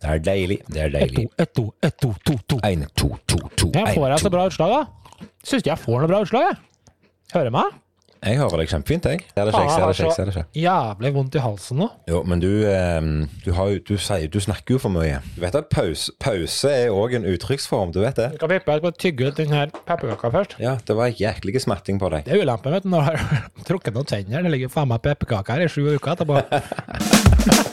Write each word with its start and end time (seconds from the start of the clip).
Det 0.00 0.08
er 0.14 0.22
deilig. 0.24 0.60
Det 0.66 0.80
er 0.86 0.94
deilig. 0.94 1.26
ett, 1.36 1.52
to, 1.52 1.66
ett, 1.82 1.98
to, 2.00 2.14
to, 2.24 2.38
to. 2.48 2.60
Én, 2.64 2.86
to, 2.96 3.12
to, 3.28 3.42
to. 3.52 3.68
Ja, 3.74 3.84
en, 3.84 3.94
får 3.94 4.08
jeg 4.14 4.24
så 4.24 4.32
bra 4.32 4.48
utslag, 4.48 4.72
da? 4.72 5.28
Syns 5.44 5.68
jeg 5.68 5.76
får 5.82 6.00
noe 6.00 6.08
bra 6.08 6.24
utslag, 6.24 6.48
jeg. 6.48 6.96
Hører 7.34 7.52
meg? 7.54 7.78
Jeg 8.20 8.36
hører 8.36 8.60
deg 8.60 8.68
kjempefint, 8.68 9.06
jeg. 9.08 9.22
Er 9.32 9.46
det 9.48 9.52
ikke, 9.54 9.60
jeg 9.64 9.70
ser 9.72 9.84
det 9.84 9.92
ikke. 9.94 10.04
jeg 10.04 10.16
ser 10.16 10.28
det 10.28 10.32
ikke. 10.34 10.60
Jævlig 10.60 11.12
vondt 11.14 11.36
i 11.38 11.40
halsen 11.40 11.78
nå. 11.80 11.86
Jo, 12.10 12.18
men 12.28 12.42
du, 12.42 12.48
eh, 12.68 12.98
du, 13.46 13.48
har, 13.56 13.70
du, 13.88 13.94
sier, 13.96 14.26
du 14.28 14.36
snakker 14.44 14.76
jo 14.76 14.82
for 14.82 14.92
mye. 14.92 15.22
Du 15.36 15.40
vet 15.40 15.56
at 15.56 15.70
pause, 15.72 16.12
pause 16.20 16.68
er 16.82 16.92
òg 16.92 17.16
en 17.16 17.24
uttrykksform, 17.32 17.94
du 17.96 18.02
vet 18.04 18.20
det? 18.20 18.28
Skal 18.36 18.52
vippe 18.52 18.76
jeg 18.76 18.84
skal 18.84 18.94
tygge 19.06 19.30
ut 19.30 19.40
den 19.40 19.56
her 19.56 19.72
pepperkaka 19.78 20.32
først. 20.36 20.58
Ja, 20.60 20.76
det 20.84 21.00
var 21.00 21.16
jæklig 21.16 21.64
smatting 21.64 22.00
på 22.02 22.12
deg. 22.12 22.28
Det 22.28 22.36
er 22.36 22.44
ulempen 22.44 22.76
vet 22.76 22.84
du, 22.84 22.92
når 22.92 23.08
du 23.08 23.08
har 23.08 23.44
trukket 23.72 23.96
noen 23.96 24.12
tenner. 24.12 24.44
Det 24.44 24.52
ligger 24.56 24.76
faen 24.76 24.92
meg 24.92 25.04
pepperkaker 25.08 25.56
her 25.56 25.68
i 25.68 25.72
sju 25.72 25.84
uker 25.96 26.16
etterpå. 26.18 27.68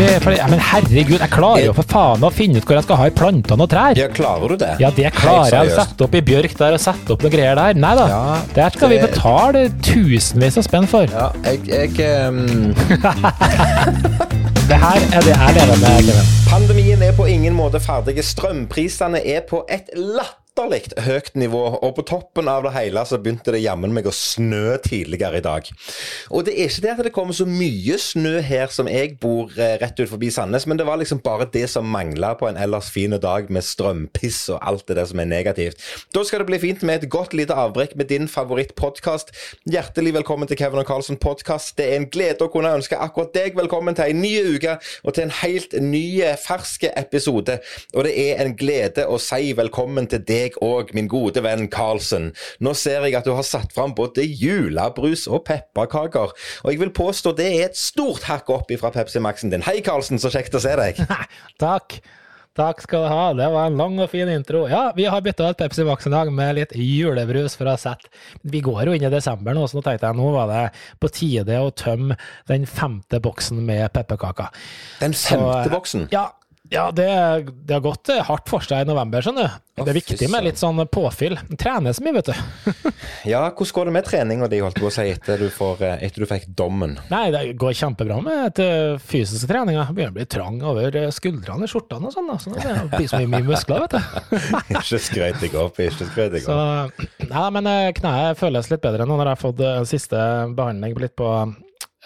Det 0.00 0.36
Ja, 0.36 0.46
men 0.48 0.60
herregud, 0.62 1.18
jeg 1.20 1.28
klarer 1.32 1.64
jo 1.66 1.72
for 1.76 1.84
faen 1.90 2.22
å 2.24 2.30
finne 2.32 2.60
ut 2.60 2.64
hvor 2.64 2.78
jeg 2.78 2.86
skal 2.86 2.98
ha 3.00 3.08
i 3.10 3.12
plantene 3.12 3.64
og 3.66 3.68
trær. 3.72 3.98
Ja, 3.98 4.06
klarer 4.12 4.54
du 4.54 4.56
det? 4.62 4.70
Ja, 4.80 4.88
det 4.96 5.10
klarer 5.16 5.52
jeg 5.52 5.72
å 5.72 5.76
sette 5.76 6.06
opp 6.06 6.14
i 6.16 6.22
bjørk 6.24 6.54
der 6.56 6.76
og 6.76 6.80
sette 6.80 7.12
opp 7.12 7.24
noen 7.24 7.34
greier 7.34 7.58
der. 7.58 7.76
Nei 7.76 7.92
da. 7.98 8.06
Ja, 8.08 8.38
der 8.56 8.76
skal 8.76 8.92
vi 8.94 9.00
betale 9.02 9.66
tusenvis 9.84 10.56
av 10.60 10.64
spenn 10.64 10.88
for. 10.88 11.04
Ja, 11.12 11.28
jeg, 11.44 11.68
jeg 11.68 11.90
um... 12.28 12.72
Det 14.70 14.78
her 14.78 15.02
er 15.02 15.24
det 15.26 15.34
jeg 15.34 15.54
lever 15.56 15.80
med, 15.82 16.04
Kevin. 16.06 16.28
Pandemien 16.46 17.00
er 17.02 17.16
på 17.16 17.26
ingen 17.26 17.56
måte 17.58 17.80
ferdig. 17.82 18.20
Strømprisene 18.22 19.18
er 19.18 19.42
på 19.48 19.64
et 19.68 19.90
latterlig 20.60 21.04
høyt 21.04 21.36
nivå, 21.38 21.60
og 21.80 21.94
på 21.96 22.04
toppen 22.08 22.48
av 22.50 22.64
det 22.66 22.72
hele 22.74 23.02
så 23.06 23.18
begynte 23.20 23.52
det 23.54 23.62
jammen 23.62 23.92
meg 23.94 24.06
å 24.08 24.12
snø 24.14 24.76
tidligere 24.84 25.40
i 25.40 25.44
dag. 25.44 25.68
Og 26.30 26.44
det 26.46 26.54
er 26.54 26.68
ikke 26.68 26.84
det 26.84 26.92
at 26.92 27.02
det 27.06 27.12
kommer 27.14 27.36
så 27.36 27.46
mye 27.48 27.96
snø 28.00 28.40
her 28.44 28.72
som 28.72 28.88
jeg 28.90 29.16
bor 29.22 29.50
eh, 29.56 29.78
rett 29.80 30.00
ut 30.00 30.10
forbi 30.10 30.30
Sandnes, 30.32 30.66
men 30.68 30.78
det 30.78 30.86
var 30.88 31.00
liksom 31.00 31.22
bare 31.24 31.48
det 31.52 31.66
som 31.72 31.88
mangla 31.88 32.34
på 32.38 32.48
en 32.48 32.58
ellers 32.60 32.90
fin 32.92 33.14
dag 33.20 33.50
med 33.50 33.64
strømpiss 33.64 34.42
og 34.54 34.60
alt 34.66 34.86
det 34.88 34.98
der 34.98 35.08
som 35.08 35.22
er 35.22 35.30
negativt. 35.30 35.80
Da 36.14 36.24
skal 36.26 36.42
det 36.42 36.50
bli 36.50 36.60
fint 36.62 36.84
med 36.86 37.00
et 37.00 37.12
godt 37.12 37.34
lite 37.36 37.56
avbrekk 37.56 37.96
med 37.98 38.10
din 38.12 38.28
favorittpodkast. 38.30 39.32
Hjertelig 39.70 40.14
velkommen 40.20 40.50
til 40.50 40.60
Kevin 40.60 40.82
og 40.82 40.88
Carlsen 40.90 41.20
podkast. 41.20 41.76
Det 41.78 41.88
er 41.88 42.00
en 42.00 42.08
glede 42.10 42.46
å 42.46 42.52
kunne 42.52 42.74
ønske 42.76 42.98
akkurat 43.00 43.32
deg 43.36 43.58
velkommen 43.58 43.96
til 43.96 44.12
en 44.12 44.22
ny 44.22 44.34
uke 44.56 44.76
og 45.04 45.16
til 45.16 45.26
en 45.26 45.34
helt 45.40 45.76
ny, 45.80 46.04
ferske 46.40 46.92
episode. 46.98 47.60
Og 47.94 48.06
det 48.06 48.14
er 48.28 48.44
en 48.44 48.56
glede 48.58 49.06
å 49.08 49.18
si 49.22 49.52
velkommen 49.56 50.08
til 50.10 50.22
deg 50.26 50.49
og 50.64 50.92
min 50.96 51.08
gode 51.10 51.42
venn 51.44 51.68
Carlsen. 51.72 52.30
Nå 52.60 52.74
ser 52.78 53.06
jeg 53.06 53.18
at 53.18 53.26
du 53.28 53.34
har 53.36 53.46
satt 53.46 53.74
fram 53.76 53.94
både 53.96 54.24
julebrus 54.26 55.26
og 55.30 55.44
pepperkaker, 55.48 56.32
og 56.64 56.70
jeg 56.72 56.80
vil 56.82 56.94
påstå 56.96 57.34
det 57.38 57.50
er 57.50 57.68
et 57.70 57.78
stort 57.78 58.26
hakk 58.30 58.50
opp 58.52 58.70
ifra 58.74 58.92
Pepsi 58.94 59.22
Max-en 59.22 59.52
din. 59.54 59.66
Hei, 59.66 59.80
Carlsen, 59.84 60.20
så 60.22 60.32
kjekt 60.32 60.56
å 60.56 60.62
se 60.62 60.74
deg. 60.80 60.98
Takk. 61.62 62.00
Takk 62.58 62.80
skal 62.82 63.04
du 63.04 63.08
ha. 63.12 63.26
Det 63.38 63.46
var 63.54 63.68
en 63.70 63.76
lang 63.78 63.94
og 64.02 64.08
fin 64.10 64.28
intro. 64.28 64.64
Ja, 64.68 64.88
vi 64.96 65.04
har 65.06 65.22
bytta 65.22 65.52
ut 65.52 65.60
Pepsi 65.60 65.84
Max 65.86 66.08
en 66.08 66.16
dag 66.16 66.32
med 66.34 66.56
litt 66.58 66.72
julebrus 66.74 67.54
for 67.56 67.70
å 67.70 67.76
ha 67.76 67.78
sett 67.80 68.08
Vi 68.42 68.58
går 68.64 68.90
jo 68.90 68.96
inn 68.96 69.06
i 69.06 69.12
desember 69.12 69.54
nå, 69.54 69.68
så 69.70 69.78
nå 69.78 69.84
tenkte 69.86 70.10
jeg 70.10 70.18
nå 70.18 70.32
var 70.34 70.50
det 70.50 70.64
på 71.00 71.12
tide 71.14 71.60
å 71.62 71.70
tømme 71.70 72.18
den 72.50 72.66
femte 72.68 73.22
boksen 73.22 73.62
med 73.64 73.86
pepperkaker. 73.94 74.50
Den 74.98 75.14
Så, 75.14 75.38
femte 75.38 75.70
boksen. 75.72 76.08
Ja, 76.12 76.26
ja 76.70 76.90
det, 76.94 77.06
det 77.66 77.74
har 77.74 77.82
gått 77.82 78.08
eh, 78.14 78.22
hardt 78.22 78.46
for 78.50 78.62
seg 78.62 78.84
i 78.84 78.88
november, 78.88 79.24
skjønner 79.24 79.48
du. 79.48 79.66
Det 79.80 79.90
er 79.90 79.96
viktig 79.96 80.26
med 80.30 80.44
litt 80.44 80.60
sånn 80.60 80.78
påfyll. 80.92 81.34
Trene 81.58 81.90
så 81.96 82.04
mye, 82.04 82.20
vet 82.20 82.30
du. 82.30 82.34
Ja, 83.30 83.40
hvordan 83.48 83.72
går 83.76 83.88
det 83.88 83.92
med 83.96 84.06
treninga 84.06 84.46
di, 84.48 84.60
holdt 84.62 84.78
på 84.80 84.86
å 84.88 84.92
si, 84.94 85.04
etter 85.12 85.40
du, 85.42 85.48
får, 85.52 85.82
eh, 85.84 86.04
etter 86.06 86.22
du 86.22 86.28
fikk 86.30 86.46
dommen? 86.56 86.94
Nei, 87.10 87.24
det 87.34 87.42
går 87.60 87.74
kjempebra 87.76 88.20
med 88.24 88.60
fysiske 89.02 89.48
treninger. 89.50 89.90
Begynner 89.90 90.14
å 90.14 90.18
bli 90.20 90.28
trang 90.30 90.60
over 90.62 91.00
eh, 91.00 91.08
skuldrene 91.14 91.66
i 91.66 91.72
skjortene 91.72 92.10
og 92.10 92.14
sånn. 92.14 92.30
Så 92.40 92.54
det 92.54 92.76
blir 92.94 93.10
så 93.10 93.22
mye, 93.24 93.42
muskler, 93.50 93.86
vet 93.86 93.96
du. 93.96 94.38
Ikke 94.76 95.00
skrøt 95.02 95.42
deg 95.42 95.56
opp, 95.58 95.80
ikke 95.80 96.06
skrøt 96.12 96.36
deg 96.36 96.46
Så, 96.46 96.60
nei, 97.26 97.46
men 97.56 97.72
kneet 97.96 98.38
føles 98.40 98.70
litt 98.70 98.84
bedre 98.84 99.08
nå 99.08 99.16
når 99.18 99.32
jeg 99.32 99.36
har 99.36 99.42
fått 99.42 99.64
siste 99.90 100.22
behandling 100.54 100.94
litt 101.02 101.16
på 101.18 101.32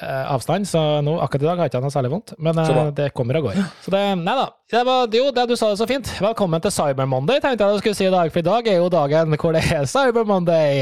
avstand, 0.02 0.66
så 0.66 0.80
nå, 1.06 1.14
akkurat 1.22 1.42
i 1.42 1.46
dag 1.46 1.60
har 1.60 1.68
jeg 1.68 1.74
ikke 1.74 1.82
noe 1.84 1.94
særlig 1.94 2.10
vondt, 2.16 2.32
men 2.42 2.58
eh, 2.58 2.78
det 2.98 3.12
kommer 3.14 3.38
og 3.38 3.44
går. 3.50 3.60
Så 3.84 3.92
det, 3.94 4.00
nei 4.18 4.34
da, 4.34 4.48
det 4.74 4.80
var 4.88 5.12
jo 5.14 5.28
det 5.36 5.44
du 5.46 5.54
sa 5.54 5.68
det 5.70 5.78
så 5.78 5.86
fint. 5.86 6.08
Velkommen 6.18 6.62
til 6.64 6.72
Cyber 6.74 7.06
Monday, 7.06 7.38
tenkte 7.38 7.62
jeg 7.68 7.76
du 7.78 7.82
skulle 7.84 7.98
si 7.98 8.08
i 8.08 8.10
dag, 8.10 8.32
for 8.34 8.42
i 8.42 8.46
dag 8.48 8.70
er 8.72 8.80
jo 8.80 8.88
dagen 8.90 9.36
hvor 9.38 9.54
det 9.54 9.62
er 9.70 9.86
Cyber 9.86 10.26
Monday. 10.26 10.80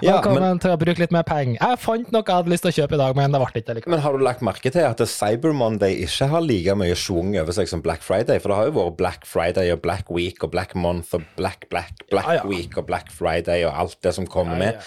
Ja, 0.00 0.14
Velkommen 0.16 0.62
til 0.64 0.72
å 0.72 0.78
bruke 0.80 1.02
litt 1.04 1.12
mer 1.12 1.26
penger. 1.28 1.58
Jeg 1.60 1.80
fant 1.82 2.08
noe 2.14 2.24
jeg 2.24 2.38
hadde 2.38 2.54
lyst 2.54 2.64
til 2.64 2.72
å 2.72 2.76
kjøpe 2.78 2.96
i 2.96 3.02
dag, 3.02 3.18
men 3.20 3.36
det 3.36 3.42
ble 3.42 3.50
ikke 3.60 3.76
likevel. 3.80 3.94
Men 3.98 4.04
har 4.06 4.16
du 4.16 4.24
lagt 4.24 4.46
merke 4.48 4.72
til 4.72 4.88
at 4.88 5.04
Cyber 5.12 5.52
Monday 5.60 5.98
ikke 6.06 6.30
har 6.32 6.46
like 6.46 6.78
mye 6.80 6.96
schwung 6.96 7.34
over 7.42 7.52
seg 7.58 7.68
som 7.68 7.84
Black 7.84 8.00
Friday? 8.06 8.40
For 8.40 8.48
det 8.54 8.60
har 8.62 8.70
jo 8.70 8.76
vært 8.78 8.96
Black 9.02 9.28
Friday 9.28 9.74
og 9.76 9.84
Black 9.84 10.08
Week 10.14 10.40
og 10.46 10.54
Black 10.56 10.72
Month 10.78 11.12
og 11.18 11.28
Black 11.36 11.68
Black 11.68 12.06
Black 12.08 12.30
Ja, 12.32 12.38
ja. 12.40 12.48
Week 12.48 12.80
og 12.80 12.88
Black 12.88 13.12
Friday 13.12 13.66
og 13.68 13.76
alt 13.84 14.00
det 14.06 14.14
som 14.16 14.24
kommer 14.30 14.56
med. 14.56 14.80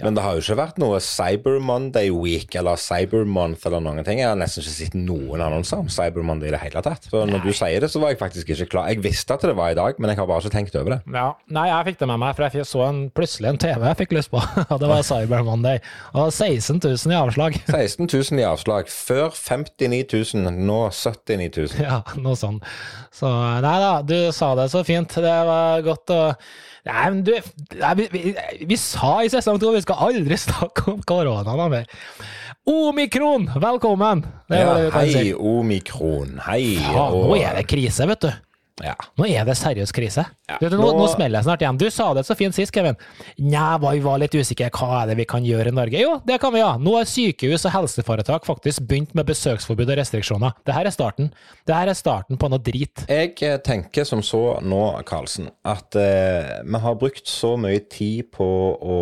Men 0.00 0.16
det 0.16 0.24
har 0.24 0.38
jo 0.38 0.40
ikke 0.46 0.56
vært 0.62 0.78
noe 0.80 0.96
Cyber 1.04 1.58
Monday 1.60 2.08
Week 2.14 2.54
eller 2.56 2.80
Cyber 2.80 3.09
Month 3.26 3.66
eller 3.66 3.82
noen 3.82 4.04
ting. 4.06 4.20
Jeg 4.22 4.28
har 4.30 4.38
nesten 4.38 4.62
ikke 4.62 4.72
sett 4.72 4.94
noen 4.96 5.42
annonser 5.42 5.82
om 5.82 5.88
Cyber 5.92 6.24
Monday 6.26 6.50
i 6.50 6.54
det 6.54 6.60
hele 6.62 6.82
tatt. 6.84 7.08
Så 7.10 7.24
når 7.26 7.42
du 7.44 7.50
sier 7.56 7.82
det, 7.82 7.90
så 7.92 8.02
var 8.02 8.14
jeg 8.14 8.20
faktisk 8.20 8.52
ikke 8.54 8.68
klar. 8.74 8.90
Jeg 8.92 9.02
visste 9.04 9.34
at 9.34 9.44
det 9.44 9.56
var 9.58 9.74
i 9.74 9.78
dag, 9.78 9.98
men 9.98 10.12
jeg 10.12 10.20
har 10.20 10.28
bare 10.30 10.44
ikke 10.44 10.54
tenkt 10.54 10.78
over 10.78 10.96
det. 10.96 11.00
Ja, 11.16 11.26
Nei, 11.50 11.66
jeg 11.70 11.88
fikk 11.90 12.00
det 12.02 12.08
med 12.12 12.22
meg, 12.22 12.36
for 12.38 12.46
jeg 12.60 12.68
så 12.70 12.84
en, 12.86 13.02
plutselig 13.16 13.50
en 13.50 13.60
TV 13.60 13.86
jeg 13.90 14.00
fikk 14.04 14.16
lyst 14.16 14.32
på, 14.32 14.40
og 14.70 14.80
det 14.82 14.92
var 14.92 15.04
Cyber 15.06 15.44
Monday. 15.46 15.82
Og 16.14 16.30
16 16.30 16.80
000 16.84 17.14
i 17.14 17.18
avslag. 17.18 17.60
16 17.74 18.06
000 18.06 18.40
i 18.40 18.48
avslag. 18.48 18.90
Før 18.92 19.34
59 19.34 20.02
000, 20.38 20.56
nå 20.70 20.80
79 20.94 21.50
000. 21.74 21.84
Ja, 21.84 22.00
noe 22.22 22.38
sånn. 22.38 22.62
Så 23.14 23.30
nei 23.64 23.76
da, 23.82 23.94
du 24.06 24.18
sa 24.34 24.54
det 24.58 24.70
så 24.72 24.84
fint. 24.86 25.18
Det 25.20 25.38
var 25.50 25.86
godt 25.86 26.14
å 26.14 26.24
Nei, 26.80 27.00
men 27.12 27.18
du 27.26 27.34
nei, 27.76 27.90
vi, 27.98 28.06
vi, 28.08 28.20
vi 28.70 28.76
sa 28.80 29.18
i 29.20 29.28
sesong 29.28 29.58
to 29.60 29.72
vi 29.74 29.82
skal 29.84 30.00
aldri 30.08 30.38
snakke 30.46 30.86
om 30.94 31.02
korona 31.04 31.68
mer. 31.68 31.84
Omikron, 32.70 33.50
velkommen! 33.60 34.26
Det 34.48 34.58
Ja, 34.60 34.74
det 34.78 34.90
hei, 34.94 35.34
omikron. 35.34 36.36
Hei. 36.46 36.76
Ja, 36.78 37.08
nå 37.10 37.34
er 37.34 37.56
det 37.58 37.64
krise, 37.66 38.06
vet 38.06 38.22
du. 38.22 38.30
Ja. 38.80 38.94
Nå 39.18 39.26
er 39.26 39.42
det 39.44 39.56
seriøs 39.58 39.90
krise. 39.92 40.22
Ja, 40.48 40.56
du, 40.62 40.76
nå, 40.78 40.92
nå- 40.96 41.08
smeller 41.10 41.40
jeg 41.40 41.48
snart 41.48 41.64
igjen. 41.64 41.80
Du 41.82 41.88
sa 41.90 42.06
det 42.14 42.22
så 42.28 42.36
fint 42.38 42.54
sist, 42.54 42.72
Kevin. 42.72 42.94
Nja, 43.42 43.74
vi 43.82 43.98
var 44.04 44.22
litt 44.22 44.36
usikre. 44.38 44.70
Hva 44.70 45.02
er 45.02 45.10
det 45.10 45.18
vi 45.18 45.26
kan 45.28 45.44
gjøre 45.44 45.72
i 45.72 45.74
Norge? 45.74 45.98
Jo, 46.00 46.14
det 46.24 46.38
kan 46.40 46.54
vi 46.54 46.62
ha. 46.62 46.76
Nå 46.78 46.94
har 46.94 47.10
sykehus 47.10 47.66
og 47.66 47.74
helseforetak 47.74 48.46
faktisk 48.46 48.86
begynt 48.86 49.14
med 49.18 49.26
besøksforbud 49.28 49.90
og 49.90 49.98
restriksjoner. 50.00 50.54
Det 50.64 50.76
her 50.78 50.86
er 50.86 50.94
starten. 50.94 51.32
Det 51.66 51.74
her 51.76 51.90
er 51.90 51.98
starten 51.98 52.38
på 52.40 52.48
noe 52.54 52.62
drit. 52.70 53.02
Jeg 53.10 53.34
eh, 53.42 53.58
tenker 53.66 54.06
som 54.08 54.22
så 54.22 54.60
nå, 54.62 54.84
Karlsen, 55.10 55.50
at 55.66 55.98
eh, 55.98 56.60
vi 56.64 56.84
har 56.86 57.00
brukt 57.02 57.26
så 57.28 57.56
mye 57.60 57.82
tid 57.90 58.30
på 58.38 58.46
å 58.78 59.00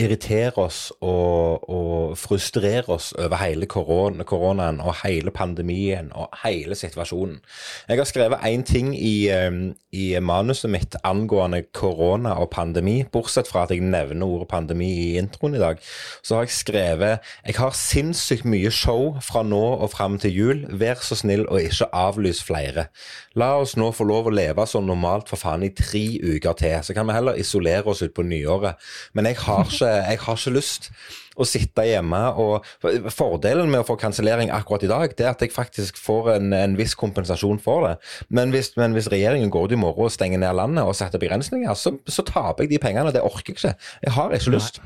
irritere 0.00 0.56
oss 0.56 0.86
og, 1.04 1.68
og 1.68 2.14
frustrere 2.18 2.88
oss 2.94 3.10
over 3.12 3.36
hele 3.42 3.66
korona, 3.68 4.24
koronaen 4.24 4.80
og 4.80 4.94
hele 5.02 5.30
pandemien 5.34 6.08
og 6.16 6.32
hele 6.44 6.76
situasjonen. 6.78 7.40
Jeg 7.88 8.00
har 8.00 8.08
skrevet 8.08 8.46
én 8.48 8.64
ting 8.64 8.94
i, 8.96 9.28
eh, 9.28 9.50
i 9.92 10.06
manuset 10.20 10.70
mitt 10.72 10.96
angående 11.04 11.62
korona 11.76 12.34
og 12.40 12.50
pandemi, 12.50 13.02
bortsett 13.12 13.50
fra 13.50 13.66
at 13.66 13.74
jeg 13.74 13.84
nevner 13.84 14.26
ordet 14.26 14.48
pandemi 14.48 14.88
i 14.88 15.18
introen 15.20 15.58
i 15.58 15.62
dag. 15.62 15.76
Så 16.22 16.34
har 16.36 16.46
jeg 16.46 16.56
skrevet 16.56 17.18
Jeg 17.46 17.54
har 17.58 17.70
sinnssykt 17.76 18.44
mye 18.44 18.70
show 18.70 19.18
fra 19.20 19.42
nå 19.42 19.62
og 19.82 19.90
fram 19.90 20.18
til 20.18 20.32
jul. 20.32 20.64
Vær 20.70 21.02
så 21.04 21.18
snill 21.18 21.44
å 21.50 21.60
ikke 21.60 21.90
avlyse 21.92 22.44
flere. 22.44 22.86
La 23.34 23.54
oss 23.60 23.76
nå 23.76 23.90
få 23.92 24.04
lov 24.08 24.28
å 24.28 24.34
leve 24.34 24.64
som 24.68 24.86
normalt 24.86 25.28
for 25.28 25.40
faen 25.40 25.64
i 25.66 25.72
tre 25.76 26.04
uker 26.22 26.56
til. 26.58 26.78
Så 26.82 26.94
kan 26.96 27.06
vi 27.08 27.16
heller 27.16 27.38
isolere 27.40 27.84
oss 27.92 28.02
ut 28.02 28.14
på 28.14 28.24
nyåret. 28.26 28.80
Men 29.12 29.28
jeg 29.28 29.36
har 29.44 29.64
ikke, 29.68 29.81
jeg 29.88 30.22
har 30.22 30.38
ikke 30.38 30.54
lyst 30.54 30.90
å 31.32 31.46
sitte 31.48 31.84
hjemme 31.86 32.20
og 32.40 32.66
Fordelen 33.12 33.70
med 33.72 33.82
å 33.82 33.86
få 33.86 33.96
kansellering 34.00 34.52
akkurat 34.52 34.84
i 34.84 34.90
dag, 34.90 35.14
det 35.16 35.26
er 35.26 35.32
at 35.32 35.44
jeg 35.44 35.54
faktisk 35.54 36.00
får 36.00 36.34
en, 36.36 36.52
en 36.56 36.76
viss 36.78 36.94
kompensasjon 36.98 37.60
for 37.62 37.86
det. 37.86 37.94
Men 38.28 38.52
hvis, 38.54 38.72
men 38.76 38.96
hvis 38.96 39.10
regjeringen 39.12 39.52
går 39.52 39.70
ut 39.70 39.76
i 39.76 39.80
morgen 39.80 40.08
og 40.08 40.12
stenger 40.14 40.42
ned 40.42 40.58
landet 40.58 40.84
og 40.84 40.96
setter 40.98 41.22
begrensninger, 41.22 41.72
så, 41.78 41.94
så 42.04 42.24
taper 42.28 42.66
jeg 42.66 42.74
de 42.74 42.82
pengene. 42.82 43.14
Det 43.14 43.24
orker 43.24 43.54
jeg 43.54 43.58
ikke. 43.58 43.72
Jeg 44.04 44.16
har 44.18 44.36
ikke 44.36 44.56
lyst. 44.56 44.82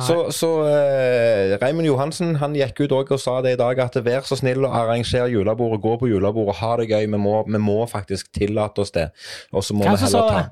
Så, 0.00 0.16
så 0.32 0.48
uh, 0.64 1.56
Raymond 1.60 1.88
Johansen 1.88 2.38
han 2.40 2.56
gikk 2.56 2.84
ut 2.86 2.94
og 2.96 3.12
sa 3.20 3.40
det 3.44 3.56
i 3.56 3.60
dag, 3.60 3.82
at 3.84 3.98
vær 4.04 4.24
så 4.28 4.38
snill 4.40 4.64
å 4.64 4.72
arrangere 4.72 5.28
julebordet, 5.32 5.82
gå 5.84 5.96
på 6.00 6.08
julebordet, 6.12 6.56
ha 6.62 6.72
det 6.80 6.88
gøy. 6.92 7.04
Vi 7.04 7.20
må, 7.20 7.40
vi 7.48 7.60
må 7.60 7.82
faktisk 7.90 8.32
tillate 8.36 8.84
oss 8.84 8.94
det. 8.96 9.10
Og 9.52 9.64
så 9.64 9.76
må 9.76 9.84
Hvem 9.88 9.98
vi 9.98 10.06
heller 10.06 10.32
ta? 10.32 10.48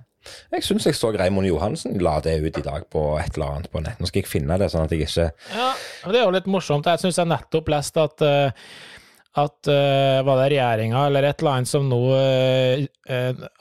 Jeg 0.55 0.63
syns 0.65 0.87
jeg 0.89 0.95
så 0.97 1.09
Raymond 1.15 1.47
Johansen 1.49 1.99
la 2.03 2.15
det 2.25 2.35
ut 2.41 2.59
i 2.59 2.63
dag 2.65 2.83
på 2.93 3.03
et 3.21 3.37
eller 3.37 3.49
annet 3.53 3.71
på 3.73 3.79
nett. 3.85 3.99
Nå 4.01 4.07
skal 4.09 4.21
jeg 4.23 4.31
finne 4.31 4.59
det, 4.61 4.69
sånn 4.73 4.87
at 4.87 4.93
jeg 4.95 5.01
ikke 5.07 5.27
Ja, 5.55 5.71
det 6.09 6.19
er 6.21 6.25
jo 6.25 6.37
litt 6.37 6.51
morsomt. 6.51 6.87
Jeg 6.89 6.99
syns 7.03 7.19
jeg 7.21 7.31
nettopp 7.31 7.67
leste 7.73 7.99
at, 8.09 8.19
eh, 8.25 8.51
at 9.39 9.59
uh, 9.71 10.27
var 10.27 10.37
det 10.41 10.49
regjeringa 10.55 11.01
eller 11.11 11.23
et 11.29 11.39
eller 11.43 11.55
annet 11.59 11.71
som 11.71 11.83
nå 11.91 12.01
uh, 12.11 12.17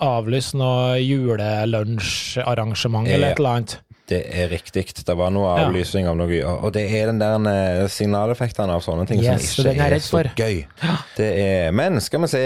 avlyste 0.08 0.56
noe 0.58 0.84
julelunsjarrangement 1.04 3.08
eller 3.12 3.28
et 3.34 3.40
eller 3.42 3.54
annet. 3.60 3.74
Det 4.08 4.22
er 4.40 4.48
riktig. 4.48 4.86
Det 5.04 5.16
var 5.20 5.32
noe 5.36 5.50
avlysning 5.66 6.08
av 6.08 6.16
noe 6.16 6.38
Og 6.48 6.70
det 6.76 6.86
er 6.96 7.10
den 7.12 7.20
der 7.20 7.90
signaleffektene 7.92 8.78
av 8.78 8.84
sånne 8.86 9.04
ting 9.10 9.20
Yes, 9.24 9.50
som 9.58 9.68
ikke 9.68 9.84
er 9.84 9.96
er, 9.98 10.04
så 10.04 10.22
gøy. 10.38 10.62
Det 11.18 11.28
er, 11.42 11.72
men 11.76 12.00
skal 12.04 12.24
vi 12.24 12.30
se 12.32 12.44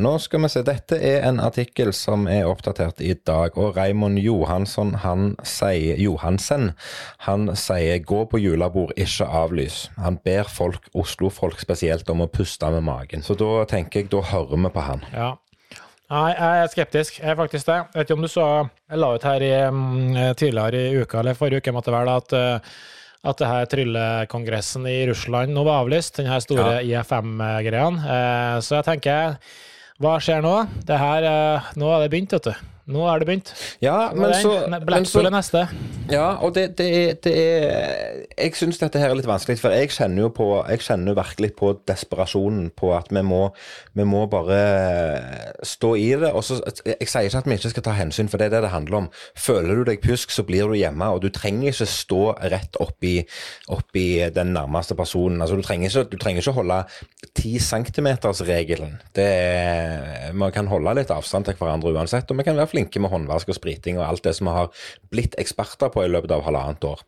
Nå 0.00 0.16
skal 0.22 0.42
vi 0.42 0.50
se. 0.50 0.64
Dette 0.66 0.98
er 0.98 1.28
en 1.28 1.38
artikkel 1.44 1.92
som 1.94 2.26
er 2.30 2.48
oppdatert 2.50 3.02
i 3.04 3.14
dag. 3.14 3.54
Og 3.60 3.78
Raymond 3.78 4.18
Johansson, 4.18 4.94
han 5.04 5.34
sier 5.46 6.00
Johansen, 6.02 6.72
han 7.28 7.46
sier 7.56 8.02
'gå 8.02 8.24
på 8.30 8.40
julebord, 8.42 8.92
ikke 8.96 9.28
avlys'. 9.28 9.88
Han 9.96 10.18
ber 10.24 10.50
folk, 10.50 10.88
Oslo-folk 10.94 11.60
spesielt, 11.60 12.10
om 12.10 12.24
å 12.24 12.30
puste 12.30 12.70
med 12.70 12.82
magen. 12.82 13.22
Så 13.22 13.38
da 13.38 13.64
tenker 13.64 14.00
jeg, 14.00 14.10
da 14.10 14.20
hører 14.20 14.56
vi 14.56 14.70
på 14.74 14.80
han. 14.80 15.04
Ja. 15.12 15.34
Nei, 16.12 16.30
jeg 16.36 16.62
er 16.62 16.72
skeptisk. 16.72 17.20
Jeg 17.20 17.30
er 17.32 17.38
faktisk 17.38 17.68
det. 17.70 17.76
Jeg 17.80 18.00
vet 18.00 18.10
ikke 18.10 18.18
om 18.18 18.26
du 18.26 18.28
så 18.28 18.48
Jeg 18.90 19.00
la 19.00 19.14
ut 19.14 19.24
her 19.24 19.44
i, 19.44 19.54
mm, 19.72 20.18
tidligere 20.36 20.82
i 20.90 20.98
uka, 21.00 21.22
eller 21.22 21.38
forrige 21.38 21.62
uke, 21.64 21.72
måtte 21.72 21.90
det 21.90 21.96
være, 21.96 22.16
at 22.20 22.36
eh, 22.38 22.74
at 23.24 23.40
det 23.40 23.48
her 23.48 23.68
tryllekongressen 23.72 24.84
i 24.90 24.98
Russland 25.08 25.54
nå 25.56 25.62
var 25.64 25.80
avlyst, 25.84 26.18
den 26.20 26.28
her 26.28 26.42
store 26.44 26.82
IFM-greiene. 26.84 28.04
Eh, 28.04 28.56
så 28.60 28.78
jeg 28.78 28.88
tenker, 28.90 29.38
hva 30.02 30.18
skjer 30.20 30.44
nå? 30.44 30.54
Det 30.84 30.98
her, 31.00 31.24
eh, 31.30 31.72
Nå 31.80 31.88
har 31.88 32.04
det 32.04 32.10
begynt, 32.12 32.36
vet 32.36 32.50
du. 32.50 32.73
Nå 32.86 33.00
er 33.08 33.18
det 33.22 33.26
begynt. 33.30 33.50
Ja, 33.80 34.10
men 34.12 34.26
Den- 34.30 34.42
så, 34.42 34.50
men 34.68 34.80
så 34.80 34.86
Blackpool 34.86 35.26
er 35.26 35.32
neste. 35.32 35.62
Ja, 36.12 36.26
og 36.44 36.52
det, 36.54 36.76
det, 36.76 36.86
er, 37.08 37.14
det 37.24 37.32
er 37.32 38.18
Jeg 38.36 38.52
syns 38.58 38.76
dette 38.78 39.00
her 39.00 39.08
er 39.08 39.16
litt 39.16 39.24
vanskelig, 39.26 39.56
for 39.62 39.72
jeg 39.72 39.88
kjenner 39.88 40.26
jo 40.26 40.28
på 40.36 40.48
Jeg 40.68 40.82
kjenner 40.84 41.14
jo 41.14 41.16
virkelig 41.16 41.54
på 41.56 41.70
desperasjonen 41.88 42.66
på 42.76 42.90
at 42.92 43.08
vi 43.08 43.22
må, 43.24 43.46
vi 43.96 44.04
må 44.04 44.26
bare 44.28 44.58
stå 45.64 45.94
i 45.96 46.10
det. 46.20 46.28
og 46.36 46.44
så, 46.44 46.58
Jeg 46.84 47.08
sier 47.08 47.24
ikke 47.30 47.38
at 47.40 47.48
vi 47.48 47.56
ikke 47.56 47.70
skal 47.72 47.86
ta 47.88 47.94
hensyn, 47.96 48.28
for 48.28 48.36
det 48.36 48.50
er 48.50 48.56
det 48.58 48.62
det 48.66 48.74
handler 48.74 48.96
om. 48.98 49.08
Føler 49.46 49.80
du 49.80 49.84
deg 49.88 50.02
pjusk, 50.04 50.30
så 50.36 50.44
blir 50.44 50.68
du 50.68 50.76
hjemme, 50.76 51.08
og 51.08 51.22
du 51.24 51.30
trenger 51.32 51.72
ikke 51.72 51.88
stå 51.88 52.20
rett 52.52 52.76
oppi, 52.84 53.14
oppi 53.72 54.06
den 54.34 54.52
nærmeste 54.58 54.94
personen. 54.98 55.40
Altså, 55.40 55.56
du 55.56 55.64
trenger 55.64 55.88
ikke, 55.88 56.04
du 56.12 56.18
trenger 56.20 56.44
ikke 56.44 56.56
holde 56.60 56.82
ti 57.34 57.56
centimeters-regelen. 57.58 58.98
Det 59.16 59.24
er, 59.24 60.32
Man 60.36 60.52
kan 60.52 60.66
holde 60.68 60.94
litt 61.00 61.10
avstand 61.14 61.48
til 61.48 61.56
hverandre 61.58 61.94
uansett, 61.96 62.28
og 62.30 62.36
vi 62.38 62.42
kan 62.46 62.56
være 62.60 62.73
flinke 62.74 63.02
med 63.02 63.12
håndvask 63.14 63.54
og 63.54 63.58
spriting 63.58 64.00
og 64.00 64.08
alt 64.08 64.26
det 64.26 64.34
som 64.36 64.50
vi 64.50 64.56
har 64.58 64.84
blitt 65.14 65.38
eksperter 65.40 65.92
på 65.94 66.04
i 66.04 66.10
løpet 66.10 66.34
av 66.34 66.44
halvannet 66.46 66.84
år. 66.90 67.06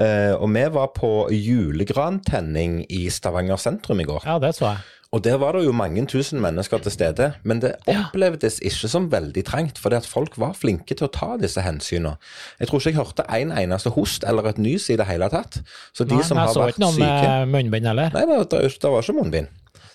Eh, 0.00 0.32
og 0.34 0.48
vi 0.56 0.64
var 0.74 0.90
på 0.96 1.12
julegrantenning 1.36 2.82
i 2.90 3.04
Stavanger 3.12 3.60
sentrum 3.60 4.02
i 4.02 4.08
går. 4.08 4.26
Ja, 4.26 4.40
det 4.42 4.56
så 4.58 4.72
jeg. 4.72 4.82
Og 5.12 5.20
der 5.20 5.36
var 5.36 5.52
det 5.52 5.66
jo 5.66 5.74
mange 5.76 6.06
tusen 6.08 6.40
mennesker 6.40 6.80
til 6.80 6.92
stede, 6.94 7.26
men 7.44 7.60
det 7.60 7.74
opplevdes 7.84 8.62
ikke 8.64 8.88
som 8.88 9.10
veldig 9.12 9.42
trangt, 9.44 9.76
fordi 9.78 9.98
at 10.00 10.08
folk 10.08 10.38
var 10.40 10.54
flinke 10.56 10.96
til 10.96 11.04
å 11.04 11.12
ta 11.12 11.34
disse 11.40 11.60
hensynene. 11.60 12.14
Jeg 12.56 12.70
tror 12.70 12.80
ikke 12.80 12.90
jeg 12.94 12.96
hørte 12.96 13.26
en 13.28 13.52
eneste 13.52 13.92
host 13.92 14.24
eller 14.24 14.48
et 14.48 14.60
nys 14.62 14.88
i 14.88 14.96
det 14.96 15.04
hele 15.10 15.28
tatt. 15.28 15.60
Så 15.92 16.08
de 16.08 16.16
Nei, 16.16 16.24
som 16.24 16.40
har 16.40 16.48
jeg 16.48 16.56
så 16.56 16.68
ikke 16.72 16.84
noen 16.86 17.02
med 17.02 17.52
munnbind 17.52 17.90
heller. 17.92 18.16
Nei, 18.16 18.24
det, 18.30 18.38
det, 18.54 18.62
det 18.72 18.94
var 18.94 19.04
ikke 19.04 19.18
munnbind. 19.20 19.52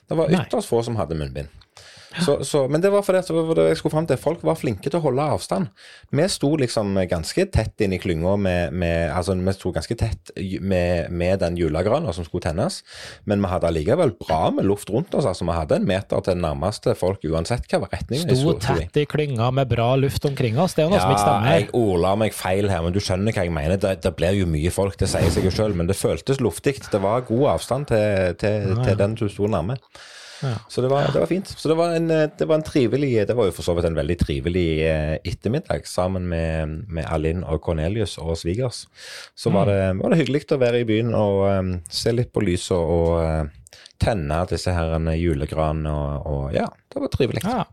Det 0.08 0.20
var 0.22 0.38
ytterst 0.38 0.70
få 0.70 0.84
som 0.86 1.02
hadde 1.02 1.18
munnbind. 1.18 1.50
Så, 2.24 2.38
så, 2.48 2.64
men 2.72 2.82
det 2.82 2.90
var 2.94 3.04
fordi 3.06 3.22
jeg 3.22 3.78
skulle 3.80 3.94
frem 3.94 4.08
til. 4.10 4.18
Folk 4.22 4.44
var 4.48 4.58
flinke 4.60 4.90
til 4.90 5.00
å 5.00 5.04
holde 5.04 5.26
avstand. 5.36 5.68
Vi 6.16 6.26
sto 6.32 6.54
liksom 6.60 6.96
ganske 7.10 7.46
tett 7.54 7.84
inn 7.86 7.94
i 7.94 8.00
klynga 8.02 8.36
med, 8.42 8.74
med 8.74 9.12
Altså, 9.14 9.36
vi 9.38 9.54
sto 9.56 9.72
ganske 9.76 9.98
tett 10.00 10.32
med, 10.62 11.12
med 11.12 11.40
den 11.44 11.58
julegrana 11.60 12.14
som 12.16 12.26
skulle 12.28 12.46
tennes, 12.48 12.82
men 13.30 13.42
vi 13.44 13.52
hadde 13.52 13.70
allikevel 13.70 14.16
bra 14.20 14.50
med 14.56 14.68
luft 14.70 14.90
rundt 14.94 15.14
oss. 15.18 15.28
Altså, 15.30 15.46
vi 15.48 15.56
hadde 15.58 15.80
en 15.82 15.88
meter 15.88 16.24
til 16.26 16.42
nærmeste 16.42 16.96
folk 16.98 17.24
uansett 17.28 17.68
hva 17.72 17.90
retning 17.92 18.26
de 18.28 18.38
Sto 18.38 18.56
tett 18.62 18.98
i 19.02 19.06
klynga 19.10 19.50
med 19.54 19.70
bra 19.72 19.92
luft 20.00 20.26
omkring 20.30 20.58
oss. 20.62 20.76
Det 20.78 20.84
er 20.86 20.90
jo 20.90 20.96
noe 20.96 21.04
som 21.04 21.14
ikke 21.14 21.22
Ja, 21.22 21.28
stemmer. 21.28 21.58
jeg 21.58 21.70
ordla 21.78 22.16
meg 22.24 22.36
feil 22.38 22.70
her, 22.72 22.84
men 22.86 22.96
du 22.96 23.02
skjønner 23.04 23.36
hva 23.36 23.46
jeg 23.48 23.54
mener. 23.54 23.78
Det, 23.82 23.96
det 24.06 24.14
blir 24.18 24.38
jo 24.42 24.50
mye 24.50 24.74
folk, 24.74 24.98
det 25.00 25.10
sier 25.12 25.30
seg 25.34 25.48
jo 25.48 25.54
sjøl, 25.54 25.76
men 25.78 25.90
det 25.90 25.98
føltes 26.00 26.42
luftig. 26.44 26.78
Det 26.92 27.02
var 27.04 27.26
god 27.28 27.48
avstand 27.58 27.90
til, 27.92 28.38
til, 28.42 28.72
til 28.84 28.98
den 29.00 29.18
du 29.20 29.28
sto 29.32 29.50
nærme. 29.52 29.78
Ja. 30.44 30.54
Så 30.70 30.82
det 30.82 30.90
var, 30.92 31.08
det 31.14 31.20
var 31.20 31.30
fint. 31.30 31.48
Så 31.48 31.70
det 31.70 31.78
var, 31.78 31.96
en, 31.98 32.12
eh, 32.12 32.28
det 32.38 32.46
var 32.46 32.60
en 32.60 32.66
trivelig 32.66 33.28
Det 33.28 33.36
var 33.38 33.50
jo 33.50 33.56
for 33.56 33.66
så 33.66 33.74
vidt 33.78 33.88
en 33.90 33.98
veldig 33.98 34.18
trivelig 34.22 34.68
eh, 34.86 35.16
ettermiddag 35.26 35.88
sammen 35.90 36.28
med, 36.30 36.76
med 36.88 37.08
Alin 37.10 37.44
og 37.44 37.62
Cornelius 37.66 38.18
og 38.22 38.38
svigers. 38.38 38.86
Så 39.36 39.54
var 39.54 39.70
det, 39.72 39.80
var 40.02 40.14
det 40.14 40.22
hyggelig 40.22 40.46
å 40.54 40.60
være 40.62 40.84
i 40.84 40.88
byen 40.88 41.16
og 41.18 41.46
um, 41.48 41.72
se 41.90 42.14
litt 42.14 42.30
på 42.34 42.44
lyset 42.46 42.78
og 42.78 43.18
uh, 43.24 43.80
tenne 44.02 44.44
disse 44.52 44.74
her 44.74 44.94
julegranene 45.18 45.94
og, 45.94 46.30
og 46.30 46.56
ja, 46.56 46.68
det 46.94 47.02
var 47.02 47.14
trivelig. 47.14 47.44
Ja. 47.48 47.66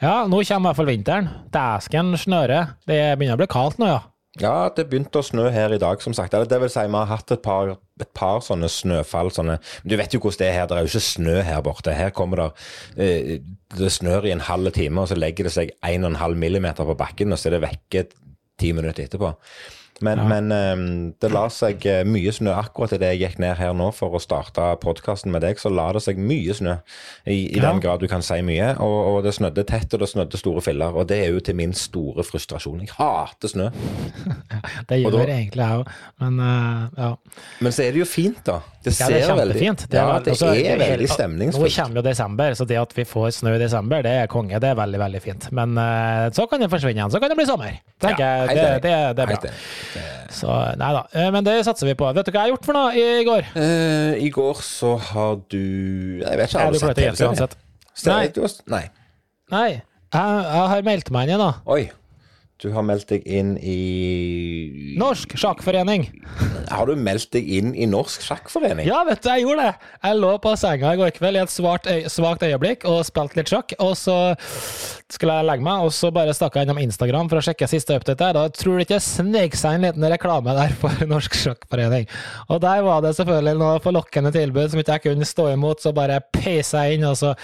ja, 0.00 0.16
nå 0.30 0.40
kommer 0.40 0.64
i 0.64 0.70
hvert 0.70 0.80
fall 0.80 0.90
vinteren. 0.90 1.30
Dæsken 1.52 2.16
snøre. 2.20 2.66
Det 2.88 3.02
begynner 3.18 3.36
å 3.36 3.44
bli 3.44 3.52
kaldt 3.52 3.80
nå, 3.82 3.92
ja. 3.92 4.02
Ja, 4.42 4.66
det 4.74 4.88
begynte 4.90 5.20
å 5.20 5.26
snø 5.26 5.44
her 5.54 5.70
i 5.70 5.78
dag, 5.78 6.00
som 6.02 6.14
sagt. 6.16 6.34
Det 6.34 6.58
vil 6.58 6.70
si, 6.72 6.82
vi 6.90 6.98
har 6.98 7.06
hatt 7.06 7.30
et 7.30 7.42
par, 7.44 7.76
et 8.02 8.10
par 8.18 8.40
sånne 8.42 8.66
snøfall. 8.72 9.30
Sånne, 9.34 9.60
du 9.86 9.94
vet 10.00 10.16
jo 10.16 10.18
hvordan 10.24 10.40
det 10.40 10.48
er 10.48 10.56
her. 10.56 10.66
Det 10.66 10.76
er 10.76 10.88
jo 10.88 10.90
ikke 10.90 11.04
snø 11.06 11.36
her 11.46 11.62
borte. 11.62 11.94
Her 11.94 12.10
kommer 12.14 12.42
det 12.42 12.48
eh, 12.98 13.30
Det 13.78 13.92
snør 13.94 14.26
i 14.26 14.34
en 14.34 14.42
halv 14.42 14.72
time, 14.74 15.04
og 15.04 15.12
så 15.12 15.18
legger 15.18 15.46
det 15.46 15.54
seg 15.54 15.70
1,5 15.86 16.34
millimeter 16.40 16.90
på 16.90 16.98
bakken, 16.98 17.30
og 17.30 17.38
så 17.38 17.50
er 17.50 17.56
det 17.56 17.64
vekke 17.68 18.04
ti 18.58 18.74
minutter 18.74 19.06
etterpå. 19.06 19.30
Men, 20.02 20.18
men 20.28 20.50
eh, 20.52 20.80
det 21.22 21.28
la 21.30 21.44
seg 21.54 21.84
eh, 21.86 22.00
mye 22.08 22.32
snø 22.34 22.50
akkurat 22.58 22.92
idet 22.96 23.12
jeg 23.14 23.20
gikk 23.22 23.38
ned 23.44 23.54
her 23.60 23.72
nå 23.78 23.92
for 23.94 24.16
å 24.16 24.20
starte 24.22 24.64
podkasten 24.82 25.30
med 25.30 25.44
deg, 25.46 25.60
så 25.62 25.70
la 25.70 25.86
det 25.94 26.02
seg 26.02 26.18
mye 26.18 26.56
snø. 26.58 26.74
I, 27.26 27.36
i 27.54 27.60
Ja. 27.60 27.68
den 27.70 27.78
grad 27.84 28.00
du 28.02 28.08
kan 28.10 28.22
si 28.26 28.40
mye. 28.42 28.72
Og, 28.82 28.96
og 29.12 29.20
det 29.24 29.34
snødde 29.38 29.62
tett, 29.70 29.94
og 29.94 30.02
det 30.02 30.08
snødde 30.10 30.40
store 30.40 30.60
filler. 30.66 30.90
Og 30.98 31.06
det 31.08 31.20
er 31.24 31.30
jo 31.36 31.40
til 31.46 31.54
min 31.60 31.72
store 31.78 32.24
frustrasjon. 32.26 32.80
Jeg 32.82 32.90
hater 32.98 33.48
snø. 33.54 33.70
Det 34.88 34.98
gjør 35.00 35.14
da- 35.14 35.24
egentlig 35.30 35.62
jeg 35.64 35.78
òg, 35.80 35.88
men 36.20 36.40
uh, 36.42 36.88
ja. 36.98 37.10
Men 37.64 37.72
så 37.72 37.84
er 37.86 37.94
det 37.94 38.02
jo 38.02 38.06
fint, 38.08 38.40
da. 38.46 38.58
Det 38.84 38.92
Ja, 38.98 39.06
det 39.08 39.20
er 39.22 39.30
kjempefint. 39.30 39.84
Ja, 39.94 40.04
det 40.20 40.34
altså, 40.34 40.50
er 40.52 40.76
veldig 40.82 41.08
stemningsfullt. 41.08 41.70
Nå 41.70 41.76
kommer 41.78 42.00
jo 42.00 42.04
desember, 42.04 42.54
så 42.58 42.66
det 42.68 42.76
at 42.82 42.92
vi 42.96 43.04
får 43.08 43.30
snø 43.38 43.54
i 43.56 43.60
desember, 43.62 44.02
det 44.04 44.12
er 44.24 44.28
konge. 44.28 44.58
Det 44.60 44.68
er 44.74 44.76
veldig, 44.76 45.00
veldig 45.00 45.22
fint. 45.24 45.46
Men 45.56 45.78
uh, 45.80 46.28
så 46.36 46.44
kan 46.50 46.60
det 46.60 46.68
forsvinne 46.72 46.98
igjen. 47.00 47.14
Så 47.14 47.20
kan 47.22 47.32
det 47.32 47.38
bli 47.40 47.46
sommer. 47.48 47.78
Tenker 48.04 48.24
Ja. 48.24 48.46
Det, 48.50 48.82
det, 48.84 48.92
det 49.16 49.24
er 49.24 49.32
bra. 49.32 49.54
Så 50.34 50.50
nei 50.80 50.90
da. 50.96 51.02
Eh, 51.12 51.30
Men 51.34 51.46
det 51.46 51.56
satser 51.66 51.88
vi 51.90 51.94
på. 51.98 52.08
Vet 52.16 52.26
du 52.26 52.32
hva 52.32 52.44
jeg 52.44 52.50
har 52.50 52.54
gjort 52.54 52.68
for 52.68 52.76
noe 52.76 52.92
i 52.94 53.24
går? 53.26 53.50
Uh, 53.56 54.12
I 54.20 54.30
går 54.34 54.62
så 54.66 54.94
har 55.10 55.36
du 55.52 55.60
Jeg 56.22 56.38
vet 56.40 56.48
ikke, 56.50 56.60
har 56.60 56.72
du 56.72 56.78
du 56.78 56.82
sett 56.82 56.96
TV-serien? 57.00 57.58
Nei. 58.06 58.22
Nei. 58.70 58.84
Nei, 59.52 59.68
jeg, 59.70 60.40
jeg 60.48 60.72
har 60.72 60.86
meldt 60.86 61.10
meg 61.14 61.26
inn 61.28 61.34
igjen, 61.34 61.44
da. 61.44 61.52
Oi. 61.70 61.82
Du 62.64 62.70
har 62.72 62.84
meldt 62.86 63.10
deg 63.12 63.26
inn 63.28 63.58
i 63.60 64.96
Norsk 64.96 65.34
sjakkforening. 65.36 66.06
Har 66.72 66.88
du 66.88 66.96
meldt 66.96 67.34
deg 67.36 67.44
inn 67.58 67.74
i 67.76 67.84
Norsk 67.84 68.24
sjakkforening? 68.24 68.86
Ja, 68.88 69.02
vet 69.04 69.20
du, 69.20 69.28
jeg 69.28 69.44
gjorde 69.44 69.66
det! 69.66 69.90
Jeg 70.00 70.18
lå 70.22 70.30
på 70.40 70.54
senga 70.56 70.94
i 70.94 71.00
går 71.02 71.12
kveld 71.18 71.36
i 71.36 71.42
et 71.42 71.52
svart 71.52 71.90
øy, 71.92 72.06
svakt 72.08 72.46
øyeblikk 72.46 72.86
og 72.88 73.02
spilte 73.04 73.36
litt 73.36 73.52
sjakk. 73.52 73.76
Og 73.84 73.92
så 74.00 74.16
skulle 75.12 75.36
jeg 75.36 75.48
legge 75.50 75.68
meg, 75.68 75.84
og 75.84 75.92
så 75.92 76.08
bare 76.14 76.32
stakk 76.32 76.56
jeg 76.56 76.64
innom 76.64 76.80
Instagram 76.80 77.28
for 77.28 77.42
å 77.42 77.44
sjekke 77.44 77.68
siste 77.68 78.00
update 78.00 78.16
der. 78.22 78.38
Da 78.38 78.46
tror 78.56 78.80
du 78.80 78.86
ikke 78.86 78.96
det 78.96 79.04
snek 79.10 79.60
seg 79.60 79.76
en 79.76 79.84
liten 79.90 80.08
reklame 80.16 80.56
der 80.56 80.72
for 80.80 81.04
Norsk 81.12 81.36
sjakkforening. 81.42 82.08
Og 82.48 82.64
der 82.64 82.80
var 82.88 83.04
det 83.04 83.12
selvfølgelig 83.20 83.60
noe 83.60 83.76
forlokkende 83.84 84.32
tilbud 84.32 84.72
som 84.72 84.80
ikke 84.80 84.96
jeg 84.96 85.10
kunne 85.10 85.28
stå 85.28 85.50
imot, 85.52 85.84
så 85.84 85.92
bare 85.92 86.22
peisa 86.32 86.88
jeg 86.88 86.96
inn, 86.96 87.10
og 87.12 87.20
så 87.20 87.36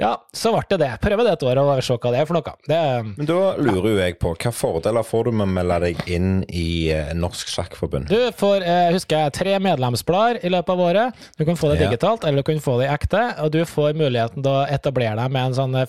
Ja, 0.00 0.14
så 0.32 0.52
ble 0.54 0.62
det 0.70 0.78
det. 0.80 0.90
Prøve 1.02 1.24
det 1.26 1.32
et 1.36 1.42
år 1.44 1.60
og 1.60 1.82
se 1.84 1.96
hva 2.00 2.12
det 2.14 2.20
er 2.22 2.28
for 2.28 2.38
noe. 2.38 2.54
Det 2.66 2.80
Men 3.18 3.26
da 3.28 3.38
lurer 3.60 3.88
jo 3.90 3.98
jeg 4.00 4.18
på, 4.22 4.32
hva 4.40 4.52
fordeler 4.56 5.04
får 5.06 5.24
du 5.28 5.32
med 5.36 5.46
å 5.46 5.52
melde 5.58 5.78
deg 5.84 6.00
inn 6.08 6.30
i 6.48 6.88
eh, 6.94 7.12
Norsk 7.18 7.50
Sjakkforbund? 7.52 8.08
Du 8.10 8.32
får 8.40 8.64
eh, 8.64 8.88
husker 8.94 9.26
jeg, 9.26 9.34
tre 9.36 9.58
medlemsblader 9.62 10.40
i 10.46 10.52
løpet 10.52 10.72
av 10.74 10.80
året. 10.86 11.20
Du 11.38 11.44
kan 11.44 11.58
få 11.60 11.70
det 11.74 11.80
Ja. 11.80 11.88
digitalt, 11.90 12.24
eller 12.24 12.42
du 12.42 12.48
kan 12.50 12.60
få 12.64 12.78
det 12.80 12.88
i 12.88 12.94
ekte. 12.94 13.22
Og 13.44 13.52
du 13.52 13.60
får 13.68 13.94
muligheten 13.98 14.42
til 14.42 14.52
å 14.52 14.64
etablere 14.68 15.16
deg 15.20 15.30
med 15.36 15.50
en 15.50 15.58
sånn 15.60 15.76
eh. 15.76 15.86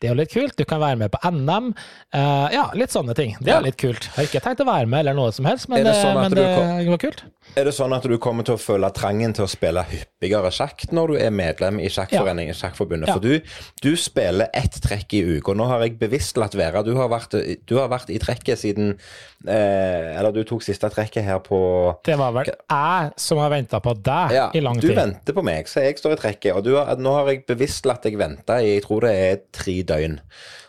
Det 0.00 0.08
er 0.08 0.14
jo 0.14 0.18
litt 0.20 0.32
kult. 0.32 0.56
Du 0.56 0.64
kan 0.64 0.80
være 0.80 0.96
med 1.00 1.10
på 1.12 1.18
NM. 1.30 1.72
Eh, 2.14 2.48
ja, 2.54 2.70
litt 2.74 2.90
sånne 2.94 3.14
ting. 3.14 3.36
Det 3.40 3.48
er 3.52 3.58
Ja. 3.58 3.60
litt 3.60 3.76
kult. 3.80 4.06
Jeg 4.16 4.16
har 4.16 4.24
ikke 4.30 4.44
tenkt 4.44 4.60
å 4.60 4.66
være 4.70 4.86
med 4.86 5.00
eller 5.00 5.14
noe 5.14 5.32
som 5.32 5.44
helst, 5.44 5.68
men 5.68 5.80
Er 5.80 5.84
det 5.84 5.92
det, 5.94 6.02
sånn 6.04 6.16
at 6.16 6.22
men 6.22 6.30
du 6.30 6.36
det 6.40 6.88
var 6.90 6.98
kult. 6.98 7.24
Er 7.58 7.66
det 7.66 7.72
sånn 7.74 7.90
at 7.96 8.04
du 8.06 8.14
kommer 8.22 8.46
til 8.46 8.54
å 8.54 8.60
føle 8.60 8.88
trangen 8.94 9.32
til 9.34 9.42
å 9.42 9.50
spille 9.50 9.82
hyppigere 9.90 10.52
sjakk 10.54 10.84
når 10.94 11.10
du 11.10 11.16
er 11.18 11.32
medlem 11.34 11.80
i 11.82 11.88
sjakkforeningen, 11.90 12.54
Sjakkforbundet? 12.54 13.10
Ja. 13.10 13.16
For 13.16 13.24
du, 13.24 13.56
du 13.82 13.98
spiller 13.98 14.52
ett 14.56 14.78
trekk 14.84 15.16
i 15.18 15.22
uka. 15.36 15.54
Nå 15.58 15.66
har 15.66 15.82
jeg 15.82 15.96
bevisst 15.98 16.38
latt 16.38 16.54
være. 16.58 16.84
Du 16.86 16.92
har 16.98 17.10
vært, 17.10 17.34
du 17.66 17.74
har 17.80 17.90
vært 17.90 18.12
i 18.14 18.20
trekket 18.22 18.60
siden 18.60 18.92
eh, 18.94 20.12
Eller 20.14 20.30
du 20.34 20.42
tok 20.46 20.62
siste 20.64 20.88
trekket 20.92 21.26
her 21.26 21.40
på 21.44 21.60
Det 22.06 22.16
var 22.20 22.34
vel 22.36 22.52
jeg 22.52 23.10
som 23.20 23.40
har 23.42 23.52
venta 23.52 23.80
på 23.82 23.96
deg 23.98 24.36
ja, 24.36 24.46
i 24.54 24.62
lang 24.62 24.78
tid. 24.78 24.92
du 24.92 25.00
venter 25.00 25.36
på 25.36 25.44
meg, 25.46 25.68
så 25.70 25.82
jeg 25.84 25.98
står 25.98 26.16
i 26.16 26.20
trekket. 26.22 26.54
Og 26.54 26.64
du 26.66 26.76
har, 26.78 26.94
nå 27.02 27.18
har 27.18 27.32
jeg 27.32 27.44
bevisst 27.50 27.88
latt 27.90 28.06
deg 28.06 28.18
vente 28.20 28.60
i 28.62 28.76
jeg 28.76 28.86
tror 28.86 29.08
det 29.08 29.14
er 29.18 29.40
tre 29.54 29.80
døgn. 29.86 30.20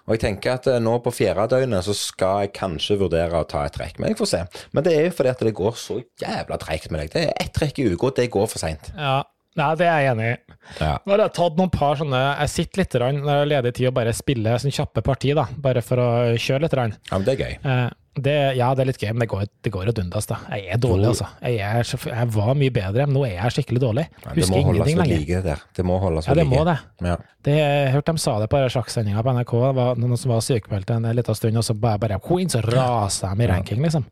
Og 0.08 0.16
jeg 0.16 0.24
tenker 0.26 0.56
at 0.58 0.70
eh, 0.72 0.80
nå 0.84 0.98
på 1.06 1.14
fjerde 1.14 1.48
døgnet 1.52 1.86
så 1.88 1.96
skal 1.98 2.46
jeg 2.46 2.56
kanskje 2.58 3.00
vurdere 3.02 3.42
å 3.42 3.48
ta 3.50 3.66
et 3.68 3.76
trekk. 3.78 4.00
Men 4.00 4.14
jeg 4.14 4.22
får 4.22 4.32
se. 4.34 4.42
Men 4.76 4.88
det 4.88 4.96
er 4.98 5.06
jo 5.10 5.18
fordi 5.20 5.34
at 5.34 5.44
det 5.46 5.58
går 5.58 5.78
så 5.80 6.00
jævla 6.24 6.58
treigt 6.62 6.90
med 6.92 7.04
deg. 7.04 7.14
Det 7.14 7.28
er 7.28 7.38
ett 7.46 7.54
trekk 7.58 7.82
i 7.84 7.92
uka, 7.94 8.16
det 8.18 8.32
går 8.34 8.50
for 8.52 8.62
seint. 8.62 8.92
Ja, 8.98 9.22
Nei, 9.60 9.74
det 9.76 9.84
er 9.84 9.98
jeg 10.00 10.12
enig 10.14 10.28
i. 10.30 10.36
Ja. 10.80 10.92
Nå 11.04 11.12
har 11.12 11.26
jeg 11.26 11.34
tatt 11.36 11.58
noen 11.60 11.72
par 11.74 11.98
sånne 12.00 12.20
Jeg 12.22 12.52
sitter 12.54 12.80
litt 12.80 12.94
når 12.96 13.18
jeg 13.18 13.26
har 13.28 13.50
ledig 13.50 13.74
tid 13.76 13.90
og 13.90 13.96
bare 13.98 14.14
spiller 14.16 14.62
sånn 14.64 14.72
kjappe 14.72 15.04
parti, 15.04 15.34
da. 15.36 15.44
Bare 15.60 15.84
for 15.84 16.00
å 16.00 16.06
kjøre 16.40 16.64
litt. 16.64 16.76
Ja, 16.80 17.18
men 17.18 17.26
det 17.28 17.34
er 17.34 17.42
gøy. 17.44 17.58
Eh, 17.60 17.90
det, 18.20 18.34
ja, 18.60 18.68
det 18.76 18.84
er 18.84 18.88
litt 18.90 19.00
gøy, 19.00 19.14
men 19.16 19.24
det 19.24 19.28
går, 19.32 19.46
det 19.64 19.72
går 19.72 19.90
ad 19.94 20.00
undas, 20.02 20.26
da. 20.28 20.42
Jeg 20.52 20.66
er 20.76 20.80
dårlig, 20.84 21.06
altså. 21.14 21.30
Jeg, 21.48 21.60
er, 21.64 22.08
jeg 22.12 22.32
var 22.36 22.50
mye 22.60 22.74
bedre, 22.76 23.06
men 23.08 23.16
nå 23.16 23.22
er 23.24 23.38
jeg 23.38 23.54
skikkelig 23.56 23.80
dårlig. 23.86 24.04
Ja, 24.12 24.34
det 24.34 24.42
Husker 24.42 24.60
ingenting 24.60 25.00
ved 25.00 25.08
lenger. 25.08 25.22
like, 25.22 25.38
det 25.38 25.44
der. 25.46 25.62
Det 25.78 25.86
må 25.88 26.00
holdes 26.02 26.28
Ja, 26.28 26.36
det 26.36 26.46
må 26.50 26.66
det. 26.68 26.76
Ja. 27.08 27.16
det. 27.48 27.56
Jeg 27.56 27.94
hørte 27.96 28.12
de 28.18 28.24
sa 28.26 28.34
det 28.44 28.50
på 28.52 28.60
sjakksendinga 28.76 29.24
på 29.24 29.36
NRK, 29.38 29.56
det 29.64 29.72
var 29.80 30.04
noen 30.04 30.20
som 30.20 30.36
var 30.36 30.44
sykemeldt 30.44 30.92
en 30.98 31.08
liten 31.16 31.40
stund, 31.40 31.62
og 31.64 31.64
så 31.70 31.78
bare, 31.88 32.04
bare 32.04 32.20
queen, 32.28 32.52
så 32.52 32.60
raser 32.68 33.32
de 33.32 33.48
i 33.48 33.50
ranking, 33.54 33.80
liksom. 33.88 34.04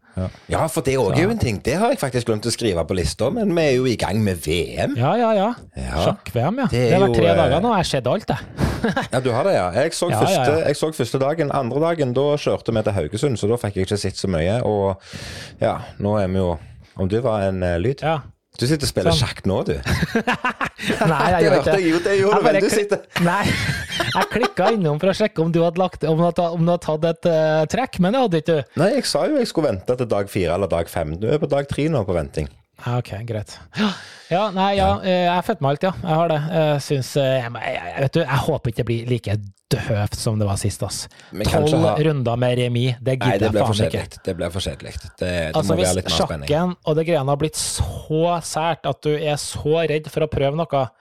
ja, 0.48 0.63
for 0.72 0.88
det 0.88 0.96
òg 0.96 1.20
er 1.20 1.27
jo 1.27 1.36
en 1.36 1.44
ting. 1.44 1.60
Det 1.65 1.75
har 1.84 1.91
jeg 1.91 2.00
faktisk 2.00 2.32
glemt 2.32 2.48
å 2.48 2.56
skrive 2.56 2.88
på 2.88 2.96
lista, 2.96 3.27
men 3.36 3.51
vi 3.51 3.68
er 3.68 3.77
jo 3.82 3.86
i 3.91 4.00
gang 4.00 4.24
med 4.24 4.39
VM. 4.48 4.96
Ja, 4.96 5.18
ja, 5.20 5.36
ja. 5.36 5.53
Ja. 5.75 6.08
Sjakk-VM, 6.08 6.63
ja. 6.63 6.72
Det 6.72 6.88
Det, 6.88 6.91
har 6.96 7.08
vært 7.10 7.20
tre 7.20 7.32
eh, 7.34 7.39
dager 7.44 7.68
nå, 7.68 7.75
jeg 7.75 7.84
har 7.84 7.96
sett 7.98 8.08
alt, 8.15 8.32
det. 8.32 8.69
Ja, 9.14 9.20
du 9.24 9.30
har 9.34 9.48
det, 9.48 9.54
ja. 9.58 9.68
Jeg 9.76 9.94
så, 9.98 10.10
Ja, 10.12 10.20
første, 10.24 10.56
ja. 10.60 10.66
jeg 10.68 10.80
så 10.80 10.92
første 10.96 11.22
dagen. 11.22 11.54
Andre 11.56 11.80
dagen, 11.90 12.14
da 12.18 12.26
kjørte 12.40 12.74
vi 12.76 12.84
til 12.88 12.98
Haugesund, 12.98 13.40
så 13.42 13.50
da 13.52 13.60
fikk 13.62 13.80
jeg 13.80 13.88
ikke 13.90 14.00
sett 14.02 14.20
så 14.20 14.30
mye. 14.32 14.60
Og 14.68 15.00
ja, 15.62 15.78
nå 16.00 16.18
er 16.22 16.28
vi 16.32 16.42
jo 16.42 16.58
Om 17.00 17.08
du 17.08 17.16
var 17.24 17.46
en 17.48 17.64
uh, 17.64 17.78
lyd? 17.80 18.02
Ja. 18.04 18.18
Du 18.60 18.66
sitter 18.68 18.84
og 18.84 18.90
spiller 18.90 19.16
Sånn. 19.16 19.30
sjakk 19.30 19.46
nå, 19.48 19.62
du. 19.64 19.76
Nei, 21.12 21.26
jeg 21.32 21.46
gjør 21.46 21.56
ikke 21.60 21.76
det. 21.76 21.84
jo, 21.86 22.00
det 22.04 22.16
gjorde 22.20 22.40
du 22.40 22.48
vel. 22.50 22.60
Du 22.60 22.70
sitter 22.74 23.06
Nei, 23.30 23.44
jeg 24.10 24.30
klikka 24.34 24.72
innom 24.76 25.00
for 25.00 25.14
å 25.14 25.16
sjekke 25.16 25.44
om 25.46 25.54
du 25.56 25.62
hadde, 25.64 25.80
lagt, 25.80 26.04
om 26.04 26.20
du 26.20 26.26
hadde, 26.28 26.48
om 26.58 26.66
du 26.66 26.74
hadde 26.74 26.84
tatt 26.84 27.08
et 27.14 27.30
uh, 27.32 27.64
trekk, 27.72 28.02
men 28.04 28.16
det 28.16 28.24
hadde 28.26 28.42
ikke 28.44 28.58
du. 28.58 28.80
Nei, 28.82 28.90
jeg 28.98 29.08
sa 29.08 29.24
jo 29.30 29.40
jeg 29.40 29.48
skulle 29.52 29.72
vente 29.72 29.96
til 30.02 30.12
dag 30.12 30.32
fire 30.34 30.58
eller 30.58 30.72
dag 30.72 30.92
fem. 30.92 31.16
Du 31.22 31.30
er 31.32 31.40
på 31.40 31.48
dag 31.52 31.72
tre 31.72 31.88
nå 31.94 32.04
på 32.08 32.18
venting. 32.20 32.52
Ja, 32.86 32.98
ok, 33.02 33.10
greit. 33.28 33.58
Ja, 34.30 34.44
nei, 34.56 34.76
ja, 34.78 34.90
eh, 35.02 35.24
jeg 35.26 35.32
er 35.38 35.46
født 35.48 35.62
med 35.64 35.72
alt, 35.74 35.84
ja. 35.84 35.92
Jeg 36.04 36.16
har 36.22 36.30
det. 36.32 36.38
Jeg 36.54 36.82
syns 36.86 37.10
eh, 37.18 37.40
jeg, 37.42 37.52
jeg, 37.76 37.96
vet 38.06 38.14
du, 38.14 38.20
jeg 38.22 38.44
håper 38.46 38.72
ikke 38.72 38.78
det 38.84 38.86
blir 38.90 39.10
like 39.10 39.36
døvt 39.70 40.16
som 40.18 40.40
det 40.40 40.48
var 40.50 40.58
sist, 40.58 40.82
ass. 40.86 41.02
Tolv 41.46 41.84
ha- 41.86 41.96
runder 42.08 42.40
med 42.42 42.56
remis, 42.58 42.96
det 43.06 43.18
gidder 43.20 43.50
jeg 43.50 43.68
faen 43.68 43.90
ikke. 43.90 44.22
Det 44.30 44.36
blir 44.40 44.54
for 44.56 44.66
kjedelig. 44.66 44.94
Det, 45.02 45.12
det 45.20 45.34
Altså, 45.60 45.76
hvis 45.78 45.92
sjakken 46.16 46.76
og 46.86 46.96
det 46.98 47.06
greiene 47.10 47.30
har 47.36 47.42
blitt 47.42 47.60
så 47.60 48.24
sært 48.48 48.90
at 48.90 49.02
du 49.06 49.12
er 49.18 49.36
så 49.42 49.76
redd 49.92 50.10
for 50.10 50.26
å 50.26 50.32
prøve 50.32 50.58
noe, 50.58 50.82
eh, 50.86 50.96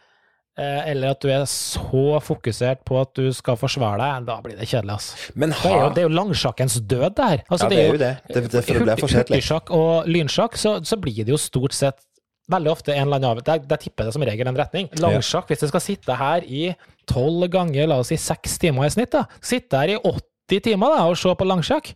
eller 0.59 1.13
at 1.15 1.21
du 1.23 1.29
er 1.31 1.45
så 1.51 2.19
fokusert 2.25 2.81
på 2.89 2.99
at 3.01 3.13
du 3.15 3.29
skal 3.37 3.59
forsvare 3.61 4.01
deg, 4.03 4.27
da 4.27 4.39
blir 4.43 4.59
det 4.59 4.67
kjedelig, 4.67 4.97
Altså. 4.99 5.33
Men 5.39 5.55
Det 5.55 5.71
er 5.71 5.79
jo, 5.79 5.89
det 5.95 6.03
er 6.03 6.09
jo 6.09 6.15
langsjakkens 6.17 6.81
død, 6.83 7.09
det 7.15 7.29
her. 7.31 7.45
Altså, 7.49 7.67
Ja, 7.67 7.71
det 7.71 7.79
er 7.79 7.87
jo 7.93 8.01
det. 8.03 8.13
Det, 8.27 8.43
det, 8.43 8.53
det 8.53 8.83
blir 8.83 8.99
for 8.99 9.13
kjedelig. 9.13 9.39
Hurtigsjakk 9.39 9.71
og 9.79 10.09
lynsjakk, 10.11 10.57
så, 10.59 10.75
så 10.85 10.99
blir 11.01 11.23
det 11.25 11.35
jo 11.35 11.41
stort 11.41 11.77
sett 11.77 12.03
veldig 12.49 12.71
ofte 12.73 12.95
en 12.95 13.05
eller 13.07 13.21
annen 13.21 13.31
av 13.31 13.43
Der, 13.45 13.59
der 13.71 13.77
tipper 13.81 14.09
det 14.09 14.15
som 14.17 14.25
regel 14.25 14.49
en 14.49 14.57
retning. 14.59 14.89
Langsjakk, 14.99 15.51
hvis 15.53 15.61
du 15.63 15.69
skal 15.69 15.85
sitte 15.85 16.17
her 16.17 16.45
i 16.49 16.73
tolv 17.09 17.49
ganger, 17.53 17.87
la 17.87 18.01
oss 18.03 18.11
si 18.13 18.17
seks 18.21 18.59
timer 18.59 18.89
i 18.89 18.93
snitt, 18.93 19.13
da. 19.13 19.27
Sitte 19.45 19.81
her 19.81 19.95
i 19.95 19.99
80 20.01 20.65
timer 20.65 20.95
da, 20.97 21.05
og 21.11 21.19
se 21.21 21.35
på 21.37 21.47
langsjakk. 21.49 21.93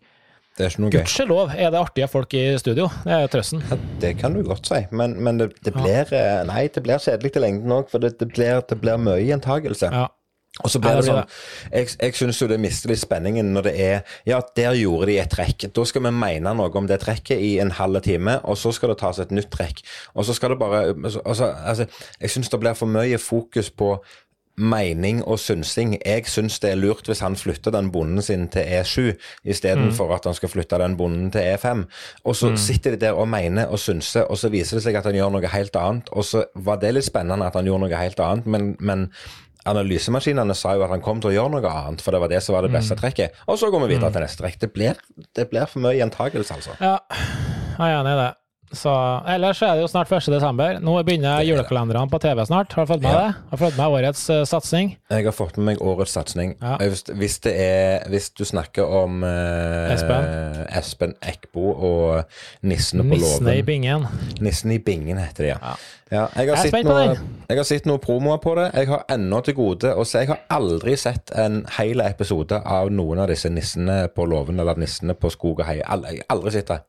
Det 0.56 0.66
er 0.66 0.72
ikke 0.72 0.82
noe 0.84 0.92
gøy. 0.92 1.00
Gudskjelov 1.00 1.52
er 1.56 1.70
det 1.72 1.78
artige 1.80 2.08
folk 2.12 2.34
i 2.36 2.42
studio. 2.60 2.88
Det 3.06 3.12
er 3.16 3.30
trøsten. 3.32 3.62
Ja, 3.70 3.78
det 4.02 4.16
kan 4.20 4.34
du 4.36 4.42
godt 4.44 4.68
si, 4.68 4.82
men, 4.92 5.14
men 5.24 5.40
det, 5.40 5.52
det 5.64 5.72
blir 5.76 6.12
ja. 6.12 6.42
Nei, 6.48 6.66
det 6.72 6.82
blir 6.84 7.00
kjedelig 7.00 7.32
til 7.32 7.46
lengden 7.46 7.72
òg, 7.72 7.86
for 7.92 8.04
det, 8.04 8.18
det, 8.20 8.28
blir, 8.34 8.60
det 8.68 8.76
blir 8.82 9.00
mye 9.00 9.22
gjentagelse. 9.24 9.88
Ja. 9.92 10.10
Og 10.60 10.68
så 10.68 10.82
blir 10.84 10.98
det 10.98 11.06
det 11.06 11.08
sånn 11.08 11.30
Jeg, 11.72 11.86
jeg 11.96 12.16
syns 12.18 12.40
jo 12.42 12.46
det 12.50 12.58
mister 12.60 12.90
litt 12.92 13.00
spenningen 13.00 13.54
når 13.54 13.64
det 13.70 13.72
er 13.80 14.16
Ja, 14.28 14.42
der 14.58 14.76
gjorde 14.76 15.08
de 15.08 15.16
et 15.22 15.32
trekk. 15.32 15.70
Da 15.72 15.84
skal 15.88 16.04
vi 16.04 16.12
mene 16.12 16.52
noe 16.58 16.68
om 16.76 16.88
det 16.90 17.00
trekket 17.00 17.40
i 17.40 17.54
en 17.62 17.72
halv 17.78 18.02
time, 18.04 18.36
og 18.44 18.58
så 18.60 18.74
skal 18.76 18.92
det 18.92 18.98
tas 19.00 19.22
et 19.22 19.32
nytt 19.32 19.48
trekk. 19.54 19.80
Og 20.12 20.28
så 20.28 20.36
skal 20.36 20.52
det 20.52 20.60
bare 20.60 20.82
altså, 20.92 21.48
altså, 21.48 21.88
Jeg 22.20 22.34
syns 22.34 22.52
det 22.52 22.60
blir 22.60 22.76
for 22.76 22.92
mye 22.92 23.20
fokus 23.22 23.72
på 23.72 23.94
mening 24.56 25.22
og 25.24 25.38
synsing. 25.38 25.94
Jeg 26.06 26.26
syns 26.28 26.58
det 26.60 26.70
er 26.72 26.76
lurt 26.76 27.06
hvis 27.08 27.20
han 27.24 27.36
flytter 27.36 27.72
den 27.72 27.90
bonden 27.92 28.22
sin 28.22 28.48
til 28.52 28.62
E7 28.62 29.14
istedenfor 29.44 30.08
Mm. 30.08 30.14
at 30.14 30.24
han 30.24 30.34
skal 30.34 30.48
flytte 30.48 30.78
den 30.78 30.96
bonden 30.96 31.30
til 31.32 31.40
E5. 31.40 31.84
Og 32.24 32.36
så 32.36 32.52
sitter 32.56 32.90
de 32.90 32.96
der 33.06 33.12
og 33.12 33.28
mener 33.28 33.66
og 33.66 33.78
synser, 33.78 34.22
og 34.30 34.36
så 34.38 34.48
viser 34.52 34.76
det 34.76 34.82
seg 34.84 34.94
at 34.96 35.04
han 35.04 35.14
gjør 35.14 35.30
noe 35.32 35.46
helt 35.48 35.76
annet. 35.76 36.08
Og 36.12 36.24
så 36.24 36.44
var 36.54 36.76
det 36.76 36.94
litt 36.94 37.04
spennende 37.08 37.46
at 37.46 37.54
han 37.54 37.64
gjorde 37.64 37.88
noe 37.88 37.96
helt 37.96 38.20
annet, 38.20 38.46
men, 38.46 38.76
men 38.80 39.08
analysemaskinene 39.64 40.54
sa 40.58 40.74
jo 40.74 40.82
at 40.82 40.90
han 40.90 41.00
kom 41.04 41.20
til 41.22 41.30
å 41.30 41.34
gjøre 41.36 41.52
noe 41.54 41.70
annet, 41.70 42.02
for 42.02 42.10
det 42.12 42.20
var 42.20 42.28
det 42.32 42.42
som 42.42 42.54
var 42.56 42.62
det 42.66 42.70
Mm. 42.72 42.78
beste 42.80 42.96
trekket. 42.98 43.30
Og 43.48 43.58
så 43.58 43.70
går 43.70 43.86
vi 43.86 43.94
videre 43.94 44.10
til 44.12 44.20
neste 44.20 44.42
trekk. 44.42 44.58
Det 44.58 44.72
blir, 44.72 44.94
det 45.36 45.48
blir 45.50 45.66
for 45.66 45.80
mye 45.80 45.96
gjentakelse, 45.96 46.54
altså. 46.54 46.76
Ja, 46.80 46.98
jeg 47.78 47.92
er 47.94 48.00
enig 48.00 48.12
i 48.12 48.20
det. 48.24 48.34
Så, 48.72 48.92
ellers 49.28 49.60
er 49.60 49.76
det 49.76 49.82
jo 49.84 49.88
snart 49.90 50.10
1. 50.12 50.30
desember. 50.32 50.78
Nå 50.80 50.94
begynner 51.04 51.42
er 51.42 51.44
julekalenderne 51.44 52.08
på 52.08 52.18
TV 52.22 52.40
snart. 52.48 52.72
Har 52.72 52.86
du 52.86 52.92
fått 52.94 53.02
med 53.02 53.12
Ja. 53.12 53.18
det? 53.18 53.34
Har 53.50 53.58
du 53.58 53.64
fått 53.64 53.76
med 53.76 53.86
årets 53.86 54.22
uh, 54.30 54.44
satsing? 54.48 54.96
Jeg 55.10 55.24
har 55.24 55.32
fått 55.36 55.56
med 55.58 55.66
meg 55.66 55.82
årets 55.82 56.12
satsing. 56.16 56.54
Ja. 56.62 56.76
Hvis, 56.80 57.04
hvis, 57.12 57.38
det 57.44 57.52
er, 57.60 58.08
hvis 58.08 58.30
du 58.30 58.44
snakker 58.48 58.88
om 58.88 59.22
uh, 59.22 59.92
Espen. 59.92 60.64
Espen 60.72 61.14
Eckbo 61.20 61.72
og 61.72 62.24
Nissene 62.62 63.04
på 63.04 63.18
Nissene 63.18 63.58
i 63.58 63.62
bingen. 63.62 64.06
Nissen 64.40 64.72
i 64.72 64.78
bingen 64.78 65.20
heter 65.20 65.44
det, 65.44 65.50
ja. 65.52 65.58
Ja. 65.60 65.74
ja 66.10 66.24
jeg, 66.36 66.54
har 66.56 66.64
Jeg 66.64 66.84
noe, 66.88 67.18
jeg 67.48 67.60
har 67.60 67.68
sett 67.68 67.86
noen 67.90 68.00
promoer 68.00 68.40
på 68.40 68.54
det. 68.56 68.70
Jeg 68.72 68.88
har 68.88 69.04
ennå 69.12 69.42
til 69.44 69.54
gode 69.58 69.92
å 69.92 70.06
se 70.08 70.24
Jeg 70.24 70.32
har 70.32 70.40
aldri 70.48 70.96
sett 70.96 71.34
en 71.36 71.66
hel 71.76 72.00
episode 72.00 72.56
av 72.56 72.88
noen 72.88 73.20
av 73.20 73.28
disse 73.28 73.52
nissene 73.52 74.06
på 74.08 74.24
låven 74.24 74.64
eller 74.64 74.80
nissene 74.80 75.12
på 75.12 75.28
skog 75.30 75.60
og 75.60 75.68
hei. 75.68 75.82
Aldri, 75.84 76.22
aldri 76.32 76.56
sett 76.56 76.72
det. 76.72 76.80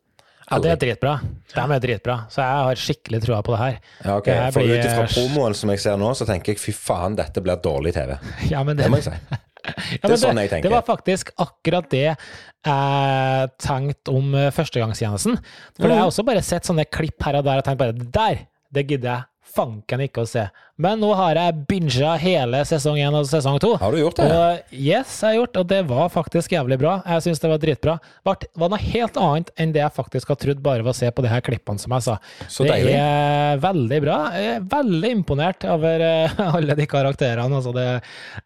Ja, 0.54 0.60
det 0.64 0.72
er 0.74 0.82
dritbra. 0.84 1.14
De 1.54 1.64
er 1.76 1.82
dritbra. 1.84 2.18
Så 2.32 2.42
jeg 2.44 2.60
har 2.68 2.82
skikkelig 2.84 3.22
trua 3.26 3.40
på 3.46 3.54
det 3.56 3.62
her. 3.64 3.80
Ja, 4.06 4.18
ok. 4.18 4.28
Det 4.30 4.36
her 4.40 4.52
For 4.56 4.62
blir- 4.68 4.78
ut 4.80 4.86
ifra 4.90 5.08
promoen 5.14 5.58
som 5.60 5.74
jeg 5.74 5.82
ser 5.84 5.98
nå, 6.02 6.12
så 6.18 6.28
tenker 6.30 6.54
jeg 6.54 6.62
fy 6.64 6.76
faen, 6.78 7.18
dette 7.20 7.42
blir 7.44 7.60
dårlig 7.64 7.94
TV. 7.98 8.16
Ja, 8.54 8.64
men 8.64 8.78
det, 8.78 8.86
Det 8.86 8.94
må 8.94 9.02
jeg 9.02 9.10
si. 9.10 9.18
ja, 9.98 10.02
det 10.06 10.12
er 10.14 10.22
sånn 10.24 10.42
jeg. 10.44 10.64
Det 10.64 10.72
var 10.72 10.86
faktisk 10.88 11.34
akkurat 11.42 11.90
det 11.94 12.06
jeg 12.06 13.52
tenkte 13.64 14.14
om 14.16 14.34
eh, 14.40 14.50
førstegangstjenesten. 14.56 15.38
For 15.80 15.90
jeg 15.92 16.00
har 16.00 16.10
også 16.10 16.26
bare 16.28 16.44
sett 16.46 16.68
sånne 16.68 16.86
klipp 16.92 17.22
her 17.26 17.40
og 17.42 17.46
der 17.48 17.62
og 17.62 17.68
tenkt 17.68 17.82
bare 17.82 17.96
det 17.98 18.10
der, 18.16 18.44
det 18.74 18.88
gidder 18.90 19.10
jeg 19.18 19.30
fanken 19.54 20.02
ikke 20.08 20.24
å 20.24 20.30
se. 20.30 20.48
Men 20.82 20.98
nå 21.04 21.12
har 21.14 21.38
jeg 21.38 21.54
binga 21.70 22.16
hele 22.18 22.64
sesong 22.66 22.96
én 22.98 23.14
og 23.14 23.28
sesong 23.30 23.60
to. 23.62 23.76
Har 23.78 23.94
du 23.94 24.00
gjort 24.00 24.18
det? 24.18 24.26
Og 24.34 24.72
yes, 24.74 25.12
jeg 25.22 25.28
har 25.28 25.36
gjort, 25.38 25.58
og 25.62 25.68
det 25.70 25.82
var 25.86 26.08
faktisk 26.10 26.56
jævlig 26.56 26.80
bra. 26.82 26.96
Jeg 27.06 27.22
syns 27.28 27.42
det 27.44 27.52
var 27.52 27.60
dritbra. 27.62 27.94
Det 28.26 28.48
var 28.58 28.72
noe 28.74 28.80
helt 28.82 29.20
annet 29.22 29.52
enn 29.62 29.76
det 29.76 29.84
jeg 29.84 29.94
faktisk 29.94 30.32
har 30.34 30.40
trodd 30.42 30.64
bare 30.66 30.82
ved 30.82 30.90
å 30.90 30.98
se 30.98 31.12
på 31.14 31.22
de 31.22 31.30
her 31.30 31.44
klippene, 31.46 31.78
som 31.78 31.94
jeg 31.94 32.06
sa. 32.08 32.16
Så 32.50 32.66
det 32.66 32.74
deilig. 32.74 32.96
er 32.98 33.62
veldig 33.62 34.00
bra. 34.08 34.18
Jeg 34.34 34.56
er 34.56 34.66
veldig 34.74 35.12
imponert 35.20 35.68
over 35.76 36.06
eh, 36.08 36.42
alle 36.58 36.78
de 36.82 36.90
karakterene. 36.90 37.60
Altså 37.62 37.76
det, 37.78 37.86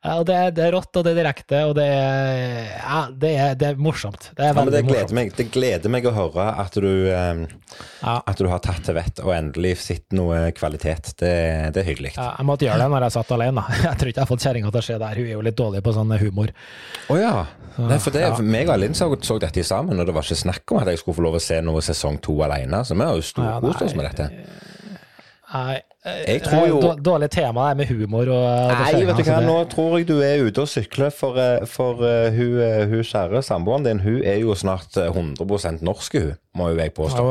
ja, 0.03 0.17
det, 0.27 0.36
er- 0.41 0.51
det 0.60 0.67
er 0.67 0.75
rått, 0.75 0.91
og 1.00 1.07
det 1.07 1.15
er 1.15 1.19
direkte, 1.22 1.63
og 1.72 1.74
det 1.79 1.88
er, 1.88 2.60
ja, 2.75 3.00
det 3.24 3.34
er, 3.48 3.55
det 3.63 3.72
er 3.72 3.81
morsomt. 3.88 4.34
Det 4.36 4.43
er 4.43 4.51
Ja, 4.51 4.57
veldig 4.60 4.75
det 4.75 4.84
gleder, 4.89 5.00
morsomt. 5.07 5.15
meg, 5.22 5.34
det 5.39 5.48
gleder 5.55 5.96
meg 5.96 6.12
å 6.12 6.15
høre 6.19 6.50
at 6.65 6.75
du, 6.75 6.91
um, 7.07 7.48
Ja. 8.03 8.19
at 8.27 8.36
du 8.43 8.51
har 8.51 8.60
tatt 8.67 8.84
til 8.84 9.00
vett 9.00 9.24
og 9.24 9.31
endelig 9.39 9.77
sett 9.88 10.12
noe 10.12 10.51
kvalitet. 10.60 11.13
Det, 11.24 11.34
det 11.72 11.86
er 11.86 11.89
hyggelig. 11.93 12.13
Ja, 12.17 12.26
jeg 12.38 12.48
måtte 12.48 12.67
gjøre 12.67 12.81
det 12.84 12.89
når 12.93 13.05
jeg 13.07 13.15
satt 13.17 13.31
alene. 13.38 13.63
Jeg 13.88 14.00
tror 14.00 14.12
ikke 14.12 14.19
jeg 14.19 14.25
har 14.25 14.29
fått 14.29 14.43
kjerringa 14.46 14.72
til 14.74 14.81
å 14.81 14.86
se 14.88 14.98
det 14.98 15.07
her. 15.10 15.22
Hun 15.22 15.27
er 15.27 15.34
jo 15.36 15.46
litt 15.48 15.57
dårlig 15.57 15.81
på 15.86 15.93
sånn 15.96 16.13
humor. 16.22 16.53
ja. 17.22 17.34
Nei, 17.77 18.00
for 18.01 18.10
det, 18.10 18.24
ja. 18.24 18.38
meg 18.41 18.72
og 18.74 18.79
Linn 18.81 18.96
så, 18.98 19.05
så 19.22 19.36
dette 19.38 19.62
sammen, 19.62 20.00
og 20.01 20.07
det 20.10 20.13
var 20.15 20.25
ikke 20.25 20.39
snakk 20.39 20.72
om 20.74 20.79
at 20.81 20.89
jeg 20.89 20.98
skulle 20.98 21.19
få 21.19 21.25
lov 21.27 21.36
å 21.38 21.41
se 21.46 21.60
noe 21.62 21.84
sesong 21.86 22.17
to 22.25 22.34
alene. 22.41 22.79
Så 22.81 22.98
vi 22.98 23.05
har 23.05 23.19
jo 23.19 23.25
storkost 23.27 23.84
oss 23.86 23.93
med 23.98 24.07
dette. 24.10 24.29
Nei, 25.48 25.80
eh, 26.04 26.34
Jeg 26.34 26.42
tror 26.44 26.68
jo- 26.68 26.96
Dårlig 27.00 27.30
tema 27.32 27.70
det 27.70 27.77
med 27.77 27.88
humor 27.88 28.27
og 28.27 28.72
Nei, 28.72 29.06
vet 29.06 29.16
du 29.16 29.24
hva, 29.24 29.39
nå 29.39 29.70
tror 29.72 29.98
jeg 29.98 30.08
du 30.08 30.20
er 30.20 30.44
ute 30.44 30.60
og 30.60 30.68
sykler, 30.68 31.10
for, 31.10 31.39
eh, 31.39 31.66
for 31.66 32.04
uh, 32.04 32.27
hun, 32.36 32.89
hun 32.92 33.04
kjære 33.04 33.42
samboeren 33.44 33.86
din, 33.86 34.00
hun 34.00 34.22
er 34.25 34.42
jo 34.42 34.56
snart 34.56 34.98
eh, 34.98 35.08
100 35.08 35.80
norsk, 35.82 36.20
hun, 36.20 36.36
må 36.54 36.70
jo 36.74 36.75
jeg 36.82 36.94
påstå. 36.94 37.24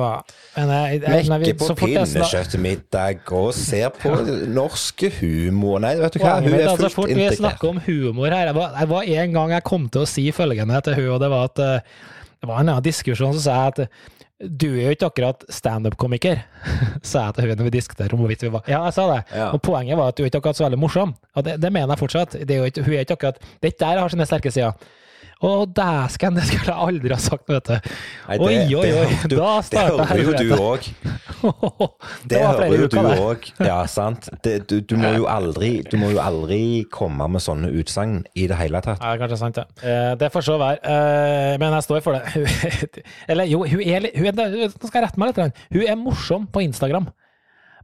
Mekker 0.57 1.59
på 1.61 1.75
pinnekjøttmiddag 1.77 3.33
og 3.33 3.53
ser 3.55 3.91
på 3.91 4.17
norske 4.49 5.13
humor. 5.21 5.79
Nei, 5.85 5.97
vet 6.01 6.15
du 6.15 6.25
hva, 6.25 6.41
hun 6.41 6.55
er 6.55 6.65
er 6.71 6.77
så 6.77 6.89
fullt 6.89 7.11
integrert. 7.11 7.31
vi 7.31 7.37
snakker 7.37 7.69
om 7.69 7.81
humor 7.85 8.33
her. 8.33 8.47
Jeg 8.47 8.89
var, 8.89 9.03
en 9.03 9.33
gang 9.33 9.51
jeg 9.51 9.65
kom 9.65 9.89
til 9.89 10.07
å 10.07 10.09
si 10.09 10.31
følgende 10.33 10.81
til 10.81 10.95
hun, 10.95 11.09
og 11.19 11.21
det 11.21 11.31
var 11.31 11.51
at 11.53 11.57
det 11.57 12.49
var 12.49 12.61
en 12.61 12.69
annen 12.69 12.85
diskusjon, 12.85 13.37
som 13.37 13.43
sa 13.43 13.67
at 13.67 13.89
du 14.37 14.67
er 14.75 14.91
jo 14.91 14.95
ikke 14.97 15.09
akkurat 15.09 15.45
standup-komiker, 15.49 16.43
sa 17.07 17.27
jeg 17.29 17.37
til 17.37 17.49
hun 17.49 17.61
når 17.61 17.69
vi 17.71 17.75
diskuterer 17.79 18.13
om 18.13 18.21
hvorvidt 18.21 18.45
vi 18.45 18.53
var 18.53 18.69
Ja, 18.69 18.83
jeg 18.85 18.97
sa 18.97 19.07
det. 19.09 19.23
Ja. 19.33 19.49
Og 19.57 19.63
poenget 19.65 19.97
var 19.97 20.13
at 20.13 20.19
du 20.19 20.25
er 20.25 20.29
ikke 20.31 20.43
akkurat 20.43 20.59
så 20.59 20.67
veldig 20.67 20.81
morsom. 20.83 21.15
Og 21.35 21.47
det, 21.47 21.57
det 21.63 21.73
mener 21.73 21.95
jeg 21.95 22.03
fortsatt. 22.03 22.37
Det 22.43 22.53
er 22.53 22.61
jo 22.61 22.69
ikke, 22.69 22.85
hun 22.85 22.99
er 22.99 23.07
ikke 23.07 23.17
akkurat 23.17 23.41
Det 23.41 23.65
er 23.65 23.73
ikke 23.73 23.85
der 23.85 23.97
jeg 23.97 24.05
har 24.05 24.13
sine 24.13 24.29
sterke 24.29 24.53
sider. 24.53 24.93
Å, 25.45 25.67
dæsken, 25.69 26.33
det 26.39 26.47
skulle 26.49 26.71
jeg 26.73 26.81
aldri 26.89 27.13
ha 27.13 27.19
sagt, 27.21 27.45
vet 27.53 27.67
du. 27.69 27.75
Nei, 27.77 28.37
det- 28.41 28.47
oi, 28.47 28.55
oi, 28.79 28.93
oi, 29.03 29.17
Det, 29.29 29.37
da 29.37 29.51
starta 29.61 29.97
Det 29.99 30.07
hører 30.09 30.23
jo 30.25 30.33
du 30.33 30.55
òg. 30.57 30.87
Det 32.27 32.31
Det 32.33 32.41
hører 32.41 32.73
jo 32.81 32.87
du 32.89 32.97
òg. 33.03 33.51
Ja, 33.61 33.77
sant. 33.87 34.31
Det, 34.43 34.55
du, 34.71 34.81
du, 34.81 34.97
må 34.97 35.11
jo 35.13 35.27
aldri, 35.29 35.83
du 35.85 35.99
må 36.01 36.09
jo 36.15 36.23
aldri 36.25 36.87
komme 36.91 37.29
med 37.29 37.45
sånne 37.45 37.69
utsagn 37.69 38.23
i 38.35 38.47
det 38.49 38.57
hele 38.57 38.81
tatt. 38.81 39.05
Ja, 39.05 39.13
kanskje 39.21 39.39
sant, 39.43 39.61
det. 39.61 39.67
Eh, 39.85 40.15
det 40.17 40.33
får 40.33 40.47
så 40.49 40.57
være. 40.63 40.81
Eh, 40.81 41.59
men 41.61 41.77
jeg 41.77 41.85
står 41.85 42.01
for 42.07 42.17
det. 42.17 42.47
Eller 43.31 43.53
jo, 43.53 43.61
hun 43.69 43.85
er 43.85 44.07
litt 44.09 44.17
Nå 44.17 44.89
skal 44.89 45.03
jeg 45.03 45.07
rette 45.11 45.21
meg 45.21 45.37
litt. 45.37 45.63
Hun 45.77 45.85
er 45.85 46.01
morsom 46.01 46.49
på 46.49 46.65
Instagram. 46.65 47.13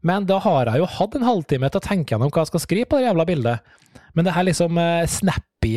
Men 0.02 0.26
da 0.26 0.40
har 0.42 0.66
jeg 0.72 0.82
jo 0.82 0.90
hatt 0.98 1.14
en 1.18 1.26
halvtime 1.26 1.70
til 1.70 1.78
å 1.78 1.84
tenke 1.84 2.14
gjennom 2.14 2.32
hva 2.32 2.42
jeg 2.42 2.50
skal 2.52 2.64
skrive 2.64 2.90
på 2.90 2.98
det 2.98 3.06
jævla 3.08 3.26
bildet. 3.28 3.74
Men 4.12 4.26
det 4.26 4.32
her 4.36 4.44
liksom 4.44 4.76
uh, 4.76 5.04
snappy 5.08 5.76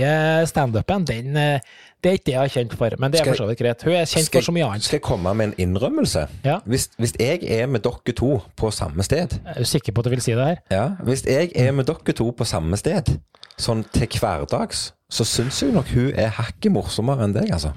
standupen, 0.50 1.05
den 1.08 1.38
uh, 1.38 1.75
det 2.03 2.10
er 2.10 2.17
ikke 2.17 2.25
det 2.27 2.34
jeg 2.34 2.41
har 2.41 2.51
kjent 2.53 2.74
for. 2.77 2.96
Men 3.01 3.13
det 3.13 3.22
er 3.22 3.29
for 3.29 3.39
så 3.39 3.48
vidt 3.50 3.62
greit. 3.62 3.86
Hun 3.86 3.94
er 3.96 4.03
kjent 4.10 4.27
Skal, 4.27 4.41
for 4.41 4.48
så 4.50 4.55
mye 4.55 4.65
annet. 4.67 4.84
skal 4.88 4.98
jeg 5.00 5.05
komme 5.05 5.32
med 5.39 5.51
en 5.51 5.55
innrømmelse? 5.65 6.25
Ja. 6.46 6.58
Hvis, 6.70 6.89
hvis 7.00 7.13
jeg 7.22 7.46
er 7.48 7.70
med 7.72 7.86
dere 7.86 8.15
to 8.17 8.34
på 8.60 8.72
samme 8.75 9.05
sted 9.08 9.38
Er 9.39 9.62
du 9.62 9.70
sikker 9.70 9.96
på 9.96 10.03
at 10.03 10.10
du 10.10 10.13
vil 10.13 10.22
si 10.25 10.36
det 10.36 10.46
her? 10.50 10.60
ja, 10.72 10.84
Hvis 11.08 11.25
jeg 11.25 11.51
er 11.55 11.72
med 11.72 11.88
dere 11.89 12.13
to 12.17 12.27
på 12.36 12.46
samme 12.50 12.77
sted, 12.82 13.13
sånn 13.62 13.86
til 13.96 14.20
hverdags, 14.20 14.89
så 15.10 15.24
syns 15.24 15.62
jeg 15.63 15.72
nok 15.72 15.89
hun 15.96 16.12
er 16.20 16.34
hakket 16.36 16.74
morsommere 16.75 17.24
enn 17.24 17.34
deg, 17.38 17.53
altså. 17.55 17.72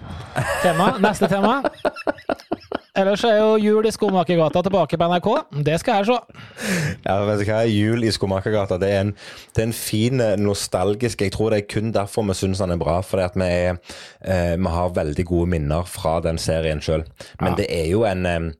Tema, 0.65 0.91
Neste 0.99 1.29
tema. 1.31 1.61
Ellers 2.99 3.23
er 3.25 3.37
jo 3.39 3.51
Jul 3.63 3.87
i 3.87 3.93
Skomakergata 3.95 4.63
tilbake 4.67 4.99
på 4.99 5.07
NRK. 5.07 5.29
Det 5.67 5.77
skal 5.79 6.01
jeg 6.01 6.09
se. 6.09 6.17
Ja, 7.05 7.19
vet 7.29 7.39
du 7.41 7.45
hva? 7.47 7.61
Jul 7.71 8.03
i 8.09 8.11
Skomakergata 8.15 8.79
det 8.83 8.89
er 8.91 9.05
en, 9.05 9.13
det 9.55 9.63
er 9.63 9.69
en 9.69 9.77
fin, 9.77 10.21
eh, 10.25 10.35
nostalgisk 10.41 11.23
Jeg 11.23 11.33
tror 11.37 11.51
det 11.55 11.61
er 11.63 11.69
kun 11.71 11.93
derfor 11.95 12.27
vi 12.27 12.35
syns 12.35 12.59
den 12.65 12.75
er 12.75 12.81
bra. 12.81 12.99
Fordi 13.07 13.23
at 13.29 13.39
vi, 13.39 13.47
er, 13.47 13.79
eh, 14.25 14.57
vi 14.59 14.75
har 14.75 14.91
veldig 14.99 15.27
gode 15.31 15.47
minner 15.55 15.87
fra 15.87 16.19
den 16.25 16.39
serien 16.43 16.81
sjøl. 16.83 17.07
Men 17.41 17.53
Ja. 17.55 17.57
det 17.63 17.67
er 17.71 17.87
jo 17.93 18.03
en 18.05 18.27
eh, 18.27 18.37
eh, 18.37 18.51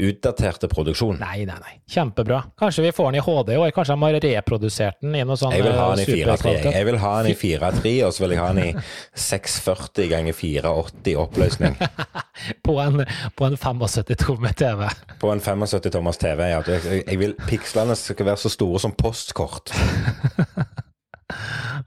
utdaterte 0.00 0.68
produksjon. 0.68 1.18
Nei, 1.20 1.44
nei, 1.44 1.56
nei. 1.60 1.74
Kjempebra. 1.92 2.42
Kanskje 2.58 2.86
vi 2.86 2.92
får 2.92 3.10
den 3.10 3.18
i 3.18 3.24
HD 3.24 3.52
i 3.52 3.58
år. 3.60 3.72
Kanskje 3.76 3.94
de 3.94 4.02
har 4.02 4.16
reprodusert 4.24 5.00
den 5.04 5.18
i 5.18 5.24
noe 5.28 5.36
sånn 5.36 5.52
Jeg 5.52 5.66
vil 5.66 5.76
ha 5.76 5.88
den 5.92 6.04
i 6.04 6.06
4.3, 6.08 6.54
Jeg 6.72 6.88
vil 6.88 6.98
ha 7.02 7.12
den 7.20 7.32
i 7.32 7.36
4-3, 7.36 7.92
og 8.06 8.14
så 8.16 8.24
vil 8.24 8.34
jeg 8.34 8.40
ha 8.40 8.48
den 8.56 8.62
i 8.64 8.86
640 9.28 10.08
ganger 10.14 10.38
480 10.40 11.20
oppløsning. 11.20 11.78
På 12.66 12.78
en, 12.80 13.02
på 13.34 13.44
en 13.48 13.56
75-tommer 13.58 14.52
TV. 14.56 14.84
På 15.18 15.32
en 15.34 15.40
75 15.42 15.90
tommers 15.90 16.20
TV. 16.22 16.44
Ja. 16.52 16.60
Jeg, 16.70 17.18
vil 17.18 17.34
pikslene 17.48 17.96
skal 17.98 18.28
være 18.30 18.38
så 18.44 18.52
store 18.52 18.80
som 18.86 18.94
postkort. 18.96 19.74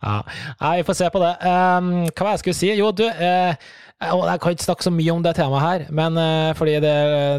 Ja. 0.02 0.22
Nei, 0.62 0.76
vi 0.78 0.84
får 0.86 0.94
se 0.98 1.08
på 1.14 1.22
det. 1.22 1.32
Um, 1.42 1.88
hva 2.10 2.26
var 2.26 2.28
det 2.28 2.34
jeg 2.36 2.42
skulle 2.44 2.58
si? 2.58 2.68
Jo, 2.78 2.92
du, 2.94 3.04
eh, 3.10 3.54
og 3.54 3.81
jeg 4.02 4.42
kan 4.42 4.56
ikke 4.56 4.66
snakke 4.66 4.84
så 4.88 4.92
mye 4.94 5.14
om 5.14 5.22
det 5.24 5.36
temaet 5.38 5.62
her, 5.66 5.86
men, 5.94 6.18
eh, 6.18 6.54
fordi 6.58 6.80
det, 6.82 6.96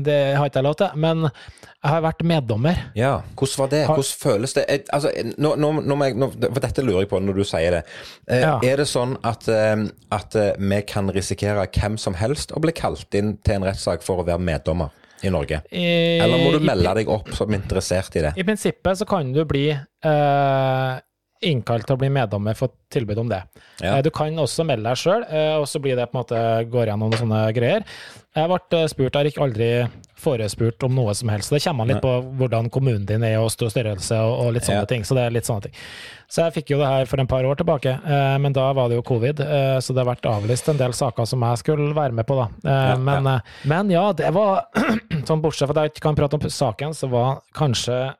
det 0.06 0.18
har 0.38 0.46
ikke 0.46 0.60
jeg 0.60 0.66
lov 0.68 0.76
til. 0.78 0.94
Men 1.02 1.24
jeg 1.26 1.90
har 1.90 2.02
vært 2.04 2.22
meddommer. 2.22 2.78
Ja, 2.94 3.16
hvordan 3.34 3.58
var 3.58 3.70
det? 3.72 3.80
Hvordan 3.88 4.10
føles 4.22 4.54
det? 4.54 4.64
Altså, 4.94 5.10
nå, 5.42 5.56
nå, 5.58 5.72
nå, 5.82 5.96
nå, 6.14 6.28
for 6.46 6.60
dette 6.62 6.84
lurer 6.86 7.02
jeg 7.02 7.10
på 7.10 7.18
når 7.18 7.40
du 7.40 7.44
sier 7.48 7.78
det. 7.78 7.82
Eh, 8.30 8.40
Ja. 8.44 8.54
Er 8.62 8.76
det 8.84 8.86
sånn 8.90 9.16
at, 9.26 9.48
eh, 9.50 9.86
at 10.14 10.36
vi 10.58 10.80
kan 10.86 11.10
risikere 11.10 11.66
hvem 11.66 11.98
som 11.98 12.14
helst 12.14 12.54
å 12.54 12.62
bli 12.62 12.70
kalt 12.78 13.14
inn 13.18 13.36
til 13.42 13.58
en 13.58 13.66
rettssak 13.66 14.02
for 14.06 14.22
å 14.22 14.26
være 14.30 14.38
meddommer 14.38 14.94
i 15.26 15.30
Norge? 15.30 15.62
Eller 15.72 16.38
må 16.44 16.52
du 16.54 16.62
melde 16.62 16.94
deg 17.00 17.10
opp 17.10 17.28
som 17.34 17.50
interessert 17.54 18.14
i 18.18 18.22
det? 18.28 18.32
I 18.38 18.46
prinsippet 18.46 18.98
så 19.02 19.06
kan 19.06 19.32
du 19.34 19.42
bli 19.44 19.68
eh, 19.74 21.00
innkalt 21.42 21.86
til 21.88 21.96
å 21.96 22.00
bli 22.02 22.08
meddommer 22.12 22.54
for 22.58 22.72
tilbud 22.92 23.18
om 23.18 23.28
det. 23.32 23.42
Ja. 23.82 23.96
Eh, 23.98 24.02
Du 24.02 24.10
kan 24.14 24.34
også 24.38 24.64
melde 24.68 24.88
deg 24.88 24.96
sjøl, 25.00 25.24
og 25.60 25.66
så 25.68 25.80
blir 25.82 25.96
det 25.96 26.08
på 26.12 26.18
en 26.18 26.22
måte 26.24 26.70
går 26.70 26.86
gjennom 26.92 27.10
noen 27.10 27.20
sånne 27.24 27.42
greier. 27.56 27.84
Jeg 28.36 28.48
ble 28.48 28.80
eh, 28.80 28.86
spurt, 28.88 29.12
jeg 29.12 29.18
har 29.20 29.28
ikke 29.28 29.44
aldri 29.44 29.70
forespurt 30.22 30.84
om 30.86 30.94
noe 30.94 31.12
som 31.18 31.28
helst. 31.32 31.50
Det 31.50 31.58
kommer 31.64 31.82
an 31.82 31.90
litt 31.90 32.02
på 32.04 32.12
hvordan 32.38 32.68
kommunen 32.72 33.04
din 33.08 33.24
er 33.26 33.40
og 33.42 33.50
størrelse 33.50 34.14
og, 34.22 34.52
litt 34.54 34.64
sånne 34.68 34.84
Ja. 34.84 34.88
ting. 34.88 35.02
Så 35.04 35.16
det 35.18 35.24
er 35.26 35.34
litt 35.34 35.44
sånne 35.48 35.62
ting. 35.66 35.74
Så 36.30 36.44
jeg 36.46 36.54
fikk 36.54 36.70
jo 36.70 36.78
det 36.78 36.86
her 36.86 37.04
for 37.10 37.20
en 37.20 37.26
par 37.26 37.44
år 37.44 37.56
tilbake, 37.58 37.90
eh, 38.06 38.38
men 38.38 38.52
da 38.54 38.70
var 38.72 38.88
det 38.88 38.96
jo 38.96 39.02
covid, 39.02 39.40
eh, 39.40 39.78
så 39.82 39.92
det 39.92 40.04
har 40.06 40.14
vært 40.14 40.28
avlyst 40.30 40.68
en 40.70 40.78
del 40.78 40.92
saker 40.96 41.26
som 41.28 41.42
jeg 41.44 41.58
skulle 41.58 41.92
være 41.94 42.12
med 42.16 42.24
på, 42.26 42.38
da. 42.38 42.46
Eh, 42.70 42.96
men, 43.02 43.24
ja. 43.24 43.34
eh, 43.34 43.66
men 43.68 43.90
ja, 43.90 44.12
det 44.16 44.30
var 44.32 44.62
sånn 45.28 45.42
bortsett 45.42 45.68
fra 45.68 45.76
at 45.82 45.90
jeg 45.90 45.96
ikke 45.96 46.06
kan 46.08 46.14
prate 46.16 46.38
om 46.38 46.48
saken, 46.48 46.94
så 46.96 47.10
var 47.12 47.42
kanskje 47.52 47.98
eh, 48.06 48.14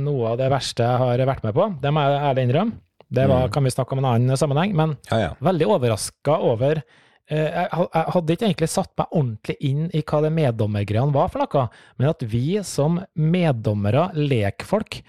noe 0.00 0.28
av 0.32 0.38
det 0.38 0.50
verste 0.50 0.82
jeg 0.86 0.98
har 1.02 1.18
vært 1.28 1.42
med 1.44 1.54
på. 1.54 1.66
Det 1.82 1.90
må 1.92 2.00
jeg 2.06 2.20
ærlig 2.30 2.44
innrømme. 2.48 2.72
Det 3.12 3.24
var, 3.28 3.48
Mm. 3.48 3.52
kan 3.52 3.64
vi 3.64 3.70
snakke 3.70 3.92
om 3.92 3.98
en 4.04 4.04
annen 4.14 4.36
sammenheng, 4.38 4.72
men 4.74 4.96
Ja, 5.10 5.18
ja. 5.18 5.30
veldig 5.42 5.66
overraska 5.66 6.36
over 6.46 6.82
eh, 7.28 7.50
jeg, 7.50 7.68
jeg 7.92 8.04
hadde 8.14 8.32
ikke 8.36 8.46
egentlig 8.46 8.68
satt 8.70 8.90
meg 8.98 9.06
ordentlig 9.12 9.56
inn 9.60 9.90
i 9.94 10.02
hva 10.02 10.20
det 10.22 10.30
meddommergreiene 10.32 11.12
var 11.12 11.28
for 11.28 11.38
noe, 11.42 11.68
men 11.98 12.08
at 12.08 12.22
vi 12.22 12.60
som 12.62 13.00
meddommere, 13.16 14.12
lekfolk, 14.14 15.02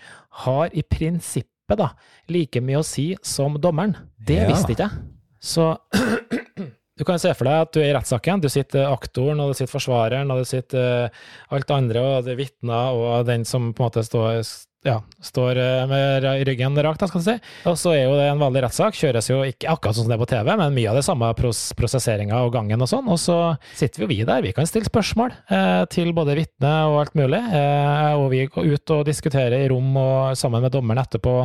har 0.45 0.69
i 0.73 0.81
prinsippet 0.81 1.77
da, 1.77 1.91
like 2.27 2.59
mye 2.61 2.81
å 2.81 2.85
si 2.85 3.15
som 3.21 3.53
dommeren. 3.61 3.95
Det 4.19 4.41
Ja. 4.41 4.47
visste 4.49 4.73
ikke 4.73 4.89
jeg. 4.89 4.91
Så 5.39 5.77
du 7.01 7.05
kan 7.07 7.21
se 7.21 7.33
for 7.33 7.49
deg 7.49 7.65
at 7.65 7.73
du 7.73 7.81
er 7.81 7.89
i 7.89 7.93
rettssaken. 7.97 8.43
Du 8.43 8.49
sitter 8.53 8.91
aktoren, 8.91 9.41
og 9.41 9.51
du 9.51 9.57
sitter 9.57 9.73
forsvareren, 9.73 10.29
og 10.29 10.43
du 10.43 10.49
sitter 10.49 11.07
eh, 11.07 11.23
alt 11.55 11.73
andre, 11.73 12.03
og 12.05 12.27
det 12.27 12.35
er 12.35 12.43
vitner, 12.43 12.93
og 12.93 13.25
den 13.29 13.47
som 13.49 13.71
på 13.73 13.81
en 13.81 13.89
måte 13.89 14.05
står 14.05 14.43
ja, 14.85 14.95
står 15.21 15.57
eh, 15.61 15.87
med 15.89 16.25
ryggen 16.47 16.77
rakt, 16.81 17.03
skal 17.05 17.21
du 17.21 17.25
si. 17.25 17.35
Og 17.69 17.77
så 17.77 17.93
er 17.93 18.03
jo 18.07 18.15
det 18.17 18.27
en 18.31 18.41
vanlig 18.41 18.63
rettssak. 18.65 18.97
Kjøres 18.97 19.29
jo 19.29 19.41
ikke 19.45 19.69
akkurat 19.69 19.97
sånn 19.97 20.07
som 20.07 20.13
det 20.13 20.17
er 20.17 20.23
på 20.23 20.29
TV, 20.31 20.53
men 20.57 20.77
mye 20.77 20.89
av 20.89 20.97
det 20.97 21.05
samme 21.05 21.29
pros 21.37 21.59
prosesseringa 21.77 22.39
og 22.45 22.53
gangen 22.55 22.81
og 22.81 22.89
sånn. 22.89 23.09
Og 23.11 23.19
så 23.21 23.37
sitter 23.77 24.05
jo 24.05 24.09
vi 24.09 24.21
der. 24.25 24.41
Vi 24.45 24.53
kan 24.57 24.69
stille 24.69 24.89
spørsmål 24.89 25.35
eh, 25.53 25.83
til 25.93 26.13
både 26.17 26.37
vitne 26.39 26.73
og 26.89 27.01
alt 27.03 27.19
mulig. 27.19 27.41
Eh, 27.41 28.15
og 28.17 28.31
vi 28.33 28.47
går 28.49 28.73
ut 28.73 28.95
og 28.97 29.05
diskuterer 29.09 29.59
i 29.59 29.69
rom 29.71 29.93
og 30.01 30.39
sammen 30.39 30.65
med 30.65 30.73
dommeren 30.73 31.03
etterpå. 31.03 31.35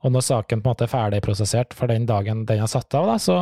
Og 0.00 0.14
når 0.14 0.26
saken 0.26 0.62
på 0.62 0.66
en 0.66 0.72
måte 0.72 0.88
er 0.88 0.94
ferdigprosessert 0.94 1.76
for 1.76 1.92
den 1.92 2.08
dagen 2.08 2.42
den 2.48 2.64
er 2.64 2.70
satt 2.70 2.94
av, 2.96 3.06
da, 3.12 3.18
så 3.20 3.38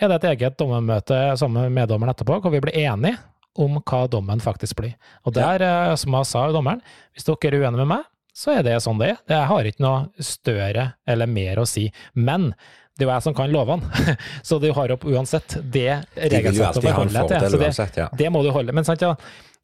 er 0.00 0.10
det 0.10 0.18
et 0.18 0.28
eget 0.34 0.58
dommermøte 0.60 1.18
sammen 1.40 1.66
med 1.66 1.76
meddommeren 1.80 2.12
etterpå, 2.12 2.40
hvor 2.42 2.52
vi 2.52 2.62
blir 2.64 2.76
enige 2.84 3.16
om 3.56 3.78
hva 3.80 4.02
dommen 4.12 4.42
faktisk 4.44 4.76
blir. 4.80 4.96
Og 5.24 5.34
der, 5.36 5.62
eh, 5.64 5.94
som 5.96 6.12
jeg 6.18 6.28
sa 6.28 6.46
dommeren, 6.52 6.82
hvis 7.16 7.24
dere 7.24 7.48
er 7.48 7.58
uenige 7.62 7.80
med 7.84 7.92
meg, 7.94 8.04
så 8.36 8.58
er 8.58 8.66
det 8.66 8.76
sånn 8.84 8.98
det 9.00 9.14
er. 9.14 9.20
Jeg 9.32 9.48
har 9.48 9.68
ikke 9.70 9.84
noe 9.84 10.24
større 10.32 10.90
eller 11.08 11.30
mer 11.30 11.62
å 11.62 11.64
si. 11.68 11.86
Men 12.12 12.50
det 12.96 13.04
er 13.04 13.08
jo 13.08 13.14
jeg 13.14 13.24
som 13.24 13.36
kan 13.36 13.52
lovene, 13.52 13.88
så 14.48 14.60
du 14.60 14.68
har 14.76 14.92
opp 14.92 15.04
uansett 15.08 15.58
det 15.62 16.02
regelsettet 16.16 16.80
å 16.80 16.84
forholde 16.84 17.24
deg 17.28 17.48
til. 17.48 17.58
det, 17.60 18.08
det 18.20 18.30
må 18.32 18.44
du 18.44 18.50
holde. 18.52 18.76
Men 18.76 18.88
sant, 18.88 19.04
ja, 19.04 19.14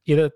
det, 0.07 0.31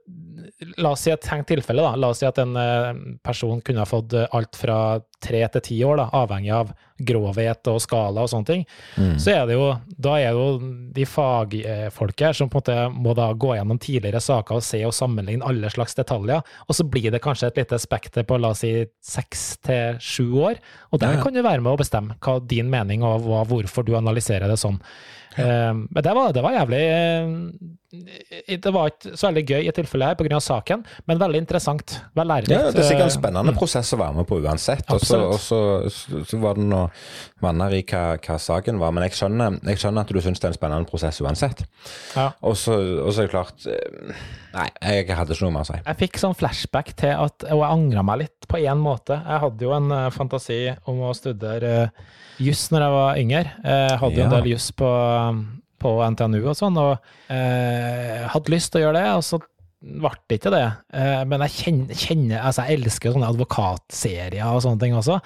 la 0.79 0.93
oss 0.95 1.03
si 1.03 1.11
et 1.11 1.23
tenkt 1.23 1.49
tilfelle, 1.51 1.83
da. 1.83 1.97
La 1.99 2.13
oss 2.13 2.21
si 2.23 2.27
at 2.29 2.39
en 2.39 2.55
eh, 2.61 2.91
person 3.27 3.61
kunne 3.65 3.83
ha 3.83 3.89
fått 3.89 4.15
eh, 4.15 4.29
alt 4.37 4.59
fra 4.59 4.79
tre 5.23 5.41
til 5.57 5.65
ti 5.65 5.79
år, 5.85 5.99
da, 5.99 6.07
avhengig 6.15 6.53
av 6.55 6.71
grovhet 7.09 7.69
og 7.73 7.81
skala 7.83 8.25
og 8.25 8.31
sånne 8.31 8.49
ting. 8.49 8.63
Mm. 8.95 9.17
Så 9.21 9.33
er 9.33 9.43
det 9.49 9.57
jo, 9.57 9.67
da 10.07 10.15
er 10.21 10.37
det 10.37 10.45
jo 10.45 10.71
de 10.97 11.09
fagfolk 11.09 12.25
her 12.29 12.37
som 12.37 12.53
på 12.53 12.63
en 12.63 12.63
måte 12.63 12.77
må 12.95 13.17
da 13.19 13.27
gå 13.35 13.57
gjennom 13.57 13.81
tidligere 13.83 14.23
saker 14.23 14.61
og 14.61 14.65
se 14.65 14.81
og 14.87 14.95
sammenligne 14.97 15.45
alle 15.47 15.73
slags 15.73 15.99
detaljer, 15.99 16.47
og 16.67 16.79
så 16.79 16.87
blir 16.89 17.11
det 17.13 17.23
kanskje 17.25 17.51
et 17.51 17.61
lite 17.65 17.81
spekter 17.83 18.29
på 18.29 18.39
la 18.41 18.55
oss 18.55 18.63
si 18.65 18.73
seks 19.05 19.45
til 19.67 20.01
sju 20.01 20.31
år, 20.47 20.63
og 20.93 21.03
der 21.03 21.19
ja. 21.19 21.25
kan 21.25 21.37
du 21.37 21.43
være 21.43 21.65
med 21.65 21.75
å 21.75 21.83
bestemme 21.83 22.17
hva 22.23 22.39
din 22.41 22.71
mening 22.73 23.05
og 23.07 23.29
hvorfor 23.51 23.87
du 23.87 23.97
analyserer 23.99 24.49
det 24.53 24.61
sånn. 24.63 24.81
Eh, 25.37 25.73
Men 25.73 26.03
det 26.03 26.15
var, 26.19 26.33
det 26.33 26.43
var 26.45 26.57
jævlig 26.57 26.83
eh, 26.91 28.57
Det 28.59 28.73
var 28.75 28.91
ikke 28.91 29.15
så 29.17 29.31
veldig 29.31 29.45
gøy 29.47 29.69
i 29.69 29.73
tilfellet 29.73 30.11
her 30.11 30.19
pga. 30.19 30.41
saken, 30.43 30.83
men 31.07 31.21
veldig 31.21 31.41
interessant. 31.45 32.01
Veldig 32.17 32.29
lærerikt. 32.33 32.53
Ja, 32.53 32.71
det 32.75 32.83
er 32.83 32.89
sikkert 32.91 33.07
en 33.07 33.15
spennende 33.15 33.37
spennende 33.37 33.59
prosess 33.59 33.93
å 33.95 33.99
være 34.01 34.17
med 34.19 34.29
på 34.29 34.39
uansett. 34.43 34.85
Og 34.93 35.03
så, 35.41 36.39
var 36.43 36.59
det 36.59 36.67
noe 36.67 36.89
vanner 37.45 37.77
i 37.77 37.83
hva, 37.87 38.17
hva 38.23 38.39
saken 38.43 38.81
var. 38.83 38.95
Men 38.97 39.07
jeg 39.07 39.17
skjønner, 39.21 39.59
jeg 39.71 39.83
skjønner 39.83 40.07
at 40.07 40.13
du 40.13 40.21
syns 40.25 40.43
det 40.43 40.49
er 40.49 40.55
en 40.55 40.59
spennende 40.59 40.91
prosess 40.91 41.21
uansett. 41.25 41.65
Ja. 42.17 42.31
Og 42.43 42.57
så 42.61 42.77
og 42.77 43.13
så 43.13 43.23
er 43.23 43.29
det 43.29 43.35
klart 43.35 43.67
eh, 43.71 44.27
Nei, 44.57 44.69
jeg 44.81 45.11
hadde 45.13 45.35
ikke 45.37 45.45
noe 45.47 45.55
mer 45.59 45.67
å 45.67 45.69
si. 45.69 45.79
Jeg 45.83 45.99
fikk 46.01 46.21
sånn 46.23 46.37
flashback 46.39 46.95
til 46.97 47.13
at 47.13 47.45
Og 47.51 47.61
jeg 47.61 47.69
angra 47.69 48.05
meg 48.09 48.23
litt 48.25 48.47
på 48.49 48.61
én 48.63 48.81
måte. 48.81 49.19
Jeg 49.21 49.43
hadde 49.43 49.67
jo 49.67 49.75
en 49.77 49.91
uh, 49.93 50.07
fantasi 50.15 50.61
om 50.89 51.03
å 51.05 51.11
studere 51.17 51.73
uh, 51.91 52.07
juss 52.41 52.67
når 52.73 52.85
jeg 52.87 52.95
var 52.95 53.19
yngre. 53.21 53.43
Eh, 53.65 53.83
Jeg 53.93 54.01
hadde 54.01 54.21
jo 54.21 54.25
en 54.27 54.35
del 54.37 54.49
juss 54.55 54.71
på, 54.77 54.89
på 55.83 55.93
NTNU 56.13 56.41
og 56.45 56.57
sånn, 56.59 56.77
og 56.81 56.97
uh, 57.33 58.25
hadde 58.33 58.53
lyst 58.53 58.73
til 58.73 58.81
å 58.83 58.85
gjøre 58.87 59.01
det. 59.03 59.13
og 59.17 59.25
så 59.25 59.41
ble 59.87 60.11
det 60.27 60.39
ikke 60.41 60.51
det. 60.55 60.63
Eh, 60.99 61.21
men 61.29 61.43
jeg 61.47 61.53
kjenner, 61.61 61.99
kjenner 62.01 62.41
altså 62.49 62.65
jeg 62.67 62.81
elsker 62.81 63.13
sånne 63.15 63.29
advokatserier 63.31 64.49
og 64.49 64.63
sånne 64.65 64.81
ting 64.83 64.97
også. 64.99 65.19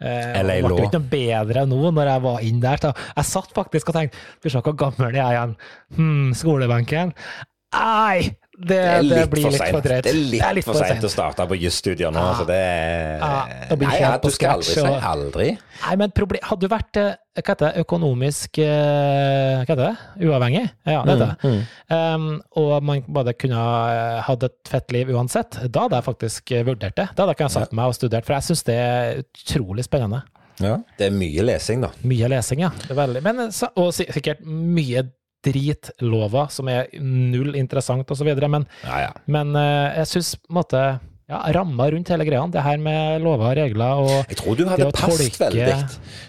Det 0.00 0.42
ble 0.48 0.56
jo 0.80 0.88
ikke 0.88 0.98
noe 0.98 1.10
bedre 1.12 1.64
nå 1.68 1.92
når 1.94 2.10
jeg 2.12 2.24
var 2.24 2.46
inn 2.48 2.60
der. 2.64 2.80
Så 2.82 2.92
jeg 2.96 3.28
satt 3.30 3.54
faktisk 3.56 3.92
og 3.92 3.98
tenkte 3.98 4.24
vi 4.46 4.52
se 4.54 4.62
hvor 4.64 4.76
gammel 4.80 5.14
jeg 5.14 5.22
er 5.24 5.36
igjen. 5.36 5.54
Hm, 5.98 6.32
skolebenken. 6.40 7.12
Nei! 7.76 8.32
Det, 8.58 8.78
det, 9.06 9.20
blir 9.30 9.44
litt 9.44 9.54
for 9.54 9.54
sent. 9.54 9.84
drøyt. 9.84 10.06
Det 10.08 10.40
er 10.42 10.54
litt, 10.56 10.66
for 10.66 10.74
sent. 10.74 10.90
seint 10.90 11.04
å 11.06 11.10
starte 11.12 11.44
på 11.46 11.58
jusstudier 11.60 12.10
nå. 12.10 12.18
Ah, 12.18 12.38
Så 12.40 12.46
det 12.48 12.56
er 12.58 13.20
Ja, 13.22 13.66
det 13.70 13.78
Nei, 13.84 13.92
ja, 14.00 14.10
du 14.18 14.30
skal 14.34 14.56
aldri 14.56 14.74
si 14.74 14.94
aldri. 15.12 15.46
Nei, 15.84 15.92
men 16.00 16.14
problem, 16.16 16.42
hadde 16.42 16.66
du 16.66 16.72
vært 16.72 16.98
eh, 16.98 17.12
hva 17.38 17.44
heter 17.52 17.68
det, 17.68 17.84
økonomisk 17.84 18.58
eh, 18.64 19.60
hva 19.60 19.68
heter 19.68 19.82
det, 19.84 20.26
uavhengig, 20.26 20.64
ja, 20.90 21.04
det 21.06 21.14
heter 21.14 21.36
det, 21.44 21.52
um, 21.94 22.24
og 22.58 22.72
man 22.82 23.04
bare 23.14 23.36
kunne 23.38 23.60
ha 23.62 24.24
hatt 24.26 24.48
et 24.48 24.72
fett 24.72 24.90
liv 24.96 25.12
uansett, 25.14 25.60
da 25.70 25.86
hadde 25.86 26.00
jeg 26.00 26.08
faktisk 26.08 26.54
eh, 26.56 26.66
vurdert 26.66 26.98
det. 26.98 27.06
Da 27.14 27.22
hadde 27.22 27.36
jeg 27.36 27.42
kunnet 27.44 27.54
satt 27.60 27.78
meg 27.78 27.92
og 27.92 27.94
studert, 28.00 28.26
for 28.26 28.34
jeg 28.40 28.48
syns 28.48 28.66
det 28.66 28.80
er 28.82 29.22
utrolig 29.22 29.86
spennende. 29.86 30.24
Ja. 30.58 30.74
Det 30.98 31.06
er 31.08 31.14
mye 31.14 31.46
lesing, 31.46 31.86
da. 31.86 31.92
Mye 32.10 32.32
lesing, 32.34 32.64
ja. 32.66 32.72
Det 32.82 32.90
er 32.90 32.98
veldig, 33.04 33.22
men, 33.22 33.44
eh, 33.46 33.78
og 33.78 33.94
sikkert 33.94 34.42
mye 34.42 35.06
dritlova 35.46 36.48
som 36.52 36.68
er 36.72 36.88
null 37.02 37.54
interessant 37.58 38.06
videre, 38.26 38.50
men 38.50 38.66
Ja, 38.84 39.00
ja. 39.06 39.12
Men 39.26 39.54
eh, 39.56 40.00
jeg 40.00 40.12
syns 40.14 40.34
på 40.40 40.50
en 40.50 40.58
måte 40.60 40.82
ja, 41.28 41.38
ramma 41.52 41.90
rundt 41.92 42.08
hele 42.08 42.24
greia. 42.24 42.40
Det 42.48 42.62
her 42.64 42.78
med 42.80 43.20
lover 43.20 43.50
og 43.50 43.56
regler 43.58 43.98
og 44.00 44.30
Jeg 44.30 44.38
tror 44.40 44.54
du 44.56 44.62
hadde 44.70 44.86
passet 44.96 45.34
veldig. 45.42 45.66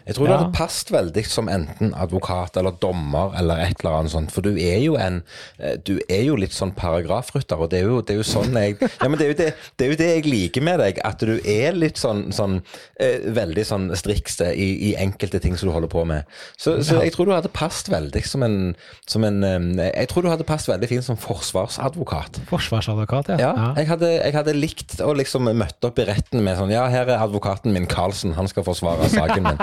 Jeg 0.10 0.16
tror 0.18 0.28
du 0.28 0.34
hadde 0.34 0.50
passet 0.58 0.92
veldig 0.92 1.24
som 1.30 1.48
enten 1.52 1.94
advokat 1.96 2.58
eller 2.60 2.76
dommer 2.84 3.32
eller 3.40 3.62
et 3.64 3.80
eller 3.80 4.00
annet 4.02 4.12
sånt. 4.12 4.34
For 4.36 4.44
du 4.44 4.58
er 4.60 4.82
jo 4.84 4.98
en 5.00 5.22
eh, 5.58 5.78
Du 5.86 5.94
er 6.10 6.26
jo 6.28 6.36
litt 6.36 6.52
sånn 6.56 6.74
paragrafrytter, 6.76 7.62
og 7.64 7.72
det 7.72 7.80
er 7.80 7.88
jo, 7.88 8.02
det 8.04 8.18
er 8.18 8.20
jo 8.20 8.26
sånn 8.28 8.60
jeg 8.60 8.76
Ja, 8.82 9.08
men 9.08 9.16
det 9.22 9.30
er 9.30 9.38
det, 9.40 9.48
det 9.80 9.88
er 9.88 9.94
jo 9.94 10.00
det 10.02 10.10
jeg 10.18 10.26
liker 10.28 10.66
med 10.68 10.84
deg. 10.84 11.00
At 11.08 11.24
du 11.24 11.38
er 11.48 11.80
litt 11.80 12.02
sånn, 12.02 12.26
sånn 12.36 12.60
eh, 13.00 13.24
veldig 13.40 13.66
sånn 13.72 13.88
strikse 13.96 14.52
i, 14.52 14.68
i 14.90 14.92
enkelte 15.00 15.40
ting 15.40 15.56
som 15.56 15.72
du 15.72 15.76
holder 15.78 15.92
på 15.96 16.04
med. 16.10 16.28
Så, 16.60 16.76
så 16.84 17.00
jeg 17.06 17.16
tror 17.16 17.30
du 17.30 17.34
hadde 17.38 17.54
passet 17.56 17.88
veldig 17.94 18.26
som 18.28 18.44
en, 18.44 18.60
som 19.08 19.24
en 19.24 19.40
eh, 19.48 19.94
Jeg 19.94 20.12
tror 20.12 20.28
du 20.28 20.32
hadde 20.34 20.48
passet 20.50 20.74
veldig 20.76 20.92
fint 20.92 21.08
som 21.08 21.16
forsvarsadvokat. 21.20 22.44
forsvarsadvokat, 22.52 23.32
ja. 23.38 23.40
Ja, 23.48 23.72
Jeg, 23.80 23.88
hadde, 23.94 24.12
jeg 24.20 24.36
hadde 24.36 24.60
likt 24.60 24.89
å 25.06 25.14
liksom 25.18 25.48
møtte 25.58 25.90
opp 25.90 26.00
i 26.02 26.06
retten 26.08 26.44
med 26.46 26.58
sånn 26.60 26.74
Ja, 26.74 26.86
her 26.92 27.10
er 27.10 27.22
advokaten 27.24 27.74
min, 27.76 27.88
Karlsen. 27.90 28.36
Han 28.38 28.50
skal 28.52 28.66
forsvare 28.68 29.10
saken 29.12 29.46
min. 29.46 29.62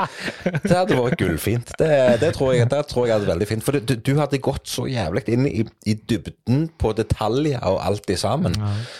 Det 0.66 0.72
hadde 0.72 0.98
vært 0.98 1.18
gullfint. 1.20 1.72
Det, 1.78 1.90
det, 2.22 2.32
tror 2.36 2.54
jeg, 2.54 2.68
det 2.72 2.82
tror 2.90 3.08
jeg 3.08 3.16
hadde 3.16 3.30
veldig 3.30 3.48
fint. 3.50 3.66
For 3.66 3.78
du, 3.78 3.94
du 3.96 4.12
hadde 4.20 4.42
gått 4.42 4.70
så 4.70 4.86
jævlig 4.90 5.26
inn 5.32 5.46
i, 5.48 5.66
i 5.86 5.96
dybden 5.96 6.66
på 6.80 6.94
detaljer 6.96 7.62
og 7.66 7.80
alt 7.84 8.10
i 8.12 8.18
sammen. 8.20 8.56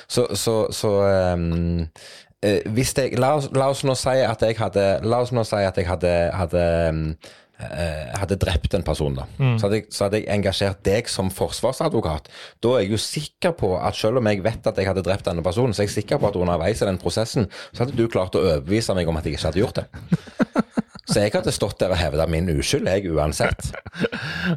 Så, 0.09 0.29
så, 0.39 0.59
så 0.75 0.93
eh, 1.07 2.61
hvis 2.75 2.95
jeg 2.99 3.19
la 3.21 3.35
oss, 3.39 3.51
la 3.57 3.71
oss 3.73 3.85
nå 3.87 3.97
si 3.99 4.19
at 4.27 4.43
jeg 4.45 4.59
hadde 4.61 4.87
La 5.07 5.23
oss 5.25 5.33
nå 5.35 5.45
si 5.47 5.63
at 5.63 5.79
jeg 5.79 5.89
hadde, 5.89 6.15
hadde 6.37 6.63
ehm, 6.91 7.03
eh, 7.15 7.35
hadde 7.57 8.37
drept 8.41 8.75
en 8.77 8.85
person, 8.85 9.15
da, 9.17 9.25
så, 9.39 9.67
hadde 9.67 9.79
jeg, 9.79 9.87
så 9.95 10.07
hadde 10.07 10.21
jeg 10.21 10.29
engasjert 10.35 10.83
deg 10.85 11.09
som 11.09 11.31
forsvarsadvokat. 11.33 12.29
Da 12.61 12.75
er 12.77 12.85
jeg 12.85 12.93
jo 12.93 13.01
sikker 13.01 13.55
på 13.57 13.73
at 13.81 13.97
selv 13.97 14.21
om 14.21 14.29
jeg 14.29 14.45
vet 14.45 14.69
at 14.69 14.77
jeg 14.77 14.91
hadde 14.91 15.05
drept 15.07 15.29
denne 15.29 15.45
personen, 15.47 15.73
så 15.73 15.85
er 15.85 15.89
jeg 15.89 15.97
sikker 16.03 16.21
på 16.21 16.29
at 16.29 16.37
underveis 16.37 16.85
i 16.85 16.89
den 16.89 17.01
prosessen, 17.01 17.49
så 17.73 17.85
hadde 17.85 17.97
du 17.97 18.05
klart 18.13 18.37
å 18.37 18.45
overbevise 18.45 18.97
meg 18.99 19.09
om 19.09 19.17
at 19.17 19.29
jeg 19.29 19.39
ikke 19.39 19.49
hadde 19.49 19.65
gjort 19.65 19.81
det. 19.81 19.89
Så 21.07 21.21
jeg 21.23 21.33
hadde 21.35 21.53
stått 21.55 21.79
der 21.79 21.93
og 21.95 21.99
hevda 22.01 22.27
min 22.31 22.49
uskyld, 22.51 22.89
jeg, 22.91 23.07
uansett. 23.15 23.71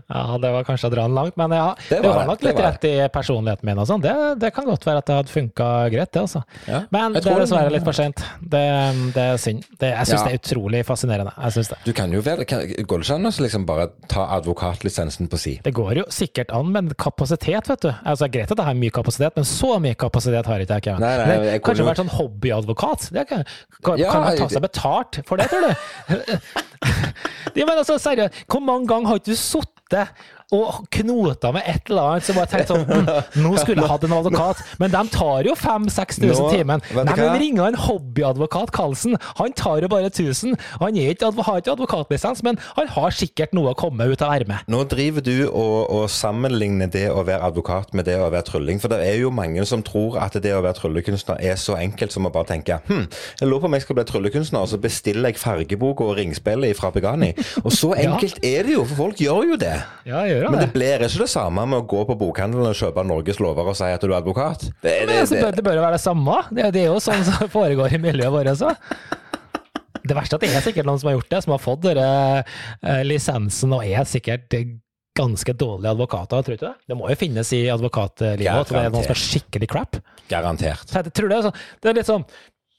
Ja, 0.09 0.37
det 0.41 0.49
var 0.53 0.65
kanskje 0.67 0.89
å 0.89 0.91
dra 0.93 1.03
den 1.07 1.15
langt, 1.17 1.35
men 1.39 1.53
ja, 1.53 1.71
Det 1.87 1.99
det 2.01 2.09
var 2.09 2.15
var, 2.15 2.21
det, 2.23 2.29
nok 2.29 2.43
litt 2.45 2.59
rett 2.61 2.85
i 2.89 2.93
personligheten 3.13 3.65
min 3.69 3.79
og 3.81 3.87
sånn. 3.89 4.01
Det, 4.03 4.13
det 4.41 4.51
kan 4.55 4.67
godt 4.67 4.85
være 4.85 5.01
at 5.01 5.07
det 5.09 5.15
hadde 5.19 5.33
funka 5.33 5.67
greit, 5.93 6.11
det, 6.13 6.23
altså. 6.25 6.41
Ja, 6.67 6.81
Men 6.93 7.15
det 7.15 7.23
er 7.23 7.41
dessverre 7.43 7.71
litt 7.73 7.85
for 7.87 7.97
sent. 7.97 8.21
Det, 8.41 8.61
det 9.15 9.25
er 9.33 9.39
synd. 9.41 9.65
Det, 9.79 9.91
jeg 9.93 10.09
syns 10.09 10.19
Ja. 10.19 10.25
det 10.27 10.33
er 10.35 10.41
utrolig 10.41 10.81
fascinerende. 10.87 11.33
Jeg 11.37 11.55
synes 11.57 11.71
det. 11.73 11.79
Du 11.87 11.91
kan 11.97 12.13
jo 12.13 12.21
vel, 12.25 12.43
kan, 12.49 12.65
Går 12.89 13.03
det 13.03 13.07
ikke 13.07 13.17
an 13.19 13.29
å 13.29 13.33
liksom 13.45 13.65
bare 13.69 13.87
ta 14.11 14.25
advokatlisensen 14.37 15.29
på 15.31 15.39
si? 15.41 15.55
Det 15.65 15.73
går 15.77 16.01
jo 16.01 16.05
sikkert 16.13 16.53
an, 16.55 16.71
men 16.75 16.91
kapasitet, 16.99 17.69
vet 17.71 17.85
du. 17.87 17.89
Altså, 18.03 18.27
det 18.27 18.33
greit 18.37 18.53
at 18.53 18.61
jeg 18.61 18.69
har 18.69 18.79
mye 18.83 18.95
kapasitet, 18.99 19.37
men 19.39 19.47
så 19.49 19.77
mye 19.81 19.97
kapasitet 19.99 20.49
har 20.49 20.65
ikke 20.65 20.93
jeg. 20.93 20.99
Nei, 21.01 21.13
nei, 21.23 21.37
jeg 21.53 21.63
kunne 21.63 21.69
Kanskje 21.69 21.87
vært 21.89 22.03
sånn 22.03 22.13
hobbyadvokat? 22.17 23.09
Det 23.15 23.25
kan, 23.29 23.45
kan, 23.85 24.01
Ja, 24.01 24.11
kan 24.13 24.25
man 24.27 24.39
ta 24.39 24.49
seg 24.51 24.65
betalt 24.65 25.21
for 25.29 25.41
det, 25.41 25.49
tror 25.51 25.69
du? 25.69 26.35
ja, 27.57 27.65
men 27.65 27.77
altså, 27.77 27.97
seriøst, 27.97 28.43
hvor 28.47 28.59
mange 28.59 28.87
ganger 28.87 29.07
har 29.07 29.21
ikke 29.21 29.31
du 29.31 29.35
sittet 29.35 30.07
og 30.55 30.87
knota 30.93 31.51
med 31.53 31.67
et 31.69 31.89
eller 31.91 32.15
annet 32.15 32.25
som 32.25 32.37
bare 32.39 32.49
tenkte 32.49 32.73
sånn 32.73 32.85
hm, 32.87 33.43
Nå 33.43 33.51
skulle 33.61 33.83
jeg 33.83 33.91
hatt 33.91 34.05
en 34.07 34.15
advokat, 34.17 34.61
men 34.81 34.93
de 34.93 35.01
tar 35.13 35.45
jo 35.45 35.53
5000-6000 35.59 36.25
Nå, 36.25 36.49
timen. 36.53 36.83
Nei, 36.95 37.15
men 37.19 37.35
ringer 37.41 37.69
en 37.69 37.77
hobbyadvokat, 37.79 38.71
Karlsen. 38.75 39.17
Han 39.37 39.53
tar 39.57 39.83
jo 39.83 39.89
bare 39.91 40.09
1000. 40.09 40.57
Han 40.81 40.97
ikke, 40.97 41.29
har 41.45 41.61
ikke 41.61 41.75
advokatlisens, 41.75 42.41
men 42.45 42.59
han 42.79 42.89
har 42.95 43.13
sikkert 43.15 43.53
noe 43.57 43.73
å 43.73 43.77
komme 43.77 44.09
ut 44.09 44.23
av 44.25 44.33
ermet. 44.39 44.65
Nå 44.71 44.81
driver 44.89 45.25
du 45.25 45.35
og, 45.47 45.77
og 45.93 46.07
sammenligner 46.13 46.89
det 46.91 47.07
å 47.13 47.23
være 47.27 47.45
advokat 47.51 47.93
med 47.97 48.09
det 48.09 48.17
å 48.19 48.29
være 48.29 48.47
trylling. 48.49 48.81
For 48.81 48.91
det 48.91 49.03
er 49.05 49.19
jo 49.21 49.33
mange 49.33 49.65
som 49.69 49.85
tror 49.85 50.17
at 50.23 50.37
det 50.41 50.55
å 50.55 50.63
være 50.65 50.79
tryllekunstner 50.81 51.41
er 51.45 51.59
så 51.61 51.77
enkelt 51.79 52.15
som 52.15 52.25
å 52.25 52.33
bare 52.33 52.49
tenke 52.49 52.79
hm, 52.87 53.05
jeg 53.39 53.47
lurer 53.47 53.63
på 53.63 53.69
om 53.69 53.77
jeg 53.77 53.85
skal 53.85 53.97
bli 53.99 54.05
tryllekunstner, 54.09 54.65
og 54.65 54.71
så 54.71 54.79
bestiller 54.81 55.29
jeg 55.29 55.39
fargeboka 55.41 56.07
og 56.07 56.17
ringspillet 56.19 56.77
fra 56.77 56.91
Begani. 56.95 57.31
Og 57.63 57.71
så 57.75 57.93
enkelt 58.05 58.41
er 58.45 58.65
det 58.67 58.75
jo, 58.75 58.85
for 58.89 59.03
folk 59.05 59.21
gjør 59.21 59.53
jo 59.53 59.59
det. 59.61 59.75
Ja, 60.09 60.23
gjør 60.29 60.38
han 60.47 60.53
Men 60.55 60.61
det? 60.63 60.67
det 60.69 60.73
blir 60.77 61.03
ikke 61.07 61.21
det 61.25 61.29
samme 61.31 61.65
med 61.69 61.79
å 61.81 61.85
gå 61.91 62.03
på 62.09 62.15
bokhandelen 62.19 62.69
og 62.71 62.77
kjøpe 62.79 63.03
Norges 63.07 63.39
lover 63.43 63.69
og 63.71 63.75
si 63.79 63.83
at 63.91 64.01
du 64.01 64.09
er 64.13 64.17
advokat. 64.21 64.67
Det, 64.81 64.93
det, 65.09 65.19
altså, 65.23 65.35
det, 65.35 65.43
bør- 65.43 65.55
det 65.59 65.63
bør 65.67 65.79
jo 65.79 65.85
være 65.85 65.97
det 65.99 66.03
samme. 66.05 66.37
Det, 66.51 66.67
er 66.69 66.85
jo 66.91 66.99
sånn 67.03 67.23
som 67.27 67.49
foregår 67.57 67.95
i 67.97 68.01
miljøet 68.03 68.31
vårt 68.35 68.51
også. 68.53 68.73
Det 70.09 70.15
verste 70.17 70.35
er 70.35 70.39
at 70.39 70.45
det 70.45 70.51
er 70.57 70.63
sikkert 70.69 70.87
noen 70.87 70.99
som 71.01 71.09
har 71.11 71.17
gjort 71.19 71.31
det, 71.33 71.41
som 71.45 71.53
har 71.53 71.61
fått 71.61 71.81
denne, 71.85 72.43
eh, 72.81 73.01
lisensen 73.05 73.73
og 73.75 73.83
er 73.85 74.07
sikkert 74.09 74.55
ganske 75.19 75.53
dårlige 75.59 75.91
advokater, 75.91 76.45
tror 76.47 76.55
du 76.57 76.63
det? 76.63 76.71
Det 76.87 76.95
må 76.97 77.09
jo 77.11 77.17
finnes 77.19 77.49
i 77.57 77.65
advokatlivet 77.73 78.47
at 78.47 78.69
det 78.71 78.79
er 78.85 78.93
noen 78.93 79.03
som 79.03 79.11
er 79.17 79.19
skikkelig 79.19 79.67
crap. 79.69 79.97
garantert. 80.31 80.87
Tror 81.11 81.27
du 81.27 81.33
det, 81.35 81.41
sånn, 81.49 81.59
det 81.83 81.91
er 81.91 81.97
litt 81.99 82.07
sånn 82.09 82.23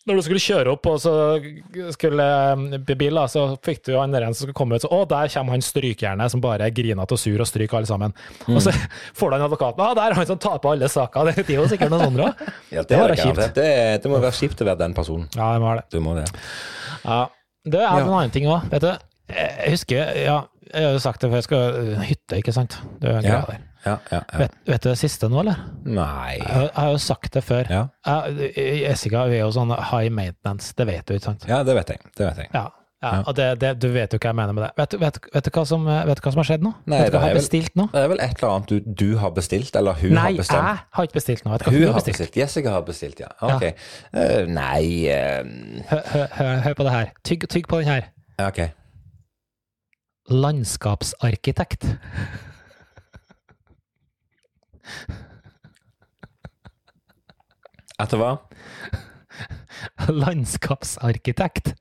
når 0.08 0.16
du 0.16 0.22
skulle 0.24 0.40
kjøre 0.40 0.72
opp 0.72 0.86
og 0.88 0.96
så 1.02 1.12
skulle 1.92 2.24
eh, 2.24 2.78
bil, 2.96 3.14
da, 3.18 3.26
så 3.28 3.42
fikk 3.62 3.82
du 3.86 3.92
han 3.98 4.14
der 4.14 4.24
en 4.26 4.32
som 4.34 4.46
skulle 4.46 4.56
komme 4.56 4.78
ut, 4.78 4.84
så 4.84 4.88
å, 4.96 5.02
der 5.08 5.28
kommer 5.34 5.52
han 5.56 5.64
strykejernet 5.64 6.32
som 6.32 6.40
bare 6.44 6.66
er 6.70 6.74
grinete 6.74 7.16
og 7.16 7.20
sur 7.20 7.42
og 7.44 7.48
stryker 7.50 7.80
alle 7.80 7.90
sammen. 7.90 8.14
Og 8.48 8.62
så 8.64 8.72
får 9.18 9.30
du 9.30 9.36
han 9.36 9.44
advokaten, 9.48 9.84
å, 9.84 9.94
der 9.98 10.14
er 10.14 10.18
han 10.22 10.30
som 10.30 10.40
taper 10.40 10.72
alle 10.72 10.88
saker. 10.90 11.32
Det 11.36 11.44
er 11.50 11.60
jo 11.60 11.66
sikkert 11.70 11.92
noen 11.92 12.06
sånne 12.08 12.28
òg. 12.30 12.42
Ja, 12.72 12.82
Det 12.88 12.96
det, 13.12 13.18
kjipt. 13.20 13.42
Det, 13.60 13.68
det 14.04 14.10
må 14.12 14.22
være 14.22 14.36
kjipt 14.40 14.64
å 14.64 14.70
være 14.70 14.80
den 14.86 14.96
personen. 14.96 15.28
Ja, 15.36 15.52
det 15.54 15.60
må 15.66 15.74
det. 15.76 15.84
Du 15.92 16.00
må 16.04 16.16
det. 16.16 16.26
Ja. 17.04 17.20
Det 17.68 17.80
er 17.80 17.88
Ja. 17.90 17.96
en 18.00 18.08
annen 18.08 18.32
ting 18.32 18.48
òg, 18.48 18.64
vet 18.72 18.86
du. 18.86 18.92
Jeg 19.30 19.74
husker, 19.76 20.14
ja, 20.24 20.38
jeg 20.72 20.86
har 20.86 20.94
jo 20.96 21.02
sagt 21.02 21.20
det 21.22 21.28
før, 21.30 21.38
jeg 21.42 21.46
skal 21.46 21.76
øh, 21.84 21.98
hytte, 22.08 22.38
ikke 22.40 22.54
sant? 22.56 22.78
Det 23.02 23.10
er 23.12 23.20
greia 23.20 23.36
Ja. 23.36 23.42
der. 23.52 23.66
Ja, 23.86 23.94
ja, 24.12 24.20
ja. 24.32 24.38
Vet, 24.38 24.52
vet 24.66 24.82
du 24.82 24.88
det 24.90 24.98
siste 25.00 25.28
nå, 25.32 25.40
eller? 25.40 25.56
Nei 25.88 26.34
Jeg, 26.36 26.46
har- 26.46 26.66
jeg 26.68 26.74
har 26.76 26.90
jo 26.92 26.98
sagt 26.98 27.32
det 27.32 27.44
før. 27.44 27.64
Ja. 27.70 27.86
Jeg- 28.06 28.82
Jessica 28.82 29.24
vi 29.30 29.36
er 29.38 29.46
jo 29.46 29.50
sånn 29.56 29.72
high 29.92 30.10
maintenance, 30.12 30.74
det 30.76 30.86
vet 30.86 31.06
du, 31.06 31.14
ikke 31.14 31.24
sant? 31.30 31.46
Ja, 31.48 31.62
det 31.64 31.74
vet 31.74 31.88
jeg. 31.88 31.98
Det 32.16 32.26
vet 32.26 32.36
jeg. 32.44 32.48
Ja. 32.54 32.68
Og 33.24 33.32
det, 33.34 33.46
det, 33.62 33.70
du 33.80 33.86
vet 33.88 34.12
jo 34.12 34.18
hva 34.20 34.28
jeg 34.28 34.36
mener 34.36 34.52
med 34.52 34.64
det. 34.66 34.70
Vet, 34.76 34.90
du- 34.92 34.98
vet, 35.00 35.18
vet, 35.32 35.44
du 35.44 35.50
hva 35.50 35.62
som, 35.66 35.86
vet 35.86 36.18
du 36.18 36.20
hva 36.26 36.32
som 36.34 36.40
har 36.42 36.48
skjedd 36.50 36.62
nå? 36.66 36.74
Nei, 36.84 36.98
vet 37.00 37.12
du 37.12 37.16
hva 37.16 37.22
jeg 37.24 37.32
har 37.32 37.38
bestilt 37.40 37.74
nå? 37.80 37.86
Det 37.94 38.02
er 38.02 38.08
vel 38.12 38.20
et 38.20 38.34
eller 38.42 38.50
annet 38.50 38.68
du, 38.68 38.80
du 39.04 39.16
har 39.22 39.30
bestilt, 39.30 39.76
eller 39.80 39.92
hun 40.02 40.12
Nei, 40.12 40.26
har 40.26 40.36
bestemt? 40.42 40.68
jeg 40.68 40.78
har 40.98 41.08
ikke 41.08 41.16
bestilt 41.16 41.44
noe. 41.46 41.58
Hun 41.64 41.72
hun 41.78 41.86
har 41.86 41.94
bestilt? 41.94 42.18
bestilt. 42.18 42.36
Jessica 42.36 42.70
har 42.76 42.82
bestilt, 42.84 43.20
ja. 43.24 43.30
Ok. 43.40 43.64
Uh, 44.12 44.44
nei 44.52 45.08
uh... 45.08 45.48
Hør 46.66 46.74
på 46.76 46.84
det 46.84 46.92
her. 46.92 47.10
Tygg, 47.24 47.48
tygg 47.48 47.66
på 47.72 47.80
den 47.80 47.88
her. 47.88 48.10
Ok. 48.44 48.60
Landskapsarkitekt. 50.28 51.86
At 58.00 58.12
hva? 58.16 58.30
Landskapsarkitekt. 60.08 61.74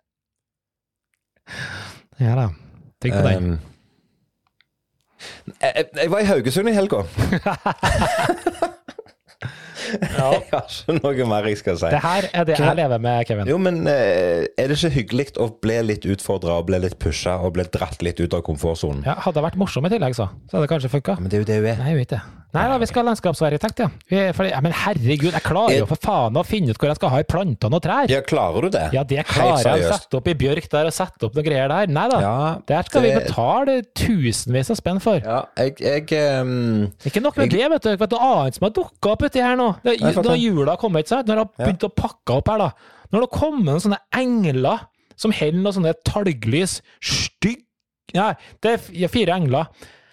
Ja 2.19 2.33
da. 2.35 2.49
Tenk 2.99 3.13
på 3.15 3.21
den. 3.23 3.53
ehm, 3.53 3.59
jeg, 5.61 5.85
jeg- 5.95 6.11
var 6.11 6.19
i 6.19 6.25
Haugesund 6.33 6.67
i 6.69 6.73
helga. 6.75 6.99
Ja. 9.89 10.35
Jeg 10.35 10.43
har 10.51 10.67
ikke 10.69 10.93
noe 10.99 11.25
mer 11.31 11.47
jeg 11.49 11.57
skal 11.57 11.77
si. 11.79 11.87
Det 11.89 11.99
her 12.03 12.25
er 12.37 12.43
det 12.45 12.57
jeg 12.59 12.75
lever 12.77 12.99
med, 13.01 13.23
Kevin. 13.25 13.47
Jo, 13.49 13.55
men 13.57 13.79
eh, 13.89 14.43
er 14.59 14.67
det 14.69 14.75
ikke 14.77 14.91
hyggelig 14.93 15.25
å 15.41 15.47
bli 15.63 15.79
litt 15.81 16.05
utfordra 16.05 16.59
og 16.59 16.67
bli 16.67 16.77
litt 16.83 16.99
pusha 17.01 17.39
og 17.41 17.55
bli 17.55 17.63
dratt 17.73 18.03
litt 18.05 18.19
ut 18.21 18.35
av 18.37 18.43
komfortsonen? 18.45 19.01
Ja, 19.07 19.15
hadde 19.23 19.39
jeg 19.41 19.47
vært 19.47 19.57
morsom 19.57 19.87
i 19.87 19.89
tillegg, 19.95 20.13
så, 20.19 20.27
så 20.45 20.51
hadde 20.59 20.67
det 20.67 20.71
kanskje 20.75 20.91
funka. 20.93 21.15
Men 21.23 21.31
det 21.31 21.39
er 21.39 21.41
jo 21.41 21.47
det 21.49 21.57
hun 21.57 21.65
er. 21.71 21.77
Nei, 21.81 21.89
jeg 21.95 21.99
vet 22.03 22.13
det. 22.13 22.19
Nei 22.49 22.63
da, 22.65 22.77
vi 22.81 22.88
skal 22.89 23.03
ha 23.03 23.12
landskapsarkitekt, 23.12 23.81
ja. 23.83 23.88
Vi, 24.09 24.19
for, 24.33 24.47
ja. 24.49 24.57
Men 24.65 24.73
herregud, 24.73 25.35
jeg 25.35 25.43
klarer 25.45 25.75
jo 25.83 25.85
for 25.91 26.01
faen 26.01 26.38
å 26.39 26.41
finne 26.47 26.73
ut 26.73 26.79
hvor 26.81 26.89
jeg 26.89 26.97
skal 26.97 27.12
ha 27.13 27.19
i 27.21 27.27
plantene 27.29 27.77
og 27.77 27.83
trær. 27.85 28.09
Ja, 28.09 28.23
klarer 28.25 28.65
du 28.65 28.71
det? 28.73 28.88
Ja, 28.95 29.03
det 29.05 29.21
klarer 29.29 29.62
jeg. 29.77 29.83
å 29.85 29.91
Sette 29.93 30.17
opp 30.17 30.29
i 30.31 30.33
bjørk 30.39 30.65
der 30.71 30.89
og 30.89 30.95
sette 30.95 31.27
opp 31.27 31.38
noen 31.38 31.45
greier 31.45 31.69
der. 31.69 31.91
Nei 31.93 32.07
da. 32.09 32.21
Ja, 32.23 32.33
Der 32.71 32.89
skal 32.89 33.05
vi 33.05 33.12
betale 33.19 33.75
tusenvis 34.01 34.73
av 34.73 34.79
spenn 34.81 35.01
for. 35.03 35.21
Ja, 35.21 35.43
jeg, 35.62 35.75
jeg 35.85 36.41
um, 36.41 36.88
Ikke 37.05 37.21
nok 37.21 37.38
med 37.38 37.53
det, 37.53 37.62
vet 37.75 37.85
du. 37.85 37.91
Vet 38.01 38.15
du 38.15 38.17
noe 38.17 38.31
annet 38.39 38.57
som 38.57 38.65
har 38.65 38.73
dukka 38.79 39.13
opp 39.13 39.27
uti 39.29 39.45
her 39.45 39.59
nå? 39.59 39.69
Det, 39.85 39.99
Nei, 40.01 40.15
når 40.17 40.41
jula 40.41 40.73
har 40.73 40.81
kommet, 40.81 41.13
når 41.13 41.29
det 41.29 41.38
har 41.43 41.53
begynt 41.62 41.85
å 41.85 41.91
pakke 42.01 42.39
opp 42.41 42.49
her, 42.49 42.65
da. 42.65 42.97
Når 43.13 43.21
det 43.21 43.29
har 43.29 43.35
kommet 43.38 43.69
noen 43.69 43.85
sånne 43.85 44.01
engler 44.17 44.89
som 45.19 45.38
holder 45.38 45.62
noen 45.62 45.77
sånne 45.77 45.95
talglys 46.07 46.79
stygg 46.97 47.62
Nei, 48.17 48.31
det 48.65 48.71
er 48.73 49.12
fire 49.13 49.35
engler. 49.38 49.67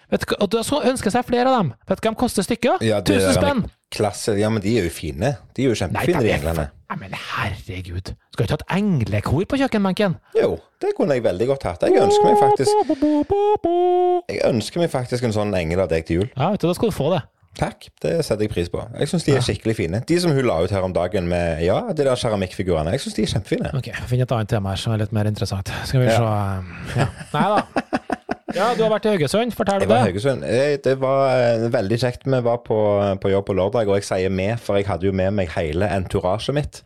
Vet 0.07 0.23
og 0.39 0.47
da 0.53 0.61
ønsker 0.87 1.11
seg 1.11 1.25
flere 1.27 1.51
av 1.51 1.57
dem. 1.59 1.73
Vet 1.89 1.99
du 1.99 2.07
hva 2.07 2.13
de 2.13 2.19
koster 2.21 2.45
stykket? 2.45 2.83
ja, 2.85 3.01
det 3.03 3.17
Tusen 3.17 3.33
er 3.33 3.35
spenn! 3.35 3.65
Klasse. 3.91 4.33
Ja, 4.39 4.49
men 4.51 4.61
de 4.63 4.73
er 4.79 4.87
jo 4.87 4.91
fine. 4.91 5.33
De 5.55 5.63
er 5.63 5.69
jo 5.71 5.75
kjempefine, 5.79 6.19
de 6.23 6.31
englene. 6.35 6.65
Nei, 6.91 6.97
men 7.01 7.13
herregud. 7.15 8.11
Skal 8.33 8.41
du 8.41 8.43
ikke 8.43 8.55
ha 8.55 8.59
et 8.59 8.65
englekor 8.77 9.45
på 9.47 9.59
kjøkkenbenken? 9.61 10.17
Jo, 10.39 10.57
det 10.83 10.93
kunne 10.97 11.15
jeg 11.15 11.23
veldig 11.23 11.47
godt 11.53 11.67
hatt. 11.67 11.87
Jeg 11.87 12.03
ønsker 12.03 12.27
meg 12.27 12.37
faktisk 12.41 12.71
Jeg 14.31 14.43
ønsker 14.47 14.83
meg 14.83 14.91
faktisk 14.91 15.27
en 15.27 15.35
sånn 15.35 15.55
engel 15.55 15.83
av 15.83 15.91
deg 15.91 16.07
til 16.07 16.21
jul. 16.21 16.29
Ja, 16.35 16.51
vet 16.53 16.63
du, 16.63 16.67
da 16.69 16.75
skal 16.79 16.91
du 16.91 16.95
få 16.95 17.09
det. 17.15 17.23
Takk, 17.57 17.87
det 18.03 18.11
setter 18.21 18.45
jeg 18.45 18.51
pris 18.53 18.67
på. 18.69 18.83
Jeg 18.99 19.09
syns 19.09 19.25
de 19.25 19.33
er 19.33 19.41
skikkelig 19.43 19.75
fine. 19.79 20.01
De 20.07 20.19
som 20.21 20.35
hun 20.35 20.45
la 20.45 20.59
ut 20.61 20.71
her 20.71 20.83
om 20.85 20.93
dagen 20.93 21.25
med 21.31 21.63
ja, 21.65 21.79
de 21.89 22.05
der 22.05 22.19
keramikkfigurene, 22.21 22.93
jeg 22.93 23.01
syns 23.07 23.17
de 23.17 23.25
er 23.25 23.33
kjempefine. 23.33 23.71
Ok, 23.79 23.89
Finn 24.11 24.21
et 24.23 24.35
annet 24.35 24.51
tema 24.51 24.75
her 24.75 24.83
som 24.83 24.93
er 24.93 25.01
litt 25.01 25.15
mer 25.15 25.31
interessant. 25.31 25.71
Skal 25.89 26.03
vi 26.05 26.11
se 26.11 26.21
Ja. 26.21 26.61
Ja. 26.99 27.09
Nei 27.33 27.47
da. 27.55 27.87
Ja, 28.55 28.69
du 28.77 28.79
har 28.85 28.91
vært 28.93 29.03
i 29.03 29.11
Haugesund, 29.11 29.51
fortell 29.51 29.81
Jeg 29.83 29.89
det. 29.89 29.97
Haugesund. 30.05 30.43
Eh, 30.47 30.77
Det 30.79 30.93
var 31.01 31.33
eh, 31.35 31.65
veldig 31.73 31.97
kjekt. 31.99 32.21
Vi 32.31 32.37
var 32.45 32.61
på, 32.63 32.77
på 33.19 33.31
jobb 33.33 33.45
på 33.49 33.55
lørdag, 33.57 33.89
og 33.91 33.97
jeg 33.99 34.05
sier 34.07 34.31
vi, 34.31 34.45
for 34.63 34.77
jeg 34.79 34.87
hadde 34.87 35.03
jo 35.09 35.11
med 35.11 35.33
meg 35.35 35.49
hele 35.51 35.89
entourasjet 35.91 36.55
mitt. 36.55 36.79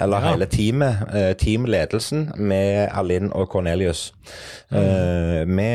Eller 0.00 0.20
Ja. 0.22 0.30
hele 0.30 0.46
teamet. 0.46 1.02
eh, 1.14 1.32
Teamledelsen 1.34 2.32
med 2.38 2.88
Alinn 2.94 3.32
og 3.32 3.48
Cornelius. 3.50 4.12
Mm. 4.70 5.56
Vi, 5.56 5.68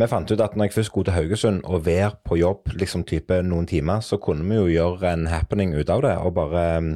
vi 0.00 0.06
fant 0.08 0.30
ut 0.32 0.40
at 0.40 0.54
når 0.56 0.64
jeg 0.70 0.72
først 0.72 0.90
skulle 0.90 1.04
til 1.04 1.14
Haugesund 1.14 1.60
og 1.64 1.84
være 1.86 2.10
på 2.24 2.38
jobb 2.40 2.72
liksom 2.80 3.04
type 3.04 3.38
noen 3.44 3.66
timer, 3.68 4.00
så 4.00 4.16
kunne 4.18 4.48
vi 4.48 4.56
jo 4.56 4.66
gjøre 4.66 5.12
en 5.12 5.26
happening 5.28 5.74
ut 5.76 5.90
av 5.92 6.02
det. 6.02 6.16
Og 6.24 6.34
bare 6.34 6.64
mm, 6.80 6.92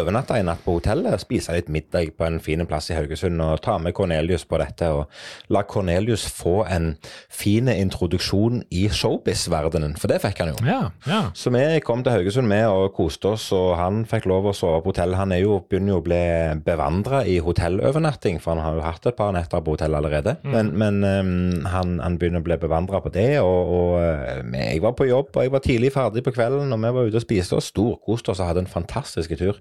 overnatte 0.00 0.34
en 0.40 0.46
natt 0.50 0.64
på 0.64 0.78
hotellet, 0.80 1.20
spise 1.20 1.52
litt 1.54 1.68
middag 1.68 2.10
på 2.18 2.26
en 2.26 2.40
fin 2.40 2.64
plass 2.66 2.90
i 2.90 2.96
Haugesund 2.98 3.38
og 3.44 3.60
ta 3.62 3.76
med 3.78 3.94
Cornelius 3.94 4.44
på 4.48 4.58
dette. 4.58 4.88
Og 4.90 5.06
la 5.52 5.62
Cornelius 5.62 6.26
få 6.32 6.64
en 6.66 6.94
fin 7.28 7.68
introduksjon 7.70 8.62
i 8.74 8.86
showbiz-verdenen, 8.88 9.96
for 10.00 10.10
det 10.10 10.20
fikk 10.22 10.42
han 10.42 10.52
jo. 10.52 10.56
Ja, 10.66 10.80
ja. 11.08 11.20
Så 11.36 11.52
vi 11.54 11.62
kom 11.84 12.04
til 12.04 12.14
Haugesund 12.14 12.48
med 12.50 12.66
og 12.70 12.94
koste 12.96 13.34
oss, 13.34 13.48
og 13.56 13.74
han 13.78 14.02
fikk 14.08 14.28
lov 14.30 14.50
å 14.50 14.54
sove 14.56 14.80
på 14.84 14.92
hotell. 14.94 15.16
Han 15.18 15.34
er 15.34 15.42
jo, 15.44 15.60
begynner 15.70 15.94
jo 15.94 16.00
å 16.00 16.06
bli 16.06 16.22
bevandra 16.66 17.22
i 17.28 17.38
hotellovernatting, 17.44 18.40
for 18.42 18.54
han 18.54 18.64
har 18.64 18.78
jo 18.78 18.86
hatt 18.86 19.10
et 19.10 19.18
par 19.18 19.34
netter 19.36 19.64
på 19.64 19.76
hotell 19.76 19.96
allerede. 19.98 20.36
Men, 20.46 20.72
men 20.80 21.00
um, 21.04 21.68
han, 21.70 21.98
han 22.02 22.18
begynner 22.20 22.42
å 22.42 22.48
bli 22.48 22.58
bevandra 22.60 23.02
på 23.04 23.12
det, 23.14 23.28
og, 23.42 23.74
og 23.76 23.94
uh, 24.00 24.42
jeg 24.56 24.82
var 24.84 24.96
på 24.98 25.08
jobb, 25.10 25.32
og 25.34 25.46
jeg 25.46 25.54
var 25.54 25.64
tidlig 25.64 25.94
ferdig 25.94 26.24
på 26.26 26.34
kvelden, 26.36 26.72
og 26.74 26.84
vi 26.84 26.94
var 26.96 27.10
ute 27.10 27.20
og 27.20 27.26
spiste 27.26 27.58
og 27.58 27.66
storkoste 27.66 28.34
oss 28.34 28.42
og 28.42 28.52
hadde 28.52 28.64
en 28.64 28.70
fantastisk 28.70 29.34
tur. 29.40 29.60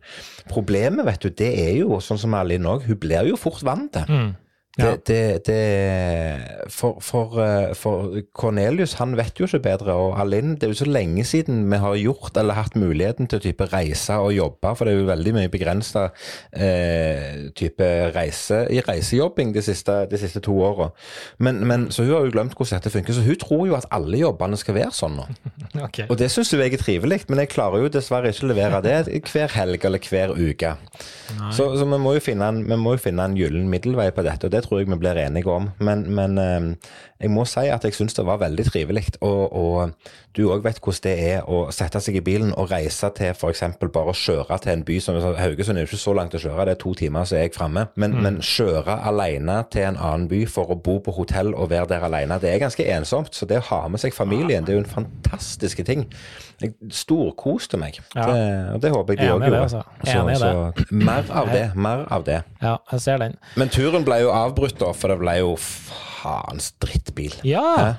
Problemet, 0.49 1.05
vet 1.07 1.23
du, 1.25 1.33
det 1.43 1.51
er 1.67 1.73
jo 1.81 1.99
sånn 2.03 2.21
som 2.21 2.37
Alin 2.37 2.67
òg, 2.69 2.87
hun 2.89 2.99
blir 3.01 3.31
jo 3.31 3.39
fort 3.39 3.63
vant 3.65 3.91
til. 3.95 4.09
Mm. 4.09 4.29
Ja. 4.79 4.95
Det, 4.95 5.07
det, 5.07 5.47
det 5.47 6.69
for, 6.71 6.99
for, 7.03 7.35
eh, 7.43 7.73
for 7.75 8.21
Cornelius 8.37 8.95
han 8.99 9.15
vet 9.17 9.39
jo 9.39 9.47
ikke 9.47 9.61
bedre, 9.65 9.95
og 9.97 10.19
Alinn 10.21 10.55
Det 10.55 10.67
er 10.67 10.73
jo 10.73 10.79
så 10.81 10.87
lenge 10.87 11.25
siden 11.27 11.65
vi 11.71 11.79
har 11.81 11.97
gjort 11.99 12.37
eller 12.39 12.55
hatt 12.55 12.77
muligheten 12.79 13.27
til 13.27 13.41
å 13.41 13.43
type 13.43 13.67
reise 13.73 14.15
og 14.21 14.31
jobbe, 14.35 14.71
for 14.77 14.87
det 14.87 14.93
er 14.93 15.01
jo 15.01 15.09
veldig 15.09 15.33
mye 15.35 15.51
begrensa 15.51 16.05
eh, 16.53 17.49
type 17.59 17.89
reise 18.15 18.61
i 18.71 18.79
reisejobbing 18.85 19.51
de 19.55 19.63
siste, 19.65 19.95
de 20.09 20.21
siste 20.21 20.41
to 20.45 20.55
åra. 20.63 20.89
Men, 21.37 21.59
men, 21.67 21.89
så 21.91 22.05
hun 22.05 22.15
har 22.15 22.27
jo 22.27 22.35
glemt 22.37 22.55
hvordan 22.55 22.79
dette 22.79 22.93
funker, 22.93 23.17
så 23.17 23.25
hun 23.25 23.39
tror 23.41 23.65
jo 23.67 23.77
at 23.79 23.89
alle 23.95 24.21
jobbene 24.21 24.59
skal 24.59 24.79
være 24.79 24.95
sånn 24.95 25.19
nå. 25.19 25.27
Okay. 25.89 26.07
Og 26.11 26.17
det 26.19 26.27
syns 26.33 26.49
jo 26.51 26.57
jeg 26.59 26.73
er 26.75 26.81
trivelig, 26.81 27.21
men 27.29 27.39
jeg 27.43 27.51
klarer 27.53 27.83
jo 27.83 27.89
dessverre 27.93 28.31
ikke 28.33 28.47
å 28.47 28.49
levere 28.51 28.79
det 28.83 29.21
hver 29.29 29.53
helg 29.53 29.85
eller 29.85 30.07
hver 30.11 30.33
uke. 30.35 30.73
Så, 31.55 31.65
så 31.79 31.85
vi 31.85 31.99
må 32.01 32.15
jo 32.17 32.23
finne 32.23 32.49
en, 32.51 32.59
må 32.81 32.95
jo 32.95 33.01
finne 33.01 33.25
en 33.25 33.37
gyllen 33.37 33.69
middelvei 33.71 34.09
på 34.13 34.25
dette, 34.25 34.49
og 34.49 34.53
det 34.53 34.63
tror 34.65 34.68
jeg 34.77 34.89
vi 34.89 34.97
blir 35.01 35.17
enige 35.17 35.49
om. 35.49 35.71
Men, 35.79 36.05
men 36.13 36.37
eh, 36.37 36.91
jeg 37.19 37.31
må 37.33 37.43
si 37.49 37.65
at 37.67 37.83
jeg 37.83 37.95
syns 37.97 38.13
det 38.15 38.25
var 38.27 38.39
veldig 38.39 38.65
trivelig. 38.69 39.05
Og, 39.25 39.41
og 39.51 39.91
du 40.37 40.45
òg 40.53 40.63
vet 40.63 40.77
hvordan 40.79 41.03
det 41.03 41.15
er 41.31 41.47
å 41.49 41.65
sette 41.73 41.99
seg 42.03 42.19
i 42.19 42.23
bilen 42.23 42.53
og 42.53 42.69
reise 42.71 43.09
til 43.17 43.33
f.eks. 43.33 43.63
bare 43.81 44.13
å 44.13 44.15
kjøre 44.15 44.59
til 44.61 44.73
en 44.75 44.85
by 44.87 44.99
som 45.03 45.17
Haugesund 45.19 45.79
er 45.79 45.87
jo 45.87 45.89
ikke 45.89 46.01
så 46.03 46.13
langt 46.15 46.37
å 46.37 46.41
kjøre, 46.41 46.67
det 46.69 46.75
er 46.77 46.81
to 46.83 46.93
timer 46.99 47.25
så 47.27 47.39
er 47.39 47.47
jeg 47.47 47.55
framme. 47.57 47.87
Men, 47.99 48.19
men 48.23 48.37
kjøre 48.45 48.99
alene 49.09 49.57
til 49.73 49.87
en 49.89 49.97
annen 49.97 50.27
by 50.31 50.43
for 50.51 50.71
å 50.71 50.77
bo 50.79 50.99
på 51.03 51.15
hotell 51.17 51.55
og 51.55 51.71
være 51.73 51.89
der 51.95 52.05
alene, 52.07 52.39
det 52.41 52.53
er 52.53 52.61
ganske 52.61 52.85
ensomt. 52.93 53.33
Så 53.35 53.49
det 53.49 53.61
å 53.63 53.67
ha 53.71 53.81
med 53.89 54.03
seg 54.03 54.15
familien, 54.15 54.67
det 54.67 54.75
er 54.75 54.79
jo 54.79 54.85
en 54.85 54.93
fantastisk 54.93 55.81
ting. 55.87 56.05
Jeg 56.59 56.73
storkoste 56.91 57.79
meg. 57.79 58.01
Ja. 58.15 58.25
Det, 58.27 58.39
og 58.75 58.81
det 58.83 58.89
håper 58.91 59.15
jeg 59.15 59.21
de 59.21 59.33
òg 59.33 59.45
gjorde. 59.47 59.61
altså. 59.63 59.83
Så, 60.03 60.15
så 60.43 60.95
mer 60.99 61.29
av 61.31 61.51
det. 61.53 61.65
Mer 61.75 62.03
av 62.11 62.25
det. 62.27 62.41
Ja, 62.59 62.75
jeg 62.91 63.03
ser 63.05 63.21
den. 63.21 63.37
Men 63.59 63.71
turen 63.71 64.03
ble 64.07 64.19
jo 64.25 64.33
avbrutt, 64.35 64.58
da, 64.79 64.91
for 64.95 65.11
det 65.11 65.19
ble 65.21 65.35
jo 65.39 65.53
faens 66.19 66.71
drittbil. 66.81 67.35
Ja? 67.47 67.95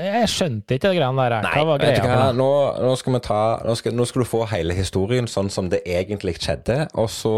Jeg 0.00 0.30
skjønte 0.30 0.76
ikke 0.76 0.90
det 0.90 0.98
greiene 0.98 1.26
der. 1.30 1.46
Hva 1.46 1.66
var 1.68 1.82
greia? 1.82 2.02
hva? 2.02 2.30
Nå, 2.36 2.48
nå 2.82 2.94
skal 2.98 3.16
vi 3.16 3.22
ta 3.26 3.42
nå 3.66 3.76
skal, 3.78 3.94
nå 3.96 4.06
skal 4.08 4.24
du 4.24 4.28
få 4.30 4.42
hele 4.50 4.74
historien 4.76 5.30
sånn 5.30 5.52
som 5.52 5.70
det 5.72 5.82
egentlig 5.86 6.36
skjedde, 6.40 6.82
og 6.98 7.10
så 7.12 7.34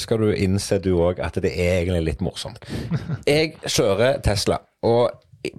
skal 0.00 0.22
du 0.22 0.30
innse 0.36 0.78
du 0.82 0.92
òg 1.00 1.22
at 1.24 1.40
det 1.42 1.52
er 1.52 1.80
egentlig 1.82 2.04
litt 2.12 2.24
morsomt. 2.24 2.62
Jeg 3.28 3.56
kjører 3.66 4.22
Tesla, 4.24 4.62
og 4.86 5.10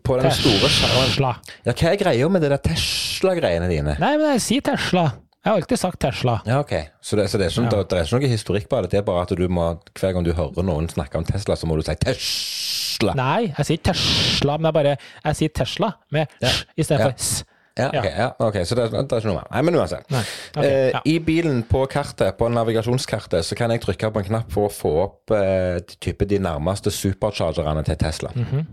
på 0.04 0.15
den 0.15 0.32
store 0.32 0.69
skjermen 0.71 1.41
Ja, 1.67 1.73
hva 1.73 1.89
er 1.91 1.97
greia 1.99 2.30
med 2.32 2.45
det 2.45 2.54
der 2.54 2.62
Tesla-greiene 2.69 3.67
dine? 3.67 3.97
Nei, 3.99 4.13
men 4.15 4.30
jeg 4.38 4.43
sier 4.45 4.63
Tesla. 4.63 5.10
Jeg 5.43 5.51
har 5.51 5.58
alltid 5.60 5.79
sagt 5.79 5.99
Tesla. 5.99 6.38
Ja, 6.47 6.62
ok. 6.63 6.71
Så 7.03 7.17
det, 7.19 7.25
så 7.29 7.38
det, 7.38 7.49
er, 7.49 7.51
ikke, 7.51 7.69
det, 7.75 7.79
det 7.91 7.97
er 7.99 8.06
ikke 8.08 8.19
noe 8.21 8.29
historikk 8.32 8.67
på 8.71 8.77
det? 8.86 8.91
Det 8.93 8.99
er 9.01 9.08
bare 9.08 9.25
at 9.25 9.34
du 9.36 9.41
må, 9.51 9.65
hver 9.99 10.13
gang 10.15 10.23
du 10.23 10.32
hører 10.38 10.63
noen 10.63 10.88
snakke 10.88 11.19
om 11.19 11.25
Tesla, 11.27 11.58
så 11.60 11.67
må 11.67 11.75
du 11.75 11.84
si 11.84 11.95
Tesla. 11.99 13.15
Nei, 13.19 13.49
jeg 13.58 13.67
sier 13.67 13.82
Tesla, 13.89 14.56
men 14.58 14.69
jeg 14.69 14.77
bare 14.77 14.93
Jeg 15.25 15.39
sier 15.41 15.51
Tesla 15.60 15.89
med 16.15 16.32
Ja. 16.39 16.47
s 16.47 16.63
i 16.79 16.84
stedet 16.88 17.10
Ja. 17.10 17.12
s. 17.17 17.43
Ja, 17.79 17.88
ok, 17.89 18.05
ja, 18.05 18.27
okay 18.38 18.65
så 18.69 18.75
det, 18.77 18.83
det 18.93 18.99
er 19.01 19.23
ikke 19.23 19.31
noe 19.31 19.39
mer. 19.39 19.47
Nei, 19.49 19.62
men 19.65 19.77
uansett. 19.79 20.05
Nei, 20.13 20.21
okay, 20.53 20.67
eh, 20.69 20.89
ja. 20.93 21.01
I 21.09 21.15
bilen 21.25 21.63
på 21.65 21.81
kartet, 21.89 22.36
på 22.38 22.49
navigasjonskartet, 22.53 23.41
så 23.47 23.57
kan 23.57 23.73
jeg 23.73 23.81
trykke 23.81 24.12
på 24.13 24.21
en 24.21 24.27
knapp 24.29 24.53
for 24.53 24.69
å 24.69 24.73
få 24.73 24.91
opp 25.07 25.33
eh, 25.33 25.79
de, 25.81 25.97
type, 26.05 26.27
de 26.29 26.38
nærmeste 26.43 26.93
superchargerne 26.93 27.81
til 27.88 27.97
Tesla. 28.03 28.29
Mhm, 28.38 28.63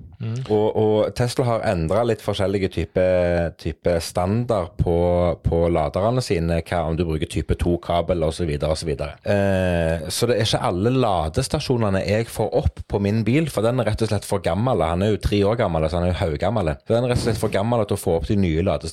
Og, 0.52 0.66
og 0.76 1.14
Tesla 1.16 1.46
har 1.48 1.62
endra 1.70 2.02
litt 2.04 2.20
forskjellige 2.20 2.68
typer 2.74 3.54
type 3.56 3.94
standard 4.04 4.74
på, 4.76 4.96
på 5.40 5.60
laderne 5.72 6.20
sine, 6.20 6.58
hva 6.60 6.82
om 6.90 6.98
du 6.98 7.06
bruker 7.08 7.30
type 7.32 7.56
2-kabel 7.56 8.20
osv. 8.26 8.50
osv. 8.68 8.90
Eh, 9.00 10.04
så 10.12 10.28
det 10.28 10.36
er 10.36 10.44
ikke 10.44 10.60
alle 10.68 10.92
ladestasjonene 10.92 12.02
jeg 12.04 12.28
får 12.28 12.52
opp 12.60 12.82
på 12.92 13.00
min 13.00 13.22
bil, 13.24 13.48
for 13.48 13.64
den 13.64 13.80
er 13.80 13.88
rett 13.88 14.04
og 14.04 14.12
slett 14.12 14.28
for 14.28 14.44
gammel. 14.44 14.84
Han 14.84 15.06
er 15.08 15.14
jo 15.14 15.22
tre 15.24 15.40
år 15.48 15.56
gammel, 15.62 15.88
så 15.88 16.02
han 16.02 16.10
er 16.10 16.12
jo 16.12 16.20
haugammel. 16.20 16.74
Så 16.84 16.92
den 16.98 17.08
er 17.08 17.14
rett 17.14 17.22
og 17.22 17.26
slett 17.30 17.40
for 17.40 17.56
gammel 17.56 17.86
til 17.88 17.96
å 17.96 18.04
få 18.04 18.18
opp 18.20 18.28
de 18.28 18.36
nye 18.36 18.60
ladestasjonene. 18.60 18.89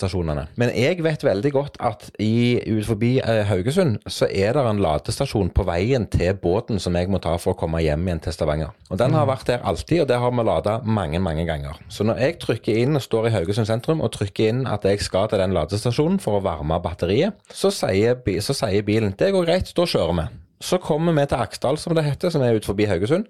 Men 0.59 0.71
jeg 0.75 1.01
vet 1.05 1.25
veldig 1.25 1.51
godt 1.55 1.79
at 1.83 2.07
i, 2.23 2.59
ut 2.69 2.85
forbi 2.87 3.17
eh, 3.21 3.43
Haugesund 3.49 3.97
så 4.05 4.29
er 4.29 4.55
det 4.57 4.63
en 4.67 4.81
ladestasjon 4.83 5.51
på 5.55 5.65
veien 5.67 6.07
til 6.11 6.37
båten 6.41 6.81
som 6.83 6.95
jeg 6.97 7.11
må 7.11 7.21
ta 7.23 7.35
for 7.41 7.55
å 7.55 7.59
komme 7.59 7.81
hjem 7.83 8.07
igjen 8.07 8.23
til 8.25 8.35
Stavanger. 8.35 8.73
Og 8.91 9.01
den 9.01 9.15
har 9.17 9.27
vært 9.29 9.49
der 9.51 9.65
alltid, 9.67 10.03
og 10.03 10.09
det 10.11 10.19
har 10.21 10.33
vi 10.33 10.47
lada 10.47 10.79
mange, 10.85 11.21
mange 11.23 11.45
ganger. 11.47 11.79
Så 11.91 12.07
når 12.07 12.23
jeg 12.23 12.39
trykker 12.43 12.81
inn 12.83 12.97
og 12.97 13.05
står 13.05 13.29
i 13.29 13.35
Haugesund 13.35 13.69
sentrum 13.69 14.03
og 14.05 14.13
trykker 14.15 14.51
inn 14.53 14.65
at 14.69 14.87
jeg 14.87 15.03
skal 15.05 15.29
til 15.31 15.41
den 15.43 15.55
ladestasjonen 15.57 16.21
for 16.23 16.39
å 16.39 16.43
varme 16.45 16.79
batteriet, 16.83 17.37
så 17.51 17.73
sier, 17.73 18.19
så 18.43 18.55
sier 18.57 18.85
bilen 18.87 19.15
det 19.17 19.33
går 19.35 19.49
greit, 19.49 19.73
da 19.75 19.87
kjører 19.87 20.21
vi. 20.21 20.27
Så 20.63 20.79
kommer 20.81 21.13
vi 21.13 21.25
til 21.29 21.37
Aksdal, 21.37 21.77
som 21.77 21.93
det 21.93 22.05
heter, 22.07 22.31
som 22.33 22.41
er 22.41 22.57
ut 22.57 22.65
forbi 22.65 22.87
Haugesund, 22.89 23.27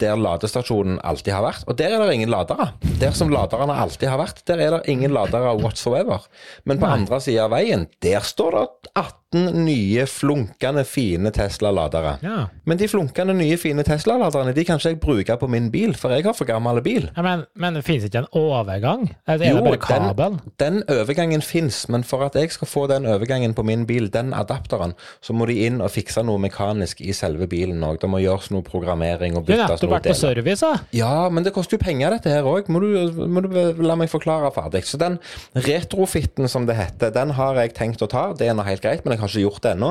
der 0.00 0.18
ladestasjonen 0.20 0.98
alltid 1.06 1.32
har 1.32 1.46
vært. 1.46 1.64
Og 1.64 1.78
der 1.80 1.94
er 1.96 2.04
det 2.04 2.18
ingen 2.18 2.32
ladere. 2.32 2.70
Der 3.00 3.14
som 3.16 3.32
laderne 3.32 3.72
alltid 3.72 4.10
har 4.12 4.20
vært, 4.20 4.42
der 4.48 4.60
er 4.60 4.76
det 4.76 4.92
ingen 4.92 5.14
ladere 5.16 5.56
whatsoever. 5.62 6.28
Men 6.68 6.80
på 6.82 6.90
andre 6.92 7.20
sida 7.24 7.46
av 7.46 7.54
veien, 7.56 7.88
der 8.04 8.20
står 8.20 8.58
det 8.58 8.66
18 8.92 9.14
nye, 9.36 10.06
flunkende 10.08 10.84
fine 10.88 11.30
Tesla-ladere. 11.30 12.14
Ja. 12.24 12.46
Men 12.64 12.78
de 12.80 12.86
flunkende 12.88 13.34
nye, 13.36 13.58
fine 13.60 13.84
Tesla-laderne 13.84 14.54
de 14.56 14.64
kan 14.64 14.80
ikke 14.80 14.88
jeg 14.94 15.00
bruke 15.02 15.36
på 15.36 15.48
min 15.52 15.66
bil, 15.72 15.92
for 15.98 16.14
jeg 16.14 16.24
har 16.24 16.36
for 16.36 16.48
gammel 16.48 16.80
bil. 16.84 17.10
Ja, 17.16 17.24
men, 17.26 17.42
men 17.52 17.76
det 17.76 17.82
finnes 17.84 18.06
ikke 18.08 18.22
en 18.22 18.30
overgang? 18.32 19.04
Er 19.28 19.40
det 19.42 19.50
bare 19.60 19.80
kabel? 19.82 20.38
den, 20.38 20.54
den 20.62 20.78
overgangen 20.96 21.44
fins, 21.44 21.82
men 21.92 22.06
for 22.08 22.24
at 22.24 22.38
jeg 22.40 22.54
skal 22.54 22.70
få 22.70 22.86
den 22.88 23.04
overgangen 23.06 23.52
på 23.54 23.66
min 23.68 23.84
bil, 23.88 24.08
den 24.12 24.32
adapteren, 24.32 24.94
så 25.20 25.36
må 25.36 25.46
de 25.50 25.58
inn 25.66 25.82
og 25.84 25.92
fikse 25.92 26.24
noe 26.24 26.40
mekanisk 26.40 27.02
i 27.04 27.12
selve 27.12 27.50
bilen 27.50 27.84
òg. 27.84 28.00
Det 28.00 28.08
må 28.08 28.22
gjøres 28.24 28.48
noe 28.54 28.64
programmering 28.64 29.36
og 29.36 29.44
byttes 29.50 29.84
noe 29.84 30.00
deler. 30.00 30.16
service, 30.16 30.64
da. 30.64 30.80
Ja, 30.96 31.28
men 31.28 31.44
det 31.44 31.52
koster 31.56 31.76
jo 31.76 31.84
penger 31.84 32.16
dette 32.16 32.32
her 32.32 32.48
òg. 32.48 32.72
Må, 32.72 32.80
må 33.28 33.44
du 33.44 33.52
la 33.84 33.98
meg 33.98 34.08
forklare 34.08 34.48
ferdig. 34.56 34.86
Så 34.88 34.96
den 35.00 35.20
retrofitten 35.52 36.48
som 36.48 36.64
det 36.68 36.78
heter, 36.80 37.12
den 37.12 37.36
har 37.36 37.60
jeg 37.60 37.76
tenkt 37.76 38.00
å 38.04 38.08
ta. 38.08 38.30
Det 38.32 38.48
er 38.48 38.56
nå 38.56 38.64
helt 38.64 38.80
greit, 38.84 39.04
men 39.04 39.17
jeg 39.17 39.17
har 39.20 39.30
ikke 39.30 39.44
gjort 39.44 39.62
det 39.64 39.74
ennå. 39.76 39.90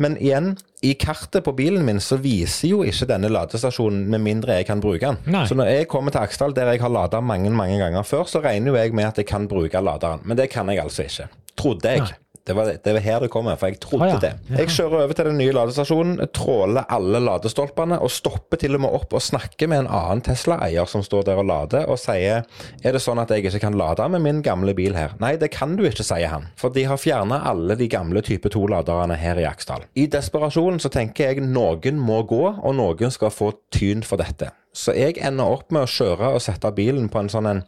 Men 0.00 0.16
igjen, 0.20 0.54
i 0.86 0.94
kartet 1.00 1.44
på 1.44 1.54
bilen 1.56 1.84
min 1.84 2.00
så 2.00 2.16
viser 2.20 2.70
jo 2.72 2.80
ikke 2.86 3.08
denne 3.10 3.28
ladestasjonen 3.32 4.06
med 4.12 4.24
mindre 4.24 4.60
jeg 4.60 4.68
kan 4.70 4.80
bruke 4.82 5.04
den. 5.04 5.20
Nei. 5.34 5.44
Så 5.48 5.58
når 5.58 5.72
jeg 5.72 5.90
kommer 5.92 6.14
til 6.14 6.24
Aksdal, 6.24 6.56
der 6.56 6.72
jeg 6.72 6.82
har 6.84 6.92
lada 6.92 7.20
mange 7.20 7.52
mange 7.52 7.78
ganger 7.82 8.06
før, 8.06 8.24
så 8.30 8.42
regner 8.44 8.72
jo 8.72 8.80
jeg 8.80 8.96
med 8.96 9.10
at 9.10 9.20
jeg 9.20 9.28
kan 9.28 9.48
bruke 9.50 9.84
laderen. 9.84 10.24
Men 10.24 10.40
det 10.40 10.50
kan 10.52 10.70
jeg 10.72 10.82
altså 10.82 11.06
ikke. 11.06 11.28
Trodde 11.60 11.94
jeg. 11.94 12.06
Nei. 12.06 12.18
Det 12.46 12.54
var, 12.56 12.70
det 12.84 12.92
var 12.96 13.04
her 13.04 13.20
det 13.20 13.28
kommer, 13.32 13.58
for 13.60 13.70
jeg 13.70 13.80
trodde 13.82 14.06
ah, 14.06 14.12
ja. 14.14 14.18
det. 14.22 14.58
Jeg 14.62 14.72
kjører 14.72 15.04
over 15.04 15.16
til 15.16 15.28
den 15.28 15.38
nye 15.38 15.54
ladestasjonen, 15.54 16.22
tråler 16.34 16.88
alle 16.90 17.20
ladestolpene 17.22 17.98
og 18.00 18.12
stopper 18.14 18.60
til 18.60 18.78
og 18.78 18.84
med 18.86 18.96
opp 18.96 19.16
og 19.16 19.24
snakker 19.24 19.70
med 19.70 19.84
en 19.84 19.90
annen 20.00 20.24
Tesla-eier 20.24 20.88
som 20.90 21.04
står 21.04 21.26
der 21.28 21.42
og 21.42 21.48
lader, 21.50 21.86
og 21.90 22.00
sier 22.00 22.46
er 22.80 22.96
det 22.96 23.02
sånn 23.04 23.20
at 23.22 23.32
jeg 23.34 23.44
ikke 23.44 23.62
kan 23.66 23.76
lade 23.78 24.08
med 24.14 24.24
min 24.24 24.40
gamle 24.46 24.74
bil 24.76 24.96
her? 24.96 25.14
Nei, 25.22 25.34
det 25.40 25.52
kan 25.54 25.76
du 25.76 25.84
ikke, 25.88 26.06
sier 26.06 26.32
han. 26.32 26.48
For 26.60 26.72
de 26.74 26.86
har 26.88 27.00
fjerna 27.00 27.42
alle 27.50 27.76
de 27.78 27.90
gamle 27.92 28.24
type 28.24 28.52
2-laderne 28.52 29.18
her 29.20 29.40
i 29.42 29.46
Aksdal. 29.48 29.84
I 29.94 30.08
desperasjonen 30.10 30.80
så 30.82 30.92
tenker 30.92 31.30
jeg 31.30 31.44
noen 31.44 32.00
må 32.00 32.22
gå, 32.28 32.44
og 32.56 32.76
noen 32.78 33.12
skal 33.14 33.34
få 33.34 33.52
tyn 33.74 34.06
for 34.06 34.20
dette. 34.20 34.52
Så 34.70 34.94
jeg 34.94 35.16
ender 35.18 35.50
opp 35.50 35.72
med 35.74 35.82
å 35.82 35.90
kjøre 35.90 36.28
og 36.36 36.42
sette 36.44 36.70
bilen 36.76 37.08
på 37.10 37.18
en 37.18 37.30
sånn 37.32 37.48
en 37.50 37.62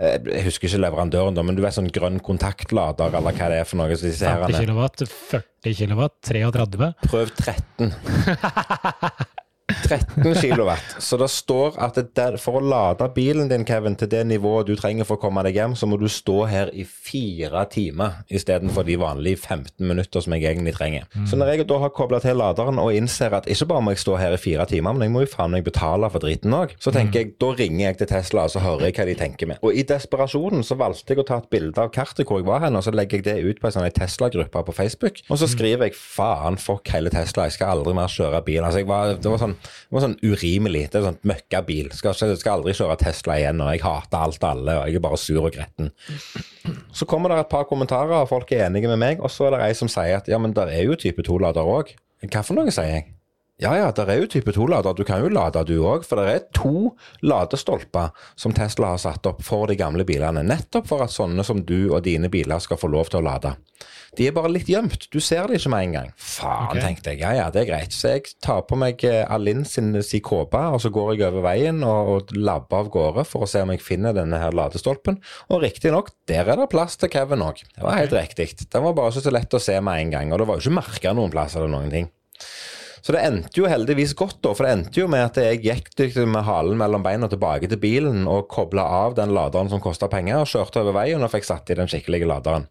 eh, 0.00 0.16
Jeg 0.24 0.46
husker 0.46 0.70
ikke 0.70 0.80
leverandøren, 0.86 1.36
da, 1.36 1.44
men 1.44 1.58
du 1.58 1.60
vet 1.64 1.76
sånn 1.76 1.90
grønn 1.92 2.16
kontaktlader, 2.24 3.12
eller 3.18 3.36
hva 3.36 3.50
det 3.52 3.60
er 3.60 3.68
for 3.68 3.82
noe. 3.82 3.92
Så 3.92 4.08
disse 4.08 4.24
50 4.24 4.64
kW, 4.64 4.86
40 5.66 5.80
kW, 5.82 6.06
33. 6.32 6.92
Prøv 7.10 7.34
13. 7.36 7.92
13 9.66 10.34
kilowatt. 10.34 10.96
Så 10.98 11.16
det 11.16 11.28
står 11.28 11.74
at 11.82 11.96
det 11.98 12.12
der, 12.14 12.36
for 12.38 12.60
å 12.60 12.62
lade 12.62 13.08
bilen 13.14 13.48
din, 13.50 13.64
Kevin, 13.66 13.96
til 13.98 14.10
det 14.10 14.22
nivået 14.28 14.68
du 14.68 14.76
trenger 14.78 15.06
for 15.08 15.18
å 15.18 15.22
komme 15.24 15.42
deg 15.46 15.58
hjem, 15.58 15.74
så 15.78 15.88
må 15.90 15.98
du 15.98 16.06
stå 16.10 16.36
her 16.46 16.70
i 16.70 16.84
fire 16.86 17.64
timer 17.70 18.20
istedenfor 18.30 18.86
de 18.86 18.98
vanlige 19.00 19.40
15 19.42 19.82
minutter 19.82 20.22
som 20.22 20.36
jeg 20.36 20.46
egentlig 20.46 20.76
trenger. 20.76 21.08
Mm. 21.14 21.26
Så 21.26 21.38
når 21.40 21.52
jeg 21.52 21.66
da 21.66 21.80
har 21.82 21.94
kobla 21.96 22.20
til 22.22 22.38
laderen 22.38 22.78
og 22.82 22.94
innser 22.94 23.34
at 23.34 23.48
ikke 23.50 23.68
bare 23.72 23.82
må 23.82 23.96
jeg 23.96 24.04
stå 24.04 24.14
her 24.20 24.36
i 24.36 24.40
fire 24.40 24.68
timer, 24.70 24.94
men 24.94 25.08
jeg 25.08 25.14
må 25.16 25.24
jo 25.24 25.32
faen 25.34 25.54
meg 25.56 25.66
betale 25.66 26.10
for 26.14 26.22
driten 26.22 26.54
òg, 26.54 26.76
så 26.78 26.94
tenker 26.94 27.24
jeg 27.24 27.34
da 27.42 27.50
ringer 27.58 27.84
jeg 27.88 28.00
til 28.02 28.10
Tesla 28.14 28.46
og 28.46 28.54
så 28.54 28.62
hører 28.62 28.86
jeg 28.88 28.98
hva 29.00 29.08
de 29.10 29.18
tenker 29.18 29.50
med. 29.50 29.62
Og 29.66 29.74
i 29.74 29.86
desperasjonen 29.88 30.62
så 30.66 30.78
valgte 30.78 31.14
jeg 31.14 31.24
å 31.24 31.26
ta 31.26 31.40
et 31.42 31.50
bilde 31.50 31.82
av 31.82 31.90
kartet 31.94 32.26
hvor 32.26 32.38
jeg 32.38 32.46
var 32.46 32.62
hen, 32.62 32.78
og 32.78 32.86
så 32.86 32.94
legger 32.94 33.18
jeg 33.18 33.26
det 33.26 33.36
ut 33.42 33.62
på 33.62 33.70
en 33.70 33.76
sånn 33.80 33.90
Tesla-gruppe 33.96 34.62
på 34.68 34.76
Facebook. 34.76 35.20
Og 35.26 35.42
så 35.42 35.50
skriver 35.50 35.90
jeg 35.90 35.98
faen, 35.98 36.58
fuck 36.60 36.94
hele 36.94 37.10
Tesla, 37.10 37.48
jeg 37.48 37.58
skal 37.58 37.74
aldri 37.74 37.96
mer 37.96 38.12
kjøre 38.12 38.42
bil. 38.46 38.62
Altså, 38.62 38.82
jeg 38.82 38.90
var, 38.90 39.16
det 39.18 39.32
var 39.32 39.42
sånn, 39.42 39.55
det 39.56 40.04
sånn 40.04 40.18
urimelig. 40.22 40.86
Det 40.92 41.00
er 41.00 41.08
sånn 41.08 41.20
møkkabil. 41.26 41.90
Skal, 41.96 42.16
skal 42.16 42.58
aldri 42.58 42.76
kjøre 42.76 42.98
Tesla 43.02 43.38
igjen, 43.40 43.62
og 43.64 43.72
jeg 43.74 43.84
hater 43.84 44.22
alt 44.28 44.46
alle, 44.46 44.78
og 44.78 44.90
jeg 44.90 45.00
er 45.00 45.06
bare 45.08 45.20
sur 45.20 45.42
og 45.42 45.52
gretten. 45.56 45.92
Så 46.94 47.08
kommer 47.10 47.32
det 47.32 47.42
et 47.44 47.52
par 47.52 47.68
kommentarer, 47.70 48.16
og 48.20 48.30
folk 48.32 48.52
er 48.54 48.66
enige 48.68 48.90
med 48.92 49.02
meg, 49.02 49.20
og 49.24 49.32
så 49.32 49.48
er 49.48 49.56
det 49.56 49.66
ei 49.66 49.76
som 49.78 49.90
sier 49.92 50.20
at 50.20 50.30
ja, 50.30 50.40
men 50.42 50.56
der 50.56 50.72
er 50.72 50.88
jo 50.88 50.98
type 51.00 51.24
2-lader 51.26 51.76
òg. 51.76 51.94
Hva 52.26 52.42
for 52.42 52.58
noe, 52.58 52.72
sier 52.74 52.90
jeg? 52.94 53.12
Ja 53.56 53.70
ja, 53.72 53.86
der 53.88 54.10
er 54.12 54.18
jo 54.20 54.26
type 54.28 54.52
2-lader. 54.52 54.92
Du 54.92 55.04
kan 55.08 55.22
jo 55.22 55.30
lade 55.32 55.62
du 55.64 55.78
òg, 55.80 56.04
for 56.04 56.20
det 56.20 56.28
er 56.28 56.42
to 56.52 56.90
ladestolper 57.24 58.10
som 58.36 58.52
Tesla 58.52 58.90
har 58.92 59.00
satt 59.00 59.24
opp 59.30 59.40
for 59.44 59.70
de 59.70 59.78
gamle 59.80 60.04
bilene. 60.04 60.42
Nettopp 60.44 60.90
for 60.90 61.04
at 61.04 61.14
sånne 61.14 61.44
som 61.46 61.62
du 61.64 61.88
og 61.88 62.02
dine 62.04 62.28
biler 62.32 62.60
skal 62.60 62.76
få 62.76 62.90
lov 62.92 63.08
til 63.08 63.22
å 63.22 63.24
lade. 63.24 63.54
De 64.16 64.26
er 64.28 64.34
bare 64.36 64.50
litt 64.52 64.68
gjemt. 64.70 65.08
Du 65.12 65.18
ser 65.22 65.48
det 65.48 65.60
ikke 65.60 65.72
med 65.74 65.86
en 65.86 65.94
gang. 65.96 66.10
Faen, 66.16 66.70
okay. 66.70 66.82
tenkte 66.82 67.12
jeg. 67.12 67.22
Ja 67.24 67.32
ja, 67.36 67.46
det 67.52 67.62
er 67.64 67.68
greit. 67.70 67.96
Så 67.96 68.14
jeg 68.14 68.36
tar 68.44 68.62
på 68.68 68.78
meg 68.80 69.04
eh, 69.06 69.24
Alin 69.32 69.64
sin, 69.68 69.92
sin 70.06 70.24
kåpe, 70.24 70.60
og 70.72 70.80
så 70.82 70.92
går 70.94 71.14
jeg 71.14 71.26
over 71.28 71.44
veien 71.46 71.82
og, 71.86 72.12
og 72.14 72.36
labber 72.36 72.84
av 72.84 72.92
gårde 72.94 73.26
for 73.28 73.46
å 73.46 73.50
se 73.50 73.64
om 73.64 73.74
jeg 73.74 73.84
finner 73.84 74.16
denne 74.16 74.40
her 74.40 74.56
ladestolpen. 74.56 75.20
Og 75.50 75.64
riktignok, 75.64 76.12
der 76.30 76.48
er 76.48 76.62
det 76.62 76.70
plass 76.72 76.98
til 77.00 77.12
Kevin 77.12 77.44
òg. 77.44 77.64
Det 77.74 77.84
var 77.84 78.00
helt 78.00 78.16
riktig. 78.16 78.52
Den 78.72 78.86
var 78.86 78.96
bare 78.96 79.14
så 79.16 79.34
lett 79.34 79.56
å 79.56 79.62
se 79.62 79.76
med 79.84 80.06
en 80.06 80.16
gang, 80.16 80.32
og 80.32 80.42
det 80.42 80.48
var 80.48 80.58
jo 80.58 80.66
ikke 80.66 80.80
merka 80.80 81.16
noen 81.16 81.32
plass 81.34 81.58
eller 81.58 81.72
noen 81.72 81.92
ting. 81.92 82.10
Så 83.06 83.14
det 83.14 83.20
endte 83.22 83.60
jo 83.60 83.68
heldigvis 83.70 84.16
godt, 84.18 84.40
da, 84.42 84.50
for 84.50 84.66
det 84.66 84.72
endte 84.74 84.98
jo 84.98 85.06
med 85.06 85.22
at 85.28 85.36
jeg 85.38 85.60
gikk 85.62 86.16
med 86.26 86.42
halen 86.42 86.74
mellom 86.80 87.04
beina 87.04 87.28
tilbake 87.30 87.68
til 87.70 87.78
bilen 87.78 88.24
og 88.26 88.48
kobla 88.50 88.82
av 88.82 89.14
den 89.14 89.30
laderen 89.36 89.70
som 89.70 89.78
kosta 89.84 90.08
penger, 90.10 90.40
og 90.42 90.50
kjørte 90.50 90.82
over 90.82 90.96
veien 90.96 91.22
og 91.22 91.30
fikk 91.30 91.46
satt 91.46 91.70
i 91.70 91.76
den 91.78 91.86
skikkelige 91.86 92.26
laderen. 92.26 92.66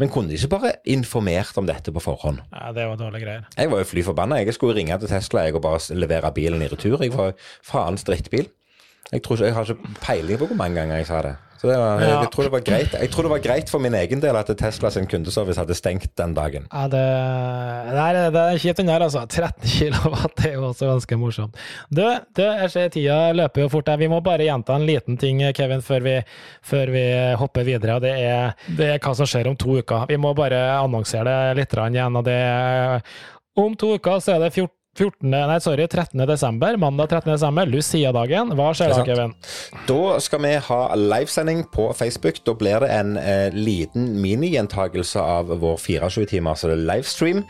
Men 0.00 0.10
kunne 0.10 0.32
de 0.32 0.40
ikke 0.40 0.50
bare 0.56 0.72
informert 0.90 1.54
om 1.62 1.70
dette 1.70 1.94
på 1.94 2.02
forhånd? 2.02 2.42
Ja, 2.50 2.74
det 2.74 2.88
var 2.90 2.98
dårlige 2.98 3.28
greier. 3.28 3.46
Jeg 3.54 3.70
var 3.70 3.84
jo 3.84 3.90
fly 3.92 4.02
forbanna. 4.08 4.42
Jeg 4.42 4.58
skulle 4.58 4.74
ringe 4.74 4.98
til 4.98 5.12
Tesla 5.12 5.46
jeg, 5.46 5.54
og 5.54 5.62
bare 5.68 5.78
levere 5.94 6.34
bilen 6.34 6.66
i 6.66 6.70
retur. 6.72 6.98
Jeg 7.06 7.14
var 7.14 7.38
faens 7.62 8.02
drittbil. 8.10 8.50
Jeg, 9.12 9.22
tror 9.22 9.36
ikke, 9.36 9.46
jeg 9.46 9.54
har 9.54 9.62
ikke 9.70 9.98
peiling 10.02 10.38
på 10.40 10.46
hvor 10.50 10.56
mange 10.58 10.80
ganger 10.80 10.96
jeg 11.02 11.06
sa 11.06 11.20
det. 11.22 11.36
Så 11.56 11.70
det 11.70 11.76
var, 11.80 12.00
jeg, 12.00 12.08
Ja. 12.10 12.20
jeg, 12.20 12.30
tror 12.34 12.42
det 12.44 12.52
var 12.52 12.60
greit. 12.60 12.92
jeg 13.00 13.10
tror 13.10 13.22
det 13.24 13.30
var 13.30 13.38
greit 13.40 13.70
for 13.72 13.78
min 13.80 13.94
egen 13.96 14.20
del 14.20 14.36
at 14.36 14.50
Tesla 14.60 14.90
sin 14.92 15.06
kundeservice 15.08 15.56
hadde 15.58 15.74
stengt 15.74 16.10
den 16.18 16.34
dagen. 16.36 16.66
Ja, 16.72 16.82
det, 16.92 17.00
det, 17.96 18.02
er, 18.02 18.30
det 18.34 18.42
er 18.42 18.58
kjipt 18.60 18.82
den 18.82 18.90
der, 18.90 19.04
altså. 19.06 19.22
13 19.24 19.64
kilowatt 19.76 20.36
det 20.36 20.50
er 20.50 20.58
jo 20.58 20.66
også 20.68 20.90
ganske 20.90 21.16
morsomt. 21.16 21.56
Du, 21.88 22.02
du, 22.36 22.42
jeg 22.44 22.70
ser 22.74 22.92
tida 22.92 23.32
løper 23.32 23.64
jo 23.64 23.70
fort. 23.72 23.88
Vi 23.98 24.08
må 24.12 24.20
bare 24.20 24.44
gjenta 24.44 24.76
en 24.76 24.84
liten 24.86 25.16
ting, 25.16 25.40
Kevin, 25.56 25.80
før 25.86 26.04
vi, 26.04 26.16
før 26.62 26.92
vi 26.92 27.06
hopper 27.40 27.64
videre. 27.64 27.96
og 27.96 28.04
det 28.04 28.12
er, 28.20 28.52
det 28.76 28.90
er 28.92 29.00
hva 29.00 29.14
som 29.16 29.26
skjer 29.30 29.48
om 29.48 29.56
to 29.56 29.78
uker. 29.80 30.04
Vi 30.12 30.20
må 30.20 30.34
bare 30.36 30.60
annonsere 30.82 31.24
det 31.24 31.62
litt 31.62 31.72
igjen. 31.86 32.16
og 32.20 32.24
det 32.28 32.36
er, 32.36 33.00
Om 33.56 33.74
to 33.80 33.94
uker 33.96 34.20
så 34.20 34.36
er 34.36 34.44
det 34.44 34.52
14 34.52 34.68
14, 34.96 35.28
nei, 35.28 35.58
sorry, 35.60 35.84
13. 35.88 36.26
desember, 36.28 36.76
mandag 36.80 37.10
13. 37.10 37.32
desember, 37.34 37.68
Lucia-dagen. 37.68 38.52
Hva 38.56 38.70
skjer 38.76 38.94
da. 38.94 39.02
Kevin? 39.04 39.34
Da 39.88 40.16
skal 40.24 40.40
vi 40.44 40.52
ha 40.68 40.80
livesending 40.96 41.64
på 41.72 41.90
Facebook. 41.96 42.40
Da 42.46 42.54
blir 42.56 42.80
det 42.80 42.88
en 42.94 43.16
eh, 43.20 43.52
liten 43.52 44.14
minigjentakelse 44.22 45.20
av 45.20 45.52
vår 45.60 45.76
24-timer, 45.82 46.56
så 46.56 46.70
det 46.70 46.78
er 46.78 46.86
livestream. 46.88 47.42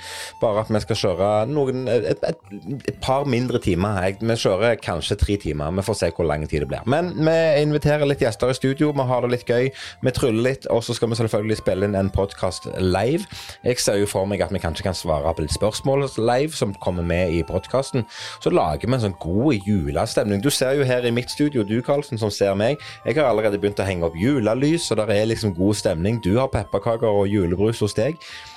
Bare 0.43 0.65
at 0.65 0.73
vi 0.75 0.83
skal 0.83 1.01
kjøre 1.03 1.31
noen, 1.53 1.87
et, 1.93 2.25
et, 2.27 2.57
et 2.91 2.99
par 3.05 3.29
mindre 3.31 3.61
timer. 3.63 4.17
Vi 4.19 4.39
kjører 4.43 4.81
kanskje 4.83 5.19
tre 5.21 5.39
timer. 5.47 5.71
Vi 5.79 5.87
får 5.87 6.01
se 6.01 6.11
hvor 6.17 6.27
lang 6.27 6.47
tid 6.51 6.65
det 6.65 6.71
blir. 6.73 6.83
Men 6.91 7.13
vi 7.15 7.37
inviterer 7.63 8.09
litt 8.11 8.25
gjester 8.25 8.51
i 8.51 8.59
studio. 8.59 8.91
Vi 8.97 9.09
har 9.13 9.23
det 9.23 9.33
litt 9.37 9.47
gøy. 9.47 9.71
Vi 10.03 10.15
tryller 10.17 10.49
litt, 10.51 10.67
og 10.73 10.83
så 10.83 10.97
skal 10.99 11.13
vi 11.13 11.21
selvfølgelig 11.23 11.61
spille 11.63 11.87
inn 11.87 11.99
en 11.99 12.11
podkast 12.11 12.67
live. 12.83 13.23
Jeg 13.63 13.79
ser 13.83 14.03
jo 14.03 14.11
for 14.11 14.27
meg 14.27 14.43
at 14.43 14.55
vi 14.55 14.63
kanskje 14.63 14.89
kan 14.89 14.99
svare 14.99 15.31
på 15.37 15.47
litt 15.47 15.55
spørsmål 15.55 16.09
live 16.19 16.53
som 16.57 16.75
kommer 16.83 17.07
med 17.07 17.33
i 17.33 17.36
podkasten. 17.45 18.07
Så 18.41 18.51
lager 18.51 18.89
vi 18.89 18.95
en 18.95 19.05
sånn 19.05 19.19
god 19.21 19.69
julestemning. 19.69 20.41
Du 20.43 20.51
ser 20.51 20.79
jo 20.79 20.87
her 20.89 21.05
i 21.05 21.13
mitt 21.15 21.31
studio, 21.31 21.65
du 21.67 21.83
Karlsen, 21.83 22.19
som 22.19 22.33
ser 22.33 22.55
meg. 22.55 22.81
Jeg 23.05 23.19
har 23.19 23.29
allerede 23.29 23.61
begynt 23.61 23.81
å 23.83 23.87
henge 23.89 24.09
opp 24.09 24.17
julelys, 24.17 24.91
og 24.91 25.03
det 25.03 25.17
er 25.17 25.31
liksom 25.33 25.55
god 25.57 25.77
stemning. 25.77 26.21
Du 26.25 26.37
har 26.39 26.49
pepperkaker 26.53 27.09
og 27.11 27.29
julebrus 27.29 27.83
hos 27.85 27.97
deg. 27.99 28.17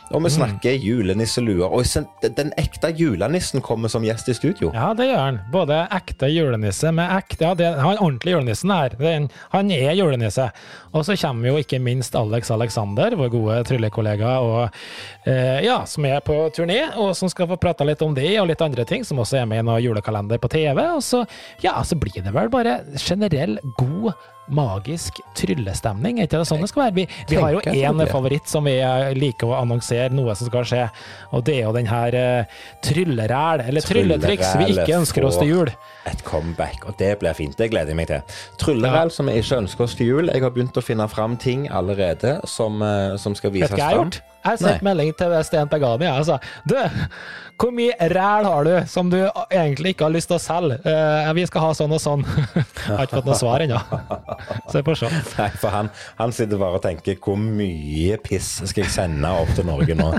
Og 0.09 0.23
vi 0.25 0.31
snakker 0.33 0.77
julenisseluer. 0.81 1.69
Og 1.69 1.85
den 2.35 2.49
ekte 2.57 2.89
julenissen 2.97 3.61
kommer 3.61 3.91
som 3.91 4.05
gjest 4.05 4.31
i 4.31 4.35
studio. 4.37 4.71
Ja, 4.73 4.91
det 4.97 5.09
gjør 5.09 5.21
han. 5.21 5.39
Både 5.53 5.83
ekte 5.95 6.31
julenisse 6.33 6.93
med 6.95 7.11
ekte 7.19 7.45
Ja, 7.45 7.53
det, 7.55 7.67
han 7.79 8.01
ordentlig 8.01 8.33
julenissen 8.33 8.73
her. 8.73 8.95
Er 8.99 9.27
han 9.53 9.71
er 9.71 9.93
julenisse. 9.97 10.49
Og 10.93 11.05
så 11.05 11.15
kommer 11.19 11.51
jo 11.51 11.61
ikke 11.61 11.79
minst 11.81 12.17
Alex 12.17 12.49
Alexander, 12.51 13.15
vår 13.19 13.29
gode 13.33 13.59
tryllekollega, 13.69 14.33
og, 14.41 14.81
eh, 15.29 15.61
ja, 15.65 15.83
som 15.85 16.05
er 16.09 16.19
på 16.25 16.35
turné, 16.55 16.81
og 16.97 17.13
som 17.17 17.29
skal 17.29 17.47
få 17.51 17.59
prate 17.61 17.85
litt 17.85 18.01
om 18.01 18.15
det 18.17 18.31
og 18.41 18.49
litt 18.49 18.61
andre 18.65 18.85
ting, 18.89 19.05
som 19.05 19.21
også 19.21 19.43
er 19.43 19.47
med 19.49 19.61
i 19.61 19.67
noen 19.67 19.83
julekalender 19.83 20.41
på 20.41 20.49
TV. 20.49 20.81
Og 20.95 21.03
så, 21.05 21.23
ja, 21.63 21.77
så 21.83 21.97
blir 21.99 22.23
det 22.25 22.33
vel 22.33 22.49
bare 22.49 22.81
generell 22.97 23.59
god 23.77 24.13
magisk 24.55 25.19
tryllestemning. 25.37 26.19
Er 26.19 26.27
ikke 26.27 26.41
det 26.41 26.47
sånn 26.49 26.63
det 26.63 26.69
skal 26.71 26.85
være? 26.87 26.95
Vi, 26.97 27.05
vi 27.29 27.39
har 27.39 27.55
jo 27.55 27.61
én 27.71 28.03
favoritt 28.09 28.49
som 28.49 28.67
vi 28.67 28.75
eh, 28.81 29.11
liker 29.17 29.49
å 29.49 29.57
annonsere 29.59 30.13
noe 30.15 30.35
som 30.37 30.49
skal 30.49 30.67
skje, 30.67 30.83
og 31.35 31.45
det 31.47 31.59
er 31.59 31.67
jo 31.67 31.73
den 31.75 31.89
her 31.89 32.17
uh, 32.17 32.57
trylleræl, 32.85 33.65
eller 33.69 33.85
trylletriks 33.85 34.55
vi 34.61 34.71
ikke 34.75 34.99
ønsker 34.99 35.27
oss 35.27 35.39
til 35.41 35.53
jul. 35.53 35.73
Et 36.09 36.23
comeback, 36.25 36.87
og 36.89 36.97
det 37.01 37.13
blir 37.21 37.37
fint. 37.37 37.57
Det 37.59 37.69
gleder 37.71 37.93
jeg 37.93 37.99
meg 37.99 38.09
til. 38.11 38.39
Trylleræl 38.61 39.13
som 39.13 39.29
vi 39.29 39.37
ikke 39.41 39.61
ønsker 39.63 39.85
oss 39.85 39.97
til 39.99 40.13
jul. 40.13 40.33
Jeg 40.33 40.45
har 40.45 40.55
begynt 40.55 40.79
å 40.79 40.85
finne 40.85 41.07
fram 41.11 41.37
ting 41.39 41.67
allerede 41.69 42.39
som, 42.49 42.81
eh, 42.85 43.17
som 43.21 43.37
skal 43.37 43.53
Vet 43.53 43.61
vises 43.61 43.75
du 43.75 43.77
hva 43.77 43.83
jeg 43.83 43.89
har 43.89 44.03
gjort? 44.03 44.21
Jeg 44.39 44.49
har 44.49 44.59
sendt 44.61 44.85
melding 44.87 45.13
til 45.19 45.35
Sten 45.43 45.69
Pegani. 45.71 46.07
Jeg 46.07 46.27
sa 46.29 46.39
du, 46.67 46.75
hvor 47.59 47.73
mye 47.75 48.09
ræl 48.13 48.47
har 48.47 48.67
du 48.67 48.73
som 48.87 49.09
du 49.11 49.17
egentlig 49.19 49.93
ikke 49.93 50.07
har 50.07 50.15
lyst 50.15 50.31
til 50.31 50.37
å 50.37 50.41
selge? 50.43 50.79
Uh, 50.85 51.29
vi 51.35 51.45
skal 51.49 51.67
ha 51.67 51.73
sånn 51.75 51.95
og 51.95 52.01
sånn. 52.03 52.25
Har 52.87 53.05
ikke 53.05 53.19
fått 53.19 53.29
noe 53.29 53.39
svar 53.39 53.65
ennå. 53.65 53.79
Så 54.71 54.81
på 54.81 54.93
får 54.93 55.01
se. 55.03 55.09
Nei, 55.37 55.49
for 55.59 55.73
han, 55.73 55.91
han 56.21 56.35
sitter 56.35 56.61
bare 56.61 56.79
og 56.79 56.85
tenker 56.85 57.19
hvor 57.23 57.39
mye 57.39 58.19
piss 58.23 58.59
skal 58.63 58.85
jeg 58.85 58.93
sende 58.93 59.33
opp 59.43 59.51
til 59.57 59.67
Norge 59.67 59.97
nå? 59.99 60.13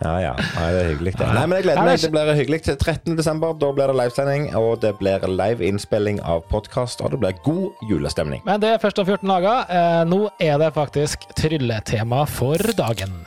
Ja 0.00 0.14
ja, 0.22 0.30
Nei, 0.32 0.68
det 0.72 0.80
er 0.80 0.86
hyggelig. 0.94 1.12
Det. 1.18 1.26
Nei, 1.28 1.42
men 1.44 1.58
jeg 1.58 1.64
gleder 1.66 1.84
meg. 1.84 1.98
det 2.00 2.10
blir 2.14 2.30
hyggelig 2.38 2.60
til 2.64 2.76
13. 2.78 3.16
desember. 3.18 3.52
Da 3.60 3.68
blir 3.76 3.92
det 3.92 3.96
livesending, 3.98 4.46
og 4.56 4.80
det 4.80 4.94
blir 4.96 5.26
live 5.28 5.66
innspilling 5.66 6.22
av 6.24 6.46
podkast, 6.48 7.04
og 7.04 7.12
det 7.12 7.20
blir 7.20 7.36
god 7.44 7.84
julestemning. 7.90 8.40
Men 8.48 8.62
det 8.62 8.72
er 8.72 8.80
først 8.80 9.02
om 9.02 9.04
14 9.04 9.28
dager. 9.28 9.68
Eh, 9.68 10.00
nå 10.08 10.22
er 10.40 10.56
det 10.62 10.72
faktisk 10.72 11.28
trylletema 11.36 12.24
for 12.32 12.72
dagen. 12.80 13.20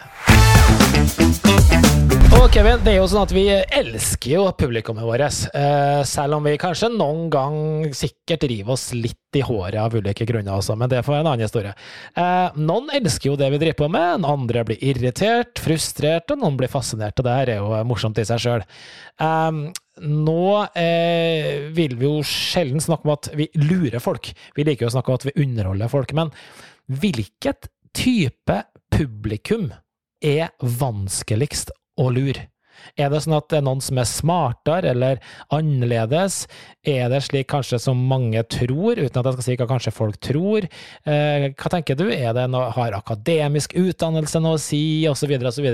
Og 2.44 2.52
Kevin, 2.52 2.82
det 2.84 2.92
er 2.92 2.98
jo 2.98 3.06
sånn 3.08 3.24
at 3.24 3.32
vi 3.32 3.44
elsker 3.48 4.34
jo 4.34 4.42
publikummet 4.60 5.06
vårt, 5.08 5.46
eh, 5.56 6.02
selv 6.04 6.36
om 6.36 6.44
vi 6.44 6.58
kanskje 6.60 6.90
noen 6.92 7.30
gang 7.32 7.94
sikkert 7.96 8.44
river 8.52 8.74
oss 8.76 8.90
litt 8.92 9.38
i 9.40 9.44
håret 9.46 9.80
av 9.80 9.94
ulike 9.96 10.26
grunner 10.28 10.58
også, 10.58 10.76
men 10.76 10.92
det 10.92 11.00
får 11.06 11.14
være 11.14 11.24
en 11.24 11.30
annen 11.32 11.46
historie. 11.46 11.72
Eh, 12.20 12.58
noen 12.60 12.92
elsker 13.00 13.30
jo 13.30 13.38
det 13.40 13.48
vi 13.54 13.60
driver 13.62 13.78
på 13.86 13.88
med, 13.96 14.28
andre 14.28 14.66
blir 14.68 14.84
irritert, 14.84 15.62
frustrert, 15.64 16.34
og 16.36 16.42
noen 16.42 16.58
blir 16.60 16.74
fascinert, 16.74 17.16
og 17.16 17.30
det 17.30 17.38
her 17.38 17.54
er 17.54 17.62
jo 17.62 17.80
morsomt 17.88 18.20
i 18.20 18.28
seg 18.28 18.44
sjøl. 18.44 18.66
nå 20.04 20.44
eh, 20.76 21.70
vil 21.72 21.96
vi 21.96 22.10
jo 22.10 22.26
sjelden 22.28 22.84
snakke 22.84 23.08
om 23.08 23.14
at 23.16 23.32
vi 23.40 23.48
lurer 23.56 24.04
folk, 24.04 24.34
vi 24.58 24.68
liker 24.68 24.84
jo 24.84 24.92
å 24.92 24.98
snakke 24.98 25.14
om 25.14 25.22
at 25.22 25.28
vi 25.30 25.38
underholder 25.46 25.88
folk, 25.88 26.12
men 26.12 26.34
hvilket 26.92 27.72
type 27.96 28.60
publikum 28.92 29.72
er 30.24 30.54
vanskeligst 30.60 31.74
å 32.00 32.10
lure? 32.10 32.48
Er 33.00 33.12
det 33.14 33.24
sånn 33.24 33.38
at 33.38 33.50
det 33.52 33.62
er 33.62 33.68
noen 33.68 33.84
som 33.84 34.00
er 34.02 34.10
smartere 34.10 34.94
eller 34.94 35.22
annerledes? 35.54 36.44
Er 36.84 37.08
det 37.12 37.22
slik 37.24 37.48
kanskje 37.52 37.80
som 37.80 38.02
mange 38.10 38.42
tror, 38.52 39.00
uten 39.00 39.20
at 39.22 39.30
jeg 39.30 39.38
skal 39.38 39.46
si 39.48 39.58
hva 39.62 39.70
kanskje 39.70 39.96
folk 39.96 40.20
tror? 40.24 40.68
Eh, 41.08 41.48
hva 41.56 41.72
tenker 41.72 41.98
du? 42.00 42.10
Er 42.12 42.36
det 42.36 42.50
noe, 42.52 42.68
har 42.76 42.98
akademisk 42.98 43.78
utdannelse 43.80 44.42
noe 44.44 44.60
å 44.60 44.62
si, 44.62 44.84
osv., 45.10 45.32
osv.? 45.40 45.70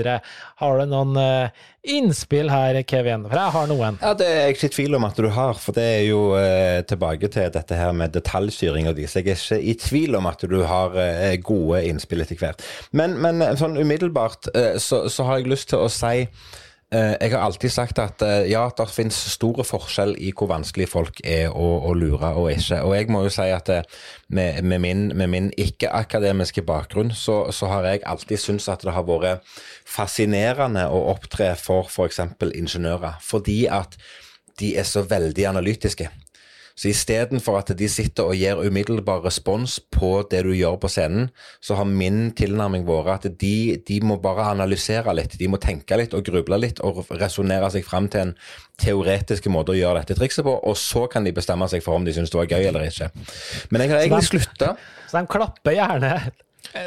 Har 0.62 0.78
du 0.78 0.86
noen 0.92 1.18
eh, 1.18 1.66
innspill 1.96 2.50
her, 2.52 2.78
Kevin? 2.86 3.26
For 3.26 3.40
jeg 3.40 3.54
har 3.56 3.68
noen. 3.70 3.98
Ja, 4.02 4.14
Det 4.14 4.28
er 4.28 4.40
jeg 4.44 4.56
ikke 4.56 4.70
i 4.70 4.74
tvil 4.76 4.98
om 5.00 5.08
at 5.08 5.18
du 5.18 5.28
har, 5.34 5.58
for 5.58 5.76
det 5.76 5.88
er 5.96 6.06
jo 6.06 6.22
eh, 6.38 6.80
tilbake 6.86 7.32
til 7.32 7.50
dette 7.58 7.82
her 7.82 7.92
med 7.96 8.14
detaljstyring 8.14 8.90
og 8.90 9.02
så 9.10 9.20
jeg 9.20 9.34
er 9.34 9.38
ikke 9.38 9.60
i 9.60 9.76
tvil 9.80 10.18
om 10.18 10.26
at 10.30 10.46
du 10.50 10.58
har 10.68 10.96
eh, 11.00 11.36
gode 11.42 11.82
innspill 11.88 12.22
etter 12.24 12.38
hvert. 12.40 12.64
Men, 12.96 13.18
men 13.22 13.42
sånn 13.58 13.78
umiddelbart 13.80 14.50
eh, 14.54 14.76
så, 14.78 15.06
så 15.10 15.26
har 15.28 15.40
jeg 15.40 15.50
lyst 15.52 15.72
til 15.72 15.82
å 15.82 15.90
si 15.92 16.28
Jeg 16.90 17.30
har 17.30 17.44
alltid 17.46 17.70
sagt 17.70 18.00
at 18.02 18.22
eh, 18.26 18.48
ja, 18.50 18.64
det 18.74 18.88
finnes 18.90 19.14
store 19.30 19.62
forskjell 19.62 20.16
i 20.18 20.32
hvor 20.34 20.48
vanskelig 20.50 20.88
folk 20.90 21.20
er 21.22 21.52
å, 21.54 21.68
å 21.86 21.92
lure 21.94 22.32
og 22.34 22.48
ikke. 22.50 22.80
Og 22.82 22.96
jeg 22.96 23.06
må 23.14 23.20
jo 23.22 23.30
si 23.30 23.46
at 23.54 23.70
eh, 23.70 23.98
med, 24.34 24.58
med 24.66 24.82
min, 24.82 25.04
min 25.30 25.52
ikke-akademiske 25.54 26.64
bakgrunn, 26.66 27.12
så, 27.14 27.44
så 27.54 27.70
har 27.70 27.86
jeg 27.86 28.02
alltid 28.10 28.42
syntes 28.42 28.66
at 28.74 28.82
det 28.82 28.96
har 28.96 29.06
vært 29.06 29.46
fascinerende 29.86 30.88
å 30.90 31.04
opptre 31.12 31.52
for 31.60 31.86
f.eks. 31.86 32.24
ingeniører. 32.50 33.22
Fordi 33.22 33.60
at 33.70 33.94
de 34.58 34.74
er 34.74 34.88
så 34.88 35.04
veldig 35.06 35.46
analytiske. 35.52 36.10
Så 36.78 36.90
istedenfor 36.90 37.58
at 37.60 37.72
de 37.76 37.88
sitter 37.90 38.30
og 38.30 38.38
gir 38.38 38.60
umiddelbar 38.60 39.22
respons 39.24 39.78
på 39.92 40.12
det 40.30 40.42
du 40.46 40.52
gjør 40.54 40.78
på 40.80 40.90
scenen, 40.92 41.30
så 41.60 41.76
har 41.78 41.88
min 41.88 42.30
tilnærming 42.36 42.86
vært 42.88 43.28
at 43.28 43.38
de, 43.40 43.78
de 43.86 44.00
må 44.04 44.18
bare 44.22 44.50
analysere 44.52 45.14
litt. 45.16 45.38
De 45.40 45.48
må 45.50 45.60
tenke 45.62 45.98
litt 46.00 46.16
og 46.16 46.24
gruble 46.26 46.60
litt 46.62 46.82
og 46.86 47.02
resonnere 47.20 47.70
seg 47.74 47.86
fram 47.86 48.08
til 48.12 48.28
en 48.28 48.36
teoretisk 48.80 49.50
måte 49.52 49.74
å 49.74 49.78
gjøre 49.78 50.02
dette 50.02 50.16
trikset 50.18 50.46
på, 50.46 50.54
og 50.56 50.78
så 50.78 51.06
kan 51.10 51.26
de 51.26 51.34
bestemme 51.36 51.68
seg 51.70 51.84
for 51.84 51.98
om 51.98 52.06
de 52.06 52.14
syns 52.16 52.32
det 52.32 52.40
var 52.40 52.50
gøy 52.50 52.70
eller 52.70 52.86
ikke. 52.88 53.10
Men 53.70 53.84
jeg 53.84 53.92
har 53.92 54.04
egentlig 54.04 54.30
slutta. 54.30 54.74
Så 55.10 55.18
de 55.18 55.30
klapper 55.30 55.76
gjerne 55.76 56.14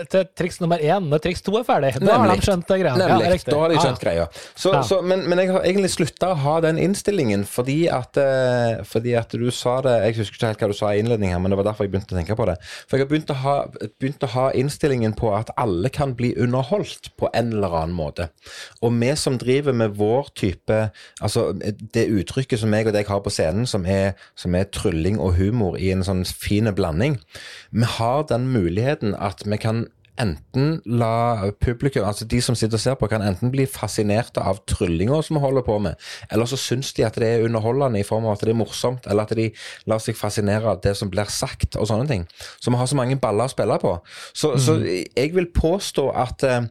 til 0.10 0.26
triks 0.38 0.60
nummer 0.62 0.82
én 0.82 1.10
når 1.12 1.24
triks 1.26 1.44
to 1.44 1.56
er 1.60 1.66
ferdig. 1.68 1.94
Da 2.00 2.18
har 2.22 2.32
de 2.32 2.46
skjønt 2.46 2.70
greia. 2.70 2.94
Nemlig, 2.98 3.28
Ja, 3.28 3.52
da 3.52 3.60
har 3.60 3.74
de 3.74 3.80
skjønt 3.82 4.00
ah. 4.00 4.04
greia. 4.04 4.28
Så, 4.56 4.74
Ja. 4.74 4.82
så, 4.88 5.02
men, 5.02 5.26
men 5.30 5.42
jeg 5.42 5.52
har 5.52 5.66
egentlig 5.68 5.92
slutta 5.94 6.32
å 6.32 6.40
ha 6.44 6.56
den 6.64 6.80
innstillingen 6.82 7.44
fordi 7.50 7.88
at, 7.92 8.18
eh, 8.18 8.84
fordi 8.88 9.16
at 9.20 9.34
du 9.34 9.50
sa 9.52 9.80
det 9.84 9.94
Jeg 10.04 10.18
husker 10.18 10.38
ikke 10.38 10.52
helt 10.52 10.64
hva 10.64 10.70
du 10.72 10.78
sa 10.78 10.92
i 10.94 11.02
innledningen, 11.02 11.36
her, 11.36 11.42
men 11.44 11.52
det 11.52 11.60
var 11.60 11.68
derfor 11.70 11.86
jeg 11.86 11.94
begynte 11.94 12.16
å 12.16 12.20
tenke 12.20 12.38
på 12.40 12.48
det. 12.50 12.58
For 12.88 12.98
jeg 12.98 13.06
har 13.06 13.12
begynt 13.12 13.34
å 13.34 13.40
ha, 13.44 13.56
begynt 14.00 14.24
å 14.24 14.32
ha 14.34 14.46
innstillingen 14.52 15.16
på 15.20 15.34
at 15.36 15.52
alle 15.60 15.92
kan 15.94 16.16
bli 16.18 16.34
underholdt 16.36 17.12
på 17.20 17.30
en 17.34 17.54
eller 17.54 17.76
annen 17.84 17.96
måte. 17.98 18.30
Og 18.82 18.94
vi 19.00 19.12
som 19.20 19.38
driver 19.42 19.76
med 19.76 19.98
vår 20.00 20.32
type 20.36 20.80
Altså 21.24 21.52
det 21.54 22.06
uttrykket 22.12 22.60
som 22.60 22.74
jeg 22.74 22.88
og 22.88 22.96
deg 22.96 23.08
har 23.08 23.22
på 23.24 23.32
scenen, 23.32 23.68
som 23.70 23.86
er, 23.90 24.14
som 24.40 24.56
er 24.56 24.68
trylling 24.74 25.20
og 25.22 25.36
humor 25.38 25.78
i 25.80 25.92
en 25.94 26.04
sånn 26.06 26.24
fin 26.26 26.68
blanding, 26.76 27.18
vi 27.72 27.88
har 27.98 28.26
den 28.30 28.48
muligheten 28.54 29.16
at 29.16 29.44
vi 29.46 29.58
kan 29.62 29.73
enten 30.22 30.76
la 30.86 31.50
publikum, 31.62 32.06
altså 32.06 32.26
de 32.30 32.40
som 32.44 32.56
sitter 32.58 32.78
og 32.78 32.84
ser 32.84 32.98
på, 33.00 33.10
kan 33.10 33.24
enten 33.26 33.52
bli 33.54 33.66
fascinerte 33.70 34.44
av 34.44 34.62
tryllinga 34.70 35.18
som 35.26 35.40
vi 35.40 35.44
holder 35.44 35.66
på 35.66 35.80
med, 35.82 35.98
eller 36.32 36.50
så 36.50 36.60
syns 36.60 36.94
de 36.98 37.06
at 37.08 37.18
det 37.20 37.30
er 37.30 37.46
underholdende 37.48 38.02
i 38.02 38.06
form 38.08 38.28
av 38.28 38.36
at 38.36 38.46
det 38.46 38.54
er 38.54 38.60
morsomt, 38.60 39.08
eller 39.10 39.26
at 39.26 39.34
de 39.38 39.50
lar 39.90 40.04
seg 40.04 40.18
fascinere 40.20 40.70
av 40.70 40.84
det 40.86 40.94
som 41.00 41.10
blir 41.14 41.32
sagt, 41.34 41.80
og 41.80 41.90
sånne 41.90 42.10
ting. 42.10 42.28
Så 42.60 42.74
vi 42.74 42.80
har 42.80 42.90
så 42.90 43.00
mange 43.00 43.18
baller 43.22 43.50
å 43.50 43.54
spille 43.54 43.80
på. 43.82 43.96
Så, 44.34 44.54
så 44.62 44.78
jeg 44.86 45.34
vil 45.34 45.50
påstå 45.56 46.08
at 46.24 46.46
eh, 46.48 46.70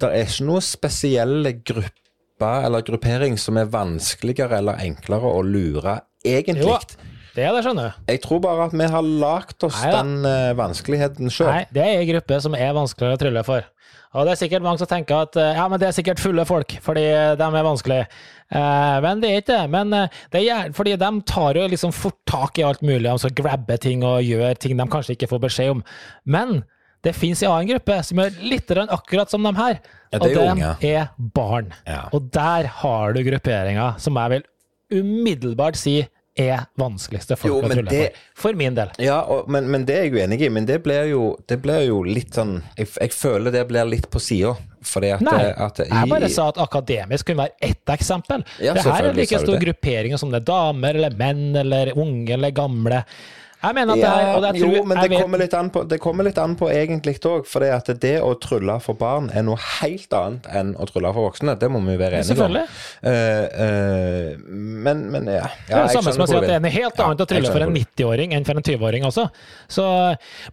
det 0.00 0.10
er 0.10 0.26
ikke 0.26 0.48
noe 0.48 0.64
spesielle 0.64 1.54
grupper 1.60 2.66
eller 2.66 2.84
gruppering 2.86 3.36
som 3.38 3.58
er 3.60 3.70
vanskeligere 3.70 4.58
eller 4.62 4.80
enklere 4.82 5.30
å 5.30 5.42
lure, 5.44 5.98
egentlig. 6.24 6.66
Jo, 6.66 7.18
det 7.34 7.44
er 7.46 7.54
det, 7.54 7.64
skjønner 7.66 7.90
du. 7.90 8.06
Jeg 8.12 8.22
tror 8.24 8.40
bare 8.44 8.68
at 8.68 8.76
vi 8.76 8.88
har 8.94 9.10
lagt 9.24 9.66
oss 9.66 9.78
Nei, 9.84 9.90
den 9.94 10.14
uh, 10.26 10.54
vanskeligheten 10.58 11.30
sjøl. 11.32 11.52
Nei, 11.52 11.66
det 11.74 11.84
er 11.84 12.00
ei 12.00 12.08
gruppe 12.10 12.40
som 12.42 12.56
er 12.58 12.72
vanskeligere 12.76 13.18
å 13.18 13.22
trylle 13.24 13.44
for. 13.46 13.68
Og 14.10 14.26
det 14.26 14.32
er 14.32 14.40
sikkert 14.40 14.64
mange 14.64 14.80
som 14.80 14.88
tenker 14.90 15.22
at 15.22 15.36
eh, 15.38 15.52
ja, 15.54 15.68
men 15.70 15.78
det 15.78 15.86
er 15.86 15.94
sikkert 15.94 16.18
fulle 16.18 16.42
folk, 16.48 16.72
fordi 16.82 17.04
de 17.38 17.46
er 17.46 17.66
vanskelige. 17.66 18.08
Eh, 18.50 18.96
men 19.04 19.22
det 19.22 19.30
er 19.30 19.42
ikke 19.42 19.52
det. 19.52 19.70
Men 19.70 19.94
eh, 19.94 20.18
det 20.34 20.42
er, 20.50 20.72
fordi 20.74 20.96
de 20.98 21.10
tar 21.30 21.60
jo 21.60 21.68
liksom 21.70 21.94
fort 21.94 22.18
tak 22.26 22.58
i 22.58 22.66
alt 22.66 22.82
mulig, 22.82 23.06
altså 23.06 23.30
grabber 23.30 23.78
ting 23.78 24.02
og 24.06 24.26
gjør 24.26 24.58
ting 24.58 24.74
de 24.80 24.88
kanskje 24.90 25.14
ikke 25.14 25.30
får 25.30 25.42
beskjed 25.46 25.74
om. 25.76 25.84
Men 26.26 26.64
det 27.06 27.14
fins 27.16 27.44
en 27.44 27.54
annen 27.54 27.70
gruppe 27.70 28.00
som 28.08 28.18
gjør 28.20 28.42
litt 28.50 28.74
akkurat 28.82 29.30
som 29.30 29.46
de 29.46 29.54
her. 29.60 29.78
Ja, 30.10 30.18
og 30.18 30.26
det 30.26 30.34
de 30.34 30.48
unge. 30.56 30.72
er 30.90 31.30
barn. 31.38 31.70
Ja. 31.86 32.02
Og 32.10 32.26
der 32.34 32.66
har 32.82 33.14
du 33.14 33.22
grupperinga 33.30 33.92
som 34.02 34.18
jeg 34.18 34.34
vil 34.34 34.48
umiddelbart 35.00 35.78
si 35.78 36.00
er 36.40 36.66
vanskeligste 36.80 37.36
folk 37.38 37.50
Jo, 37.50 37.60
å 37.60 37.70
trylle 37.70 37.90
det- 37.90 38.10
for. 38.14 38.26
For 38.40 38.56
min 38.56 38.74
del. 38.74 38.90
Ja, 38.98 39.20
og, 39.28 39.48
men, 39.52 39.68
men 39.70 39.84
det 39.84 39.96
er 39.98 40.04
jeg 40.06 40.14
jo 40.14 40.20
enig 40.24 40.40
i. 40.42 40.48
Men 40.48 40.66
det 40.66 40.80
blir 40.82 41.10
jo, 41.10 41.22
jo 41.46 42.02
litt 42.06 42.34
sånn 42.34 42.62
jeg, 42.78 42.88
jeg 42.96 43.12
føler 43.12 43.52
det 43.54 43.66
blir 43.68 43.84
litt 43.88 44.08
på 44.10 44.22
sida. 44.22 44.54
Fordi 44.80 45.10
at, 45.12 45.20
Nei, 45.20 45.50
at 45.60 45.82
jeg 45.84 46.08
bare 46.08 46.30
sa 46.32 46.46
at 46.48 46.60
akademisk 46.62 47.28
kunne 47.28 47.44
være 47.44 47.68
ett 47.70 47.92
eksempel. 47.92 48.44
Ja, 48.64 48.72
det 48.72 48.86
her 48.86 49.10
er 49.10 49.18
like 49.18 49.42
stor 49.42 49.60
gruppering 49.60 50.16
som 50.18 50.32
det 50.32 50.40
er 50.40 50.46
damer 50.48 50.96
eller 50.96 51.16
menn 51.20 51.50
eller 51.60 51.92
unge 52.00 52.32
eller 52.38 52.54
gamle. 52.56 53.02
Jeg 53.60 53.76
mener 53.76 53.92
at 53.92 54.00
det 54.00 54.08
er, 54.08 54.28
og 54.34 54.42
det 54.42 54.50
er, 54.50 54.58
jo, 54.64 54.84
men 54.88 54.98
det 55.02 55.08
kommer, 55.12 55.40
litt 55.42 55.54
an 55.56 55.68
på, 55.72 55.82
det 55.84 55.98
kommer 56.00 56.24
litt 56.24 56.38
an 56.40 56.54
på 56.56 56.70
egentlig 56.72 57.18
òg. 57.28 57.44
For 57.48 57.60
det 57.60 57.70
at 57.74 57.90
det 58.00 58.14
å 58.24 58.32
trylle 58.40 58.78
for 58.80 58.96
barn 58.96 59.28
er 59.36 59.44
noe 59.44 59.60
helt 59.80 60.14
annet 60.16 60.48
enn 60.56 60.72
å 60.80 60.86
trylle 60.88 61.12
for 61.12 61.28
voksne. 61.28 61.56
Det 61.60 61.68
må 61.72 61.82
vi 61.84 61.96
være 62.00 62.22
enige 62.22 62.46
om. 62.46 62.56
Eh, 62.56 63.10
eh, 63.12 64.38
men, 64.40 65.02
men 65.12 65.28
ja. 65.28 65.44
det 65.68 65.76
er 65.76 65.90
det 65.90 65.96
samme 65.98 66.14
som 66.16 66.24
å 66.24 66.28
si 66.30 66.38
at 66.38 66.46
det 66.48 66.56
er 66.56 66.64
noe 66.64 66.72
helt 66.72 67.02
Ja, 67.02 67.10
annet 67.10 67.20
å 67.20 67.26
jeg 67.26 67.32
trylle 67.34 67.52
for 67.52 67.66
en 67.66 67.76
90-åring 67.76 68.34
enn 68.38 68.48
for 68.48 68.60
en 68.60 68.66
20-åring 68.66 69.06
også. 69.10 69.26
Så, 69.70 69.84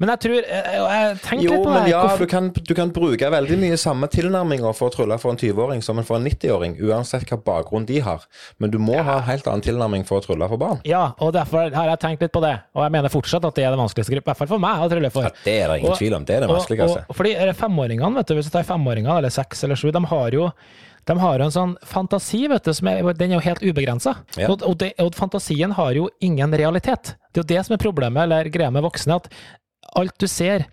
men 0.01 0.12
jeg 0.14 0.24
tror 0.26 0.36
Jeg, 0.38 0.76
jeg 0.76 1.16
tenkte 1.24 1.45
Jo, 1.45 1.53
litt 1.55 1.64
på 1.64 1.78
men 1.78 1.89
ja, 1.93 2.03
du 2.20 2.28
kan, 2.30 2.51
du 2.51 2.74
kan 2.78 2.91
bruke 2.93 3.32
veldig 3.38 3.60
mye 3.64 3.80
samme 3.80 4.12
tilnærminger 4.12 4.76
for 4.78 4.91
å 4.91 4.95
trylle 4.97 5.20
for 5.22 5.32
en 5.32 5.39
20-åring 5.39 5.86
som 5.86 6.03
for 6.03 6.20
en 6.20 6.28
90-åring, 6.28 6.76
uansett 6.84 7.26
hva 7.32 7.39
bakgrunn 7.47 7.88
de 7.88 8.01
har. 8.03 8.28
Men 8.62 8.76
du 8.76 8.78
må 8.82 8.99
ha 8.99 9.22
en 9.22 9.28
helt 9.32 9.47
annen 9.47 9.64
tilnærming 9.66 10.05
for 10.08 10.20
å 10.20 10.28
trylle 10.28 10.51
for 10.51 10.62
barn. 10.62 10.84
Ja, 10.88 11.14
og 11.24 11.34
derfor 11.38 11.72
har 11.74 11.89
jeg 11.93 12.03
tenkt 12.03 12.28
litt 12.28 12.36
på 12.36 12.43
det. 12.43 12.53
Og 12.76 12.84
jeg 12.84 12.97
mener 12.98 13.14
fortsatt 13.14 13.45
at 13.48 13.56
det 13.58 13.68
er 13.68 13.76
det 13.76 13.80
vanskeligste 13.80 14.16
gruppen, 14.16 14.28
i 14.28 14.32
hvert 14.34 14.41
fall 14.41 14.52
for 14.56 14.64
meg 14.64 14.84
å 14.84 14.89
trylle 14.91 15.14
for. 15.14 15.30
Ja, 15.30 15.45
det 15.45 15.56
er 15.62 15.72
det 15.72 15.80
ingen 15.84 16.02
tvil 16.02 16.18
om. 16.18 16.28
Det 16.28 16.36
er 16.36 16.43
det 16.43 16.52
vanskeligste. 16.52 17.06
Og, 17.06 17.14
og, 17.14 17.18
fordi 17.22 17.38
femåringene, 17.62 18.20
vet 18.20 18.30
du, 18.30 18.36
hvis 18.39 18.50
du 18.50 18.54
tar 18.58 18.68
femåringene, 18.68 19.22
eller 19.22 19.34
seks 19.34 19.64
eller 19.68 19.80
sju, 19.80 19.89
de 19.95 20.04
har 20.12 20.38
jo 20.38 20.52
de 21.08 21.16
har 21.22 21.39
en 21.39 21.54
sånn 21.54 21.74
fantasi, 21.88 22.41
vet 22.52 22.66
du, 22.68 22.74
som 22.76 22.89
er, 22.91 23.06
den 23.16 23.32
er 23.32 23.38
jo 23.38 23.45
helt 23.45 23.64
ubegrensa. 23.64 24.18
Ja. 24.36 24.50
Og, 24.52 24.66
og, 24.68 24.84
og 25.00 25.16
fantasien 25.16 25.72
har 25.78 25.95
jo 25.95 26.10
ingen 26.20 26.52
realitet. 26.60 27.14
Det 27.32 27.39
er 27.39 27.45
jo 27.45 27.52
det 27.54 27.62
som 27.64 27.78
er 27.78 27.80
problemet, 27.80 28.26
eller 28.26 28.50
greia 28.52 28.74
med 28.76 28.84
voksne, 28.84 29.22
at 29.22 29.30
alt 29.95 30.18
du 30.20 30.28
ser, 30.28 30.68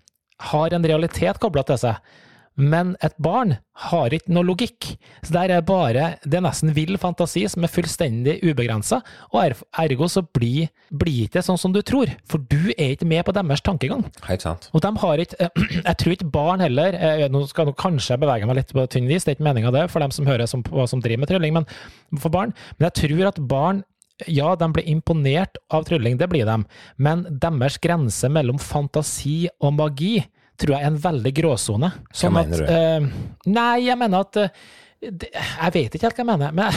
har 0.51 0.75
en 0.75 0.83
realitet 0.83 1.39
kobla 1.39 1.63
til 1.63 1.79
seg. 1.79 2.15
Men 2.57 2.93
et 3.03 3.15
barn 3.19 3.57
har 3.89 4.13
ikke 4.15 4.31
noe 4.31 4.45
logikk. 4.47 4.93
Så 5.25 5.33
der 5.35 5.51
er 5.51 5.63
bare 5.67 6.05
Det 6.23 6.37
er 6.39 6.43
nesten 6.45 6.71
vill 6.73 6.95
fantasi 6.97 7.43
som 7.51 7.65
er 7.67 7.71
fullstendig 7.73 8.37
ubegrensa, 8.47 9.01
og 9.33 9.41
er- 9.43 9.55
ergo 9.83 10.07
så 10.07 10.23
blir 10.23 10.69
blir 10.95 11.25
ikke 11.25 11.33
det 11.39 11.43
sånn 11.45 11.59
som 11.59 11.73
du 11.73 11.81
tror. 11.81 12.07
For 12.25 12.37
du 12.39 12.71
er 12.77 12.95
ikke 12.95 13.05
med 13.09 13.25
på 13.25 13.33
deres 13.35 13.59
tankegang. 13.61 14.05
Helt 14.29 14.41
sant. 14.41 14.69
Og 14.73 14.81
de 14.81 14.91
har 15.03 15.17
ikke 15.17 15.49
Jeg 15.89 15.97
tror 15.97 16.15
ikke 16.15 16.31
barn 16.31 16.59
heller 16.63 16.93
eh, 16.95 17.27
Nå 17.27 17.45
skal 17.49 17.67
jeg 17.67 17.75
kanskje 17.75 18.19
bevege 18.21 18.47
meg 18.47 18.55
litt 18.61 18.71
på 18.71 18.87
tynn 18.87 19.07
vis, 19.09 19.25
det 19.25 19.33
er 19.33 19.35
ikke 19.39 19.49
meninga 19.49 19.71
det 19.75 19.89
for 19.91 19.99
dem 19.99 20.11
som 20.15 20.25
hører 20.25 20.47
som, 20.47 20.63
som 20.87 21.01
driver 21.03 21.19
med 21.25 21.27
trylling, 21.33 21.53
men 21.53 22.19
for 22.21 22.29
barn. 22.31 22.53
Men 22.79 22.89
jeg 22.89 23.09
tror 23.09 23.27
at 23.33 23.41
barn 23.49 23.83
ja, 24.31 24.53
de 24.55 24.67
blir 24.71 24.87
imponert 24.87 25.57
av 25.75 25.83
trylling, 25.89 26.15
det 26.17 26.29
blir 26.31 26.45
de, 26.47 26.61
men 26.97 27.25
deres 27.27 27.75
grense 27.83 28.29
mellom 28.31 28.55
fantasi 28.63 29.49
og 29.59 29.73
magi 29.75 30.21
tror 30.61 30.75
jeg 30.75 30.85
er 30.85 30.91
en 30.93 31.03
veldig 31.03 31.33
gråsone. 31.35 31.91
Sånn 32.15 32.35
mener 32.35 32.63
at, 32.63 32.69
du? 32.69 32.73
eh, 32.73 33.45
nei, 33.55 33.75
jeg 33.87 33.99
mener 33.99 34.25
at 34.27 34.41
eh, 34.41 34.65
det, 35.11 35.29
jeg 35.33 35.73
vet 35.75 35.95
ikke 35.95 36.07
helt 36.07 36.19
hva 36.19 36.23
jeg 36.23 36.29
mener, 36.29 36.55
men 36.55 36.69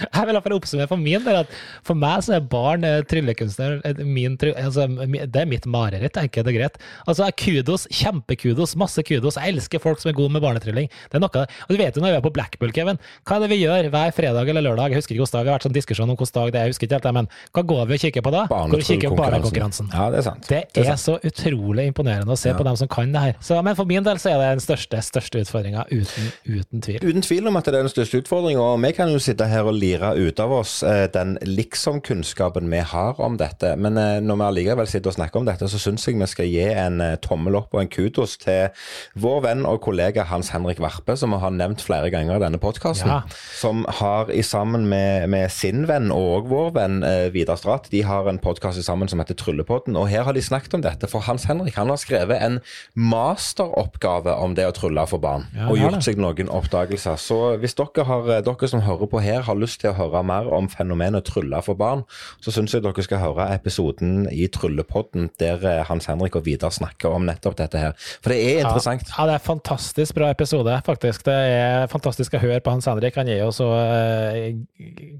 jeg 0.00 0.24
vil 0.26 0.36
iallfall 0.36 0.56
oppsummere 0.56 0.90
for 0.90 1.00
min 1.00 1.24
del 1.24 1.40
at 1.42 1.54
for 1.86 1.98
meg 1.98 2.24
så 2.24 2.36
er 2.36 2.46
barn 2.52 2.86
eh, 2.86 3.00
tryllekunstner 3.10 3.80
eh, 3.86 4.02
min, 4.06 4.36
altså, 4.54 4.86
Det 5.24 5.42
er 5.42 5.48
mitt 5.50 5.66
mareritt, 5.70 6.18
enkelt 6.20 6.50
og 6.50 6.56
greit. 6.56 6.78
Altså, 7.06 7.28
kudos, 7.40 7.86
kjempekudos, 7.94 8.76
masse 8.80 9.02
kudos. 9.06 9.38
Jeg 9.40 9.56
elsker 9.56 9.82
folk 9.82 10.02
som 10.02 10.12
er 10.12 10.18
gode 10.18 10.34
med 10.34 10.44
barnetrylling. 10.44 10.90
Det 11.10 11.18
er 11.18 11.24
noe, 11.24 11.44
og 11.46 11.74
du 11.74 11.80
vet 11.80 11.96
jo 11.96 12.04
når 12.04 12.14
vi 12.14 12.20
er 12.20 12.26
på 12.26 12.34
Blackbull, 12.36 12.74
Kevin, 12.76 13.00
hva 13.26 13.38
er 13.38 13.44
det 13.44 13.50
vi 13.52 13.60
gjør 13.62 13.90
hver 13.94 14.14
fredag 14.16 14.52
eller 14.52 14.66
lørdag? 14.68 14.94
Jeg 14.94 15.02
husker 15.02 15.16
ikke 15.16 15.24
hvilken 15.24 15.38
dag, 15.38 15.46
det 15.46 15.52
har 15.52 15.58
vært 15.58 15.68
sånn 15.68 15.78
diskusjon 15.78 16.12
om 16.12 16.18
hvilken 16.18 16.36
dag 16.38 16.54
det 16.54 16.60
er, 16.60 16.68
jeg 16.68 16.76
husker 16.76 16.88
ikke 16.88 16.98
helt 17.00 17.08
det, 17.08 17.14
men 17.18 17.30
hva 17.56 17.66
går 17.72 17.84
vi 17.90 17.98
og 17.98 18.04
kikker 18.06 18.26
på 18.26 18.34
da? 18.34 18.44
Går 18.50 18.82
vi 18.82 18.88
kikker 18.92 19.14
på 19.14 19.20
barnekonkurransen. 19.20 19.90
Ja, 19.94 20.08
det 20.12 20.22
er 20.22 20.26
sant. 20.28 20.50
Det 20.50 20.60
er 20.60 20.80
er 20.84 20.92
sant. 20.94 21.04
så 21.06 21.18
utrolig 21.30 21.88
imponerende 21.90 22.34
å 22.34 22.40
se 22.40 22.54
på 22.56 22.66
dem 22.66 22.78
som 22.78 22.90
kan 22.90 23.14
det 23.14 23.24
her. 23.24 23.38
Så, 23.44 23.58
men 23.64 23.78
for 23.78 23.88
min 23.88 24.06
del 24.06 24.20
så 24.22 24.32
er 24.32 24.42
det 24.42 24.50
den 24.58 24.64
største, 24.64 25.00
største 25.04 25.42
utfordringa, 25.44 25.86
uten, 25.90 26.30
uten 26.46 26.59
tvil. 26.68 27.00
Uten 27.02 27.24
tvil 27.24 27.48
om 27.50 27.58
at 27.58 27.68
det 27.68 27.78
er 27.78 27.86
den 27.86 27.92
største 27.92 28.20
utfordringa, 28.22 28.62
og 28.62 28.82
vi 28.84 28.92
kan 28.96 29.10
jo 29.12 29.20
sitte 29.22 29.48
her 29.50 29.68
og 29.68 29.76
lire 29.78 30.12
ut 30.18 30.40
av 30.42 30.52
oss 30.60 30.80
eh, 30.86 31.06
den 31.12 31.36
liksom-kunnskapen 31.46 32.70
vi 32.72 32.82
har 32.92 33.20
om 33.22 33.38
dette. 33.40 33.74
Men 33.80 33.98
eh, 34.00 34.18
når 34.24 34.40
vi 34.40 34.46
allikevel 34.48 34.90
sitter 34.90 35.12
og 35.12 35.18
snakker 35.18 35.40
om 35.40 35.48
dette, 35.48 35.68
så 35.70 35.80
syns 35.80 36.06
jeg 36.08 36.18
vi 36.20 36.28
skal 36.30 36.50
gi 36.50 36.66
en 36.70 37.00
eh, 37.04 37.16
tommel 37.22 37.58
opp 37.60 37.74
og 37.74 37.82
en 37.84 37.92
kudos 37.92 38.36
til 38.42 38.70
vår 39.20 39.44
venn 39.48 39.66
og 39.68 39.80
kollega 39.84 40.26
Hans 40.30 40.52
Henrik 40.54 40.82
Varpe, 40.82 41.16
som 41.18 41.34
vi 41.34 41.40
har 41.42 41.54
nevnt 41.54 41.84
flere 41.84 42.10
ganger 42.12 42.38
i 42.38 42.44
denne 42.44 42.60
podkasten. 42.62 43.10
Ja. 43.10 43.20
Som 43.60 43.86
har 44.00 44.30
i 44.32 44.42
sammen 44.46 44.88
med, 44.90 45.28
med 45.32 45.50
sin 45.54 45.86
venn 45.90 46.10
og 46.14 46.50
vår 46.50 46.74
venn 46.76 47.00
eh, 47.06 47.28
Vidar 47.34 47.60
Strat, 47.60 47.90
de 47.92 48.04
har 48.06 48.28
en 48.30 48.40
podkast 48.42 48.82
sammen 48.84 49.10
som 49.10 49.22
heter 49.22 49.38
Tryllepodden. 49.38 49.98
Og 49.98 50.10
her 50.12 50.26
har 50.28 50.36
de 50.36 50.44
snakket 50.44 50.76
om 50.78 50.84
dette, 50.84 51.08
for 51.10 51.24
Hans 51.26 51.46
Henrik 51.50 51.78
han 51.80 51.92
har 51.92 52.00
skrevet 52.00 52.40
en 52.40 52.60
masteroppgave 52.94 54.34
om 54.40 54.54
det 54.58 54.66
å 54.68 54.74
trylle 54.76 55.06
for 55.10 55.22
barn. 55.22 55.46
Ja, 55.56 55.68
og 55.70 55.80
gjort 55.80 56.04
seg 56.06 56.20
noen 56.20 56.49
oppdagelser. 56.52 57.16
Så 57.20 57.40
hvis 57.62 57.76
dere, 57.78 58.04
har, 58.06 58.30
dere 58.44 58.70
som 58.70 58.84
hører 58.84 59.08
på 59.10 59.24
her 59.24 59.44
har 59.46 59.58
lyst 59.58 59.70
lyst 59.70 59.82
til 59.84 59.92
å 59.92 59.96
høre 59.96 60.22
mer 60.26 60.48
om 60.52 60.68
fenomenet 60.70 61.26
trylle 61.28 61.60
for 61.64 61.78
barn, 61.78 62.04
så 62.42 62.52
syns 62.54 62.74
jeg 62.74 62.84
dere 62.84 63.04
skal 63.04 63.22
høre 63.22 63.48
episoden 63.54 64.26
i 64.30 64.48
Tryllepodden 64.52 65.30
der 65.40 65.64
eh, 65.66 65.82
Hans 65.88 66.08
Henrik 66.10 66.38
og 66.38 66.46
Vidar 66.48 66.74
snakker 66.74 67.14
om 67.14 67.26
nettopp 67.28 67.58
dette 67.60 67.80
her. 67.80 67.96
For 68.20 68.34
det 68.34 68.40
er 68.42 68.64
interessant. 68.64 69.06
Ja, 69.08 69.14
ja, 69.18 69.28
det 69.30 69.36
er 69.36 69.42
en 69.42 69.48
fantastisk 69.48 70.16
bra 70.18 70.30
episode, 70.34 70.78
faktisk. 70.86 71.24
Det 71.28 71.36
er 71.36 71.90
fantastisk 71.92 72.36
å 72.36 72.42
høre 72.42 72.60
på 72.64 72.74
Hans 72.74 72.88
Henrik. 72.90 73.18
Han 73.20 73.30
er 73.30 73.44
jo 73.44 73.52
så 73.54 73.68
uh, 73.70 74.40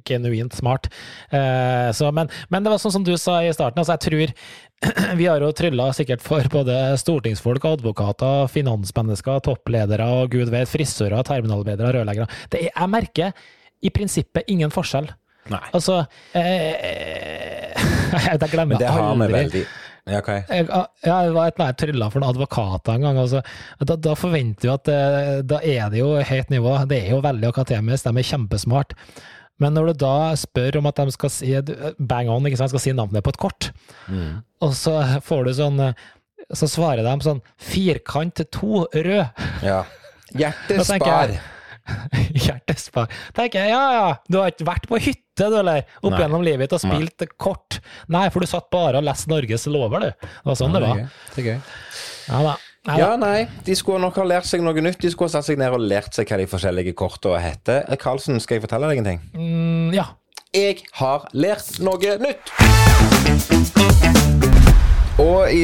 genuint 0.08 0.56
smart. 0.56 0.90
Uh, 1.32 1.90
så, 1.96 2.10
men, 2.14 2.30
men, 2.50 2.64
det 2.64 2.72
var 2.72 2.82
sånn 2.82 2.98
som 2.98 3.06
du 3.06 3.14
sa 3.20 3.40
i 3.44 3.54
starten, 3.54 3.80
altså 3.80 3.96
jeg 3.96 4.06
tror 4.08 4.34
vi 5.20 5.26
har 5.28 5.42
jo 5.44 5.50
trylla 5.56 5.90
sikkert 5.96 6.22
for 6.24 6.46
både 6.52 6.76
stortingsfolk, 7.00 7.66
advokater, 7.68 8.48
finansmennesker, 8.52 9.42
toppledere 9.44 10.06
og 10.08 10.32
gud 10.32 10.52
vet 10.52 10.70
frisører, 10.70 11.20
terminalarbeidere, 11.26 11.98
rørleggere. 11.98 12.40
Det 12.52 12.64
er, 12.64 12.72
jeg 12.72 12.92
merker 12.92 13.50
i 13.80 13.92
prinsippet 13.92 14.48
ingen 14.52 14.72
forskjell. 14.72 15.10
Nei. 15.50 15.62
Altså 15.74 16.02
eh, 16.36 17.72
Jeg 18.28 18.50
glemmer 18.52 18.76
Men 18.76 18.82
det 18.82 18.90
har 18.92 19.14
vi 19.16 19.28
veldig 19.32 19.62
ja, 20.08 20.18
okay. 20.18 20.42
jeg, 20.48 20.66
jeg 21.04 21.32
var 21.34 21.50
et 21.50 21.58
nær 21.60 21.74
trylla 21.78 22.08
for 22.10 22.22
noen 22.22 22.32
advokater 22.32 22.96
en 22.96 23.04
gang. 23.04 23.18
Altså. 23.20 23.42
Da, 23.84 23.96
da, 24.00 24.14
forventer 24.18 24.66
vi 24.66 24.72
at 24.72 24.90
eh, 24.90 25.34
da 25.46 25.60
er 25.60 25.92
det 25.92 26.00
jo 26.00 26.14
høyt 26.16 26.50
nivå. 26.50 26.72
Det 26.90 27.02
er 27.04 27.12
jo 27.14 27.20
veldig 27.24 27.50
akademisk, 27.50 28.08
de 28.08 28.22
er 28.22 28.28
kjempesmart. 28.30 28.96
Men 29.60 29.76
når 29.76 29.90
du 29.90 30.02
da 30.04 30.14
spør 30.40 30.80
om 30.80 30.88
at 30.90 31.02
de 31.02 31.14
skal 31.14 31.32
si 31.32 31.52
bang 31.98 32.30
on, 32.32 32.48
ikke 32.48 32.60
sant, 32.60 32.72
skal 32.72 32.82
si 32.82 32.94
navnet 32.96 33.24
på 33.24 33.34
et 33.34 33.40
kort, 33.40 33.70
mm. 34.08 34.40
og 34.64 34.74
så 34.76 34.96
får 35.26 35.46
du 35.46 35.54
sånn 35.60 35.84
Så 36.56 36.66
svarer 36.66 37.06
de 37.06 37.12
sånn 37.22 37.42
firkant 37.60 38.40
to 38.50 38.86
rød. 38.90 39.42
Ja. 39.62 39.84
Hjertespar. 40.40 41.36
Hjertespar. 42.34 43.10
tenker 43.36 43.64
jeg, 43.64 43.74
ja 43.74 43.82
ja, 43.94 44.08
du 44.30 44.40
har 44.40 44.52
ikke 44.52 44.66
vært 44.68 44.88
på 44.90 44.98
hytte, 45.00 45.46
du, 45.46 45.60
eller? 45.60 45.84
Opp 46.02 46.14
Nei. 46.14 46.22
gjennom 46.24 46.44
livet 46.46 46.66
ditt 46.66 46.76
og 46.76 46.82
spilt 46.82 47.24
Nei. 47.24 47.30
kort. 47.40 47.78
Nei, 48.12 48.26
for 48.32 48.42
du 48.42 48.50
satt 48.50 48.70
bare 48.72 49.00
og 49.00 49.06
leste 49.06 49.30
Norges 49.30 49.68
lover, 49.70 50.08
du. 50.08 50.26
Det 50.26 50.50
var 50.50 50.58
sånn 50.58 50.74
ja, 50.74 50.80
det 50.80 50.88
var. 50.88 51.22
Det 51.34 51.44
er 51.44 51.48
gøy. 51.52 51.62
Ja 52.30 52.42
da. 52.48 52.56
Nei, 52.88 52.94
ja, 52.96 53.10
nei, 53.20 53.42
de 53.66 53.74
skulle 53.76 54.00
nok 54.00 54.16
ha 54.16 54.22
lært 54.24 54.46
seg 54.48 54.62
noe 54.64 54.80
nytt. 54.80 55.02
De 55.02 55.10
skulle 55.12 55.28
ha 55.28 55.34
satt 55.34 55.50
seg 55.50 55.58
ned 55.60 55.74
og 55.76 55.82
lært 55.84 56.16
seg 56.16 56.30
hva 56.30 56.38
de 56.40 56.46
forskjellige 56.48 56.94
korta 56.96 57.34
heter. 57.36 57.84
Karlsen, 58.00 58.40
skal 58.40 58.56
jeg 58.56 58.64
fortelle 58.64 58.88
deg 58.88 59.02
en 59.02 59.08
ting? 59.10 59.20
Mm, 59.36 59.90
ja. 59.92 60.06
Jeg 60.56 60.86
har 60.96 61.26
lært 61.36 61.76
noe 61.84 62.14
nytt! 62.24 62.54
Og 65.20 65.52
i 65.52 65.60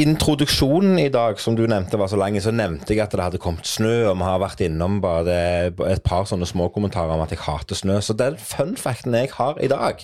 introduksjonen 0.00 0.96
i 1.02 1.10
dag, 1.12 1.36
som 1.36 1.52
du 1.52 1.66
nevnte 1.68 2.00
var 2.00 2.08
så 2.08 2.16
lang, 2.16 2.40
så 2.40 2.48
nevnte 2.56 2.96
jeg 2.96 3.04
at 3.04 3.12
det 3.12 3.20
hadde 3.26 3.44
kommet 3.44 3.68
snø, 3.68 3.92
og 4.08 4.16
vi 4.16 4.24
har 4.24 4.40
vært 4.40 4.64
innom 4.64 5.02
bare 5.04 5.38
et 5.68 6.04
par 6.08 6.24
sånne 6.30 6.48
små 6.48 6.72
kommentarer 6.72 7.12
om 7.12 7.28
at 7.28 7.36
jeg 7.36 7.44
hater 7.44 7.76
snø. 7.76 8.00
Så 8.00 8.16
den 8.16 8.40
fun-facten 8.40 9.20
jeg 9.20 9.36
har 9.36 9.60
i 9.60 9.68
dag, 9.68 10.00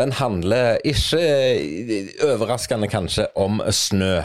den 0.00 0.16
handler 0.16 0.80
ikke 0.80 1.20
overraskende 2.32 2.88
kanskje 2.88 3.28
om 3.36 3.60
snø. 3.68 4.22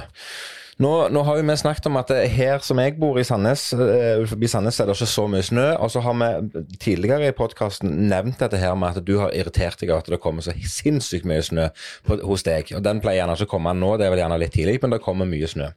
Nå, 0.78 0.89
nå, 1.07 1.21
har 1.23 1.38
vi 1.39 1.53
snakket 1.55 1.86
om 1.88 1.95
at 2.01 2.09
her 2.28 2.59
som 2.59 2.80
jeg 2.84 2.97
bor 2.99 3.15
i 3.15 3.23
Sandnes, 3.23 3.69
uh, 3.80 4.26
forbi 4.28 4.49
Sandnes 4.51 4.76
er 4.84 4.89
det 4.89 4.97
ikke 4.97 5.07
så 5.07 5.23
mye 5.32 5.45
snø. 5.47 5.69
Og 5.80 5.93
så 5.93 6.01
har 6.03 6.17
vi 6.19 6.63
tidligere 6.84 7.30
i 7.32 7.36
podkasten 7.38 7.93
nevnt 8.09 8.43
dette 8.43 8.59
her 8.59 8.76
med 8.76 8.99
at 8.99 9.07
du 9.07 9.13
har 9.21 9.32
irritert 9.32 9.80
deg 9.80 9.93
av 9.93 10.03
at 10.03 10.11
det 10.11 10.19
kommer 10.23 10.43
så 10.43 10.51
sinnssykt 10.51 11.28
mye 11.32 11.45
snø 11.47 11.69
på, 12.07 12.19
hos 12.28 12.43
deg. 12.43 12.76
Og 12.76 12.84
Den 12.84 12.99
pleier 12.99 13.21
gjerne 13.21 13.39
ikke 13.39 13.47
å 13.47 13.53
komme 13.55 13.76
nå, 13.80 13.95
det 13.95 14.09
er 14.09 14.11
vel 14.17 14.26
gjerne 14.26 14.41
litt 14.43 14.55
tidlig, 14.57 14.82
men 14.84 14.97
det 14.97 15.03
kommer 15.05 15.32
mye 15.32 15.47
snø. 15.47 15.71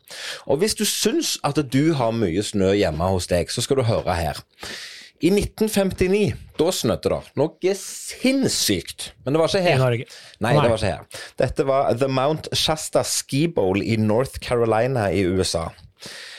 Og 0.50 0.58
hvis 0.64 0.74
du 0.74 0.82
syns 0.88 1.36
at 1.46 1.62
du 1.62 1.94
har 1.94 2.10
mye 2.18 2.42
snø 2.42 2.74
hjemme 2.74 3.14
hos 3.14 3.30
deg, 3.30 3.54
så 3.54 3.62
skal 3.62 3.78
du 3.78 3.86
høre 3.86 4.18
her. 4.18 4.42
I 5.18 5.32
1959, 5.34 6.34
da 6.60 6.68
snødde 6.70 7.10
det 7.10 7.38
noe 7.40 7.72
sinnssykt. 7.74 9.08
Men 9.24 9.34
det 9.34 9.40
var 9.42 9.50
ikke 9.50 9.64
her. 9.64 9.74
I 9.74 9.82
Norge. 9.82 10.06
Nei, 10.44 10.52
det 10.54 10.70
var 10.70 10.76
ikke 10.76 10.92
her. 10.92 11.22
Dette 11.42 11.66
var 11.66 11.90
The 11.98 12.08
Mount 12.10 12.50
Shasta 12.54 13.02
Ski 13.06 13.48
Bowl 13.50 13.82
i 13.82 13.96
North 13.98 14.38
Carolina 14.44 15.08
i 15.10 15.24
USA. 15.26 15.68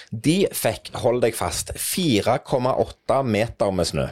De 0.09 0.41
fikk, 0.55 0.93
hold 1.03 1.19
deg 1.21 1.35
fast, 1.37 1.73
4,8 1.75 3.19
meter 3.27 3.75
med 3.75 3.91
snø. 3.91 4.07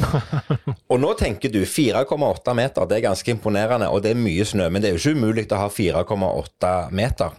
Og 0.92 1.00
nå 1.00 1.12
tenker 1.18 1.52
du 1.52 1.62
4,8 1.68 2.54
meter, 2.56 2.88
det 2.88 2.98
er 2.98 3.04
ganske 3.06 3.34
imponerende, 3.34 3.88
og 3.92 4.02
det 4.04 4.12
er 4.12 4.20
mye 4.20 4.46
snø. 4.46 4.68
Men 4.72 4.82
det 4.82 4.90
er 4.90 4.96
jo 4.96 5.02
ikke 5.02 5.18
umulig 5.18 5.46
å 5.52 5.60
ha 5.62 5.68
4,8 5.72 6.72
meter. 6.94 7.36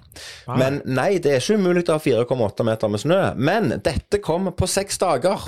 Men 0.59 0.81
nei, 0.85 1.17
det 1.23 1.33
er 1.33 1.41
ikke 1.41 1.59
umulig 1.61 1.85
å 1.87 1.97
ha 1.97 2.03
4,8 2.03 2.67
meter 2.67 2.93
med 2.93 3.03
snø. 3.03 3.21
Men 3.37 3.73
dette 3.85 4.21
kom 4.23 4.51
på 4.57 4.69
seks 4.69 5.01
dager. 5.01 5.47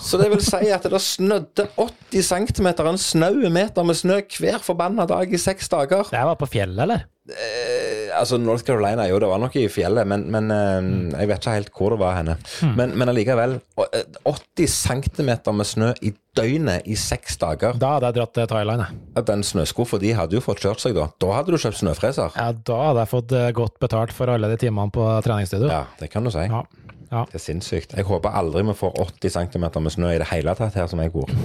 Så 0.00 0.20
det 0.20 0.30
vil 0.32 0.44
si 0.44 0.70
at 0.72 0.88
det 0.90 1.02
snødde 1.04 1.68
80 1.76 2.26
cm, 2.30 2.70
en 2.70 3.00
snau 3.00 3.34
meter 3.52 3.86
med 3.86 3.98
snø 3.98 4.20
hver 4.38 4.62
forbanna 4.64 5.06
dag 5.10 5.32
i 5.32 5.40
seks 5.40 5.70
dager. 5.72 6.08
Det 6.10 6.26
var 6.30 6.38
på 6.40 6.48
fjellet, 6.50 6.84
eller? 6.86 7.08
Eh, 7.30 7.89
altså 8.16 8.38
North 8.40 8.64
Carolina, 8.66 9.06
jo, 9.10 9.18
det 9.22 9.28
var 9.30 9.40
nok 9.42 9.56
i 9.60 9.66
fjellet, 9.72 10.08
men, 10.08 10.26
men 10.32 10.50
mm. 10.50 11.12
jeg 11.14 11.30
vet 11.30 11.42
ikke 11.42 11.54
helt 11.58 11.70
hvor 11.76 11.94
det 11.94 12.00
var 12.02 12.16
henne. 12.18 12.36
Mm. 12.64 12.74
Men, 12.78 12.96
men 13.00 13.12
allikevel. 13.12 13.58
eh, 13.86 14.18
80 14.28 14.74
cm 14.74 15.30
med 15.56 15.68
snø 15.68 15.92
i 16.02 16.12
døgnet 16.36 16.86
i 16.86 16.96
seks 16.98 17.38
dager. 17.40 17.78
Da 17.80 17.96
hadde 17.96 18.10
jeg 18.10 18.18
dratt 18.20 18.34
til 18.38 18.50
Thailand, 18.50 18.84
jeg. 18.84 19.24
Den 19.30 19.42
snøskuffa 19.46 19.98
de 20.02 20.12
hadde 20.16 20.38
jo 20.38 20.44
fått 20.44 20.62
kjørt 20.64 20.82
seg 20.82 20.94
da. 20.98 21.08
Da 21.22 21.32
hadde 21.38 21.54
du 21.54 21.60
kjøpt 21.60 21.80
snøfreser. 21.82 22.36
Ja, 22.38 22.50
da 22.54 22.78
hadde 22.90 23.04
jeg 23.04 23.12
fått 23.14 23.34
eh, 23.36 23.50
godt 23.56 23.80
betalt 23.82 24.14
for 24.16 24.32
alle 24.32 24.52
de 24.52 24.60
timene 24.60 24.94
på 24.94 25.06
treningsstudio. 25.26 25.70
Ja, 25.72 25.84
det 26.00 26.10
kan 26.12 26.26
du 26.26 26.32
si. 26.34 26.46
Ja. 26.46 26.64
Ja. 27.10 27.24
Det 27.26 27.40
er 27.40 27.42
sinnssykt. 27.42 27.94
Jeg 27.98 28.06
håper 28.06 28.34
aldri 28.38 28.62
vi 28.68 28.74
får 28.78 28.94
80 29.02 29.34
cm 29.34 29.64
med 29.82 29.94
snø 29.94 30.12
i 30.14 30.20
det 30.22 30.28
hele 30.30 30.54
tatt 30.58 30.76
her 30.78 30.86
som 30.90 31.02
jeg 31.02 31.12
bor. 31.14 31.30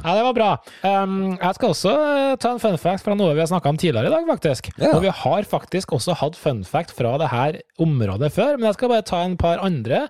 Ja, 0.00 0.14
det 0.16 0.22
var 0.24 0.32
bra. 0.32 0.50
Um, 0.80 1.34
jeg 1.34 1.56
skal 1.58 1.72
også 1.74 1.90
eh, 1.92 2.34
ta 2.40 2.54
en 2.54 2.60
fun 2.62 2.78
fact 2.80 3.04
fra 3.04 3.12
noe 3.18 3.34
vi 3.36 3.42
har 3.42 3.50
snakka 3.50 3.68
om 3.68 3.76
tidligere 3.76 4.08
i 4.08 4.14
dag, 4.14 4.22
faktisk. 4.30 4.70
Ja. 4.80 4.94
Og 4.94 5.02
vi 5.04 5.10
har 5.12 5.44
faktisk 5.50 5.92
også 5.92 6.14
hatt 6.16 6.38
fun 6.40 6.62
fact 6.64 6.94
fra 6.96 7.18
det 7.20 7.28
her 7.28 7.58
området 7.84 8.30
før, 8.32 8.56
men 8.56 8.70
jeg 8.70 8.78
skal 8.78 8.92
bare 8.94 9.04
ta 9.10 9.20
en 9.26 9.36
par 9.40 9.60
andre 9.60 10.06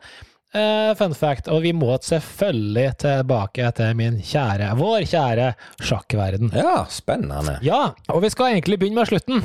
uh, 0.54 0.92
fun 0.94 1.16
fact. 1.18 1.50
Og 1.50 1.64
vi 1.66 1.74
må 1.74 1.96
selvfølgelig 2.06 2.86
tilbake 3.02 3.72
til 3.80 3.98
min 3.98 4.22
kjære, 4.22 4.70
vår 4.78 5.08
kjære 5.10 5.50
sjakkverden. 5.82 6.54
Ja, 6.54 6.84
spennende. 6.92 7.58
Ja, 7.66 7.82
og 8.14 8.22
vi 8.22 8.30
skal 8.30 8.54
egentlig 8.54 8.78
begynne 8.78 9.02
med 9.02 9.10
slutten. 9.10 9.42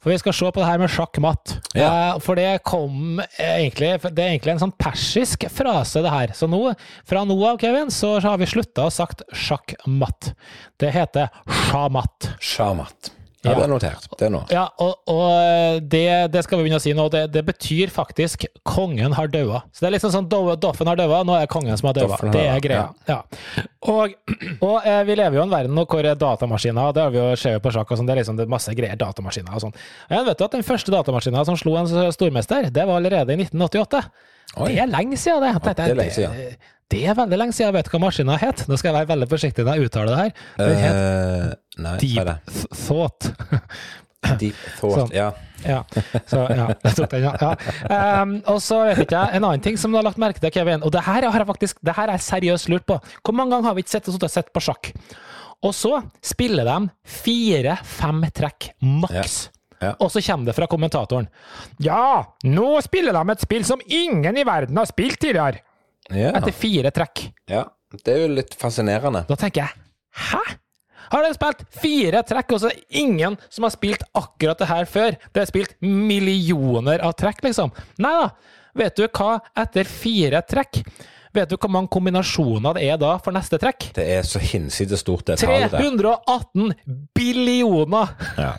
For 0.00 0.12
vi 0.12 0.18
skal 0.20 0.36
se 0.36 0.48
på 0.50 0.62
det 0.62 0.68
her 0.68 0.80
med 0.80 0.92
sjakk-matt. 0.92 1.54
Ja. 1.76 1.90
Eh, 1.90 2.18
for 2.24 2.38
det 2.38 2.62
kom 2.66 3.20
egentlig 3.36 3.92
Det 4.02 4.24
er 4.24 4.32
egentlig 4.32 4.54
en 4.56 4.64
sånn 4.64 4.76
persisk 4.80 5.46
frase, 5.52 6.02
det 6.04 6.12
her. 6.14 6.34
Så 6.36 6.48
nå, 6.50 6.62
fra 7.08 7.24
nå 7.28 7.36
av, 7.44 7.60
Kevin, 7.60 7.92
så 7.94 8.16
har 8.24 8.40
vi 8.40 8.48
slutta 8.50 8.88
å 8.88 8.94
sagt 8.94 9.24
sjakk-matt. 9.32 10.32
Det 10.80 10.92
heter 10.96 11.32
shamat. 11.70 12.32
Shamat. 12.40 13.14
Ja, 13.42 13.52
Ja. 13.52 13.56
det 13.56 13.64
er 13.64 13.68
notert. 13.72 14.06
Det 14.18 14.26
er 14.26 14.32
nå. 14.34 14.40
Ja, 14.52 14.66
og, 14.84 14.98
og 15.08 15.80
det, 15.88 16.30
det 16.32 16.42
skal 16.44 16.58
vi 16.58 16.66
begynne 16.66 16.76
å 16.76 16.82
si 16.84 16.92
nå. 16.92 17.06
Det, 17.08 17.22
det 17.32 17.42
betyr 17.46 17.88
faktisk 17.88 18.44
'kongen 18.68 19.14
har 19.16 19.28
daua'. 19.32 19.62
Så 19.72 19.80
det 19.80 19.88
er 19.88 19.94
liksom 19.96 20.12
sånn 20.12 20.28
Doffen 20.60 20.86
har 20.86 20.96
daua, 20.96 21.22
nå 21.24 21.36
er 21.38 21.46
det 21.46 21.52
kongen 21.54 21.78
som 21.80 21.88
har 21.88 21.94
daua. 21.96 22.18
Det 22.32 22.42
er 22.44 22.60
greia. 22.60 22.88
Ja. 23.08 23.22
Og, 23.88 24.12
og 24.68 24.84
eh, 24.84 25.02
vi 25.08 25.16
lever 25.16 25.38
jo 25.38 25.40
i 25.40 25.46
en 25.46 25.54
verden 25.56 25.74
nå 25.74 25.86
hvor 25.88 26.04
datamaskiner 26.04 26.92
Det 26.92 27.02
har 27.02 27.10
vi 27.10 27.18
jo 27.18 27.36
ser 27.36 27.58
på 27.64 27.72
sjakk 27.72 27.90
og 27.90 27.96
sånn, 27.96 28.06
det 28.06 28.12
er 28.18 28.20
liksom 28.20 28.36
det 28.36 28.48
masse 28.48 28.74
greier 28.76 28.96
datamaskiner 29.00 29.56
og 29.56 29.64
sånn. 29.64 29.74
Ja, 30.10 30.20
vet 30.22 30.36
du 30.36 30.44
at 30.44 30.52
den 30.52 30.62
første 30.66 30.92
datamaskinen 30.92 31.44
som 31.48 31.56
slo 31.56 31.76
en 31.80 31.88
stormester, 32.12 32.68
det 32.70 32.84
var 32.86 33.00
allerede 33.00 33.32
i 33.32 33.40
1988. 33.40 34.04
Oi. 34.56 34.72
Det 34.72 34.82
er 34.82 34.90
lenge 34.90 35.18
siden, 35.20 35.44
det. 35.46 35.74
Det 35.76 35.86
er 35.86 35.98
lenge 35.98 36.14
siden. 36.16 36.36
Det, 36.36 36.76
det 36.90 37.04
er 37.06 37.18
veldig 37.18 37.38
lenge 37.38 37.54
siden. 37.54 37.74
Vet 37.76 37.86
du 37.86 37.94
hva 37.94 38.02
maskinen 38.02 38.40
het? 38.42 38.64
Nå 38.66 38.78
skal 38.80 38.90
jeg 38.90 38.98
være 38.98 39.10
veldig 39.12 39.28
forsiktig 39.30 39.66
når 39.66 39.78
jeg 39.78 39.90
uttaler 39.90 40.10
det 40.10 40.20
her. 40.24 40.32
Den 40.58 40.80
het 40.80 40.98
uh, 40.98 41.84
nei, 41.86 41.94
Deep. 42.02 42.50
Thought. 42.74 43.30
Deep 44.40 44.58
thought. 44.80 44.98
Sånn. 45.04 45.14
Ja. 45.14 45.30
Ja, 45.60 45.82
så 46.24 46.46
ja, 46.48 46.70
jeg 46.86 46.96
tok 46.96 47.10
den, 47.12 47.26
ja. 47.26 47.32
ja. 47.36 47.50
Ehm, 47.92 48.38
og 48.48 48.62
så 48.64 48.78
vet 48.88 49.02
ikke 49.04 49.18
jeg, 49.18 49.36
en 49.36 49.44
annen 49.44 49.64
ting 49.64 49.76
som 49.80 49.92
du 49.92 49.98
har 49.98 50.06
lagt 50.06 50.20
merke 50.20 50.40
til, 50.40 50.52
Kevin, 50.54 50.80
og 50.86 50.94
det 50.94 51.02
her 51.04 51.26
har 51.26 51.42
jeg 51.42 51.48
faktisk, 51.50 51.82
det 51.84 51.92
her 51.98 52.12
er 52.14 52.22
seriøst 52.24 52.70
lurt 52.72 52.86
på. 52.88 52.96
Hvor 53.20 53.36
mange 53.36 53.52
ganger 53.52 53.68
har 53.68 53.76
vi 53.76 53.84
ikke 53.84 53.92
sett 53.98 54.08
og 54.08 54.24
sett 54.32 54.48
på 54.56 54.62
sjakk? 54.64 54.92
Og 55.60 55.74
så 55.76 55.98
spiller 56.24 56.64
de 56.64 56.78
fire-fem 57.20 58.24
trekk 58.32 58.70
maks. 58.80 59.36
Ja. 59.44 59.59
Og 59.98 60.10
så 60.12 60.20
kommer 60.24 60.50
det 60.50 60.54
fra 60.56 60.66
kommentatoren. 60.70 61.28
Ja, 61.80 62.24
nå 62.44 62.70
spiller 62.84 63.16
de 63.16 63.32
et 63.32 63.44
spill 63.44 63.64
som 63.64 63.80
ingen 63.86 64.36
i 64.36 64.44
verden 64.44 64.76
har 64.76 64.88
spilt 64.90 65.20
tidligere! 65.22 65.62
Ja. 66.10 66.32
Etter 66.36 66.52
fire 66.56 66.90
trekk. 66.94 67.28
ja. 67.50 67.66
Det 67.90 68.12
er 68.12 68.20
jo 68.22 68.26
litt 68.36 68.52
fascinerende. 68.54 69.24
Da 69.26 69.34
tenker 69.34 69.64
jeg, 69.64 69.80
hæ? 70.14 70.42
Har 71.10 71.24
de 71.26 71.30
spilt 71.34 71.64
fire 71.74 72.20
trekk, 72.22 72.52
og 72.54 72.60
så 72.62 72.68
er 72.68 72.76
det 72.76 73.00
ingen 73.00 73.34
som 73.50 73.64
har 73.66 73.72
spilt 73.74 74.04
akkurat 74.14 74.60
det 74.62 74.68
her 74.70 74.86
før? 74.86 75.16
Det 75.34 75.42
er 75.42 75.48
spilt 75.50 75.72
millioner 75.82 77.02
av 77.02 77.16
trekk, 77.18 77.42
liksom. 77.48 77.72
Nei 77.98 78.12
da. 78.20 78.28
Vet 78.78 78.94
du 79.00 79.08
hva 79.08 79.40
etter 79.58 79.90
fire 79.90 80.38
trekk? 80.46 80.84
Vet 81.34 81.50
du 81.50 81.56
hvor 81.56 81.70
mange 81.74 81.90
kombinasjoner 81.90 82.78
det 82.78 82.86
er 82.92 82.96
da 83.02 83.16
for 83.22 83.34
neste 83.34 83.58
trekk? 83.58 83.88
Det 83.98 84.06
er 84.20 84.22
så 84.26 84.38
hinsides 84.38 85.02
stort, 85.02 85.26
det 85.26 85.40
tallet 85.42 85.74
der. 85.74 85.82
318 85.82 86.76
billioner! 87.18 88.14
Ja. 88.38 88.52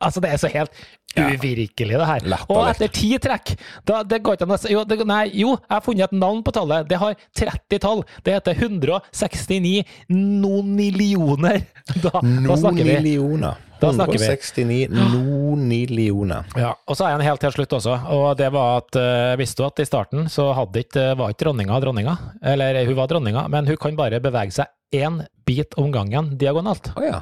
Altså, 0.00 0.20
det 0.24 0.30
er 0.32 0.36
så 0.42 0.48
helt 0.52 0.70
uvirkelig, 1.12 1.98
det 2.00 2.06
her. 2.08 2.24
Og 2.48 2.62
etter 2.70 2.88
ti 2.88 3.10
trekk 3.20 3.50
da, 3.84 4.02
det 4.02 4.22
går 4.24 4.38
ikke 4.38 4.46
an 4.46 4.54
å 4.54 4.58
si- 4.62 4.72
jo, 4.72 4.84
Nei, 5.04 5.26
jo, 5.34 5.50
jeg 5.58 5.74
har 5.74 5.82
funnet 5.84 6.04
et 6.08 6.12
navn 6.16 6.42
på 6.42 6.52
tallet. 6.56 6.88
Det 6.88 6.96
har 6.98 7.14
30 7.36 7.78
tall. 7.84 8.00
Det 8.24 8.32
heter 8.38 8.54
169 8.54 9.84
nonillioner. 10.08 11.62
Da, 12.02 12.10
da 12.22 12.56
snakker 12.56 12.84
vi. 12.84 12.94
Nonillioner. 12.94 13.56
Da 13.82 13.90
snakker 13.92 14.18
vi. 14.18 14.28
169 14.30 14.88
nonillioner. 14.92 16.44
Ja, 16.56 16.72
og 16.86 16.96
så 16.96 17.08
er 17.08 17.16
en 17.18 17.24
helt 17.26 17.42
til 17.42 17.50
slutt 17.56 17.74
også, 17.80 17.96
og 18.14 18.36
det 18.38 18.48
var 18.54 18.78
at 18.84 18.98
uh, 19.00 19.32
visste 19.40 19.58
du 19.62 19.66
at 19.66 19.82
i 19.82 19.86
starten 19.88 20.28
så 20.32 20.52
hadde 20.56 20.84
ikke, 20.84 21.08
var 21.18 21.34
ikke 21.34 21.44
dronninga 21.48 21.80
dronninga, 21.82 22.14
eller 22.54 22.78
hun 22.86 22.96
var 23.00 23.10
dronninga, 23.10 23.48
men 23.52 23.66
hun 23.68 23.80
kan 23.82 23.98
bare 23.98 24.22
bevege 24.22 24.54
seg 24.54 24.70
én 24.94 25.22
bit 25.48 25.74
om 25.80 25.90
gangen 25.92 26.36
diagonalt. 26.38 26.92
Oh, 26.96 27.02
ja. 27.04 27.20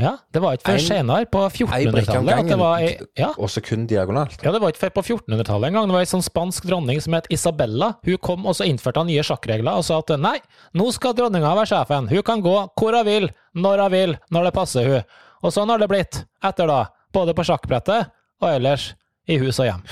Ja, 0.00 0.12
det 0.32 0.42
var 0.42 0.56
ikke 0.56 0.66
før 0.72 0.82
senere, 0.84 1.26
på 1.30 1.42
Ei 1.46 1.86
brikke 1.90 2.16
om 2.18 2.28
1400-tallet, 2.28 2.42
at 2.42 2.50
det 2.50 2.58
var 2.60 2.84
ei, 2.84 2.90
ja, 3.20 3.30
og 3.36 3.56
kun 3.66 3.86
diagonalt. 3.90 4.36
ja, 4.42 4.52
det 4.54 4.60
var 4.62 4.72
ikke 4.72 4.84
før 4.86 4.94
på 4.98 5.04
1400-tallet 5.16 5.70
en 5.70 5.78
gang. 5.78 5.90
Det 5.90 5.96
var 5.96 6.04
ei 6.06 6.10
sånn 6.10 6.24
spansk 6.24 6.68
dronning 6.70 7.00
som 7.04 7.16
het 7.18 7.28
Isabella. 7.32 7.92
Hun 8.06 8.20
kom 8.24 8.46
og 8.48 8.56
så 8.58 8.68
innførte 8.68 9.02
han 9.02 9.10
nye 9.10 9.24
sjakkregler 9.26 9.80
og 9.80 9.86
sa 9.86 9.98
at 10.02 10.14
nei, 10.20 10.36
nå 10.76 10.88
skal 10.96 11.16
dronninga 11.18 11.52
være 11.58 11.72
sjefen. 11.72 12.08
Hun 12.12 12.24
kan 12.26 12.44
gå 12.44 12.56
hvor 12.68 12.96
hun 12.98 13.08
vil, 13.08 13.28
når 13.54 13.84
hun 13.84 13.94
vil, 13.96 14.16
når 14.30 14.48
det 14.48 14.54
passer 14.56 14.88
hun. 14.88 15.18
Og 15.40 15.54
sånn 15.54 15.72
har 15.72 15.80
det 15.80 15.88
blitt 15.90 16.22
etter 16.44 16.68
da, 16.68 16.80
både 17.14 17.36
på 17.36 17.46
sjakkbrettet 17.48 18.10
og 18.40 18.48
ellers 18.50 18.92
i 19.28 19.38
hus 19.40 19.60
og 19.60 19.68
hjem. 19.70 19.84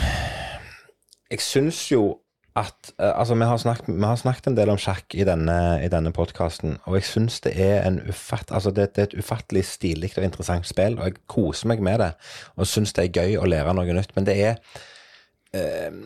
Jeg 1.28 1.44
syns 1.44 1.82
jo 1.92 2.02
at 2.58 2.92
eh, 2.98 3.12
Altså, 3.12 3.36
vi 3.38 3.46
har, 3.48 3.56
snakket, 3.62 3.88
vi 3.94 4.04
har 4.04 4.18
snakket 4.20 4.50
en 4.50 4.58
del 4.58 4.72
om 4.72 4.80
sjakk 4.80 5.14
i 5.14 5.24
denne, 5.26 5.56
i 5.84 5.88
denne 5.92 6.12
podkasten, 6.14 6.78
og 6.86 6.98
jeg 6.98 7.08
syns 7.08 7.40
det 7.46 7.54
er 7.62 7.82
en 7.86 8.00
ufatt, 8.08 8.52
altså 8.54 8.72
det, 8.74 8.90
det 8.96 9.04
er 9.04 9.10
et 9.10 9.18
ufattelig 9.22 9.64
stilig 9.68 10.12
og 10.16 10.26
interessant 10.26 10.68
spill, 10.68 10.98
og 10.98 11.10
jeg 11.10 11.20
koser 11.30 11.70
meg 11.72 11.82
med 11.84 12.02
det. 12.02 12.12
Og 12.56 12.68
syns 12.68 12.94
det 12.96 13.08
er 13.08 13.22
gøy 13.22 13.38
å 13.40 13.48
lære 13.48 13.74
noe 13.76 13.98
nytt. 13.98 14.14
Men 14.16 14.28
det 14.28 14.38
er 14.42 14.56
eh, 15.56 16.00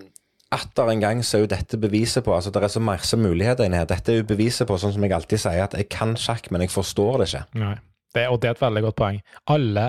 Atter 0.52 0.90
en 0.92 1.00
gang 1.00 1.22
så 1.24 1.38
er 1.38 1.46
jo 1.46 1.48
dette 1.48 1.78
beviset 1.80 2.24
på 2.26 2.34
altså 2.36 2.50
Det 2.52 2.60
er 2.60 2.72
så 2.74 2.80
masse 2.84 3.16
muligheter 3.16 3.64
inni 3.64 3.78
her. 3.80 3.88
Dette 3.88 4.12
er 4.12 4.18
jo 4.20 4.26
beviset 4.28 4.68
på, 4.68 4.76
sånn 4.76 4.92
som 4.92 5.06
jeg 5.06 5.14
alltid 5.16 5.40
sier, 5.40 5.62
at 5.64 5.76
jeg 5.78 5.88
kan 5.92 6.12
sjakk, 6.20 6.50
men 6.52 6.66
jeg 6.66 6.74
forstår 6.74 7.22
det 7.22 7.30
ikke. 7.30 7.44
Nei. 7.62 7.76
Det, 8.12 8.26
og 8.28 8.42
det 8.42 8.50
er 8.50 8.58
et 8.58 8.60
veldig 8.60 8.82
godt 8.84 8.98
poeng. 9.00 9.22
Alle 9.48 9.86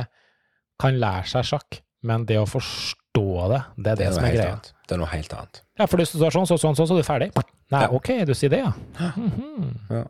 kan 0.80 0.96
lære 1.00 1.28
seg 1.34 1.50
sjakk, 1.50 1.82
men 2.08 2.24
det 2.30 2.40
å 2.40 2.48
forstå 2.48 3.28
det, 3.52 3.62
det 3.76 3.92
er 3.92 4.00
det, 4.00 4.08
noe 4.08 4.16
som 4.16 4.28
er 4.30 4.36
greia. 4.38 4.56
annet. 4.56 4.72
Det 4.88 4.96
er 4.96 5.02
noe 5.04 5.12
helt 5.12 5.36
annet. 5.36 5.63
Ja, 5.80 5.88
for 5.90 5.98
hvis 5.98 6.12
du 6.14 6.20
står 6.22 6.36
sånn, 6.36 6.46
så 6.50 6.58
sånn, 6.62 6.76
sånn, 6.78 6.88
så 6.90 6.94
er 6.98 7.02
du 7.02 7.08
ferdig. 7.08 7.30
Nei, 7.74 7.86
ok, 7.98 8.10
du 8.30 8.34
sier 8.38 8.52
det, 8.54 8.60
ja. 8.62 8.74
Mhm. 9.18 9.72
Ja. 9.90 10.04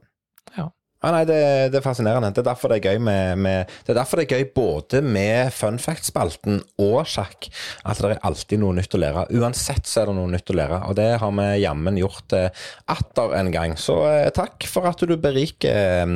Ja. 0.58 0.66
Ja, 1.04 1.10
nei, 1.12 1.26
det, 1.28 1.36
det 1.74 1.82
er 1.82 1.84
fascinerende. 1.84 2.30
Det 2.32 2.40
er 2.40 2.46
derfor 2.48 2.72
det 2.72 2.78
er 2.80 2.94
gøy 2.94 3.00
med, 3.04 3.38
med 3.44 3.68
Det 3.84 3.92
er 3.92 3.98
derfor 3.98 4.22
det 4.22 4.24
er 4.32 4.38
gøy 4.40 4.46
både 4.56 5.02
med 5.04 5.52
fun 5.52 5.76
fact-spalten 5.84 6.62
og 6.80 7.04
sjakk. 7.12 7.50
At 7.84 8.00
det 8.00 8.14
er 8.14 8.22
alltid 8.24 8.62
noe 8.62 8.72
nytt 8.78 8.96
å 8.96 9.02
lære. 9.04 9.26
Uansett 9.36 9.84
så 9.90 10.00
er 10.00 10.08
det 10.08 10.16
noe 10.16 10.32
nytt 10.32 10.48
å 10.48 10.56
lære, 10.56 10.80
og 10.88 10.96
det 10.96 11.10
har 11.20 11.36
vi 11.36 11.48
jammen 11.60 12.00
gjort 12.00 12.32
eh, 12.40 12.48
atter 12.96 13.36
en 13.36 13.52
gang. 13.52 13.76
Så 13.76 14.00
eh, 14.08 14.32
takk 14.32 14.64
for 14.72 14.88
at 14.88 15.04
du 15.04 15.18
beriker 15.20 15.76
eh, 15.76 16.08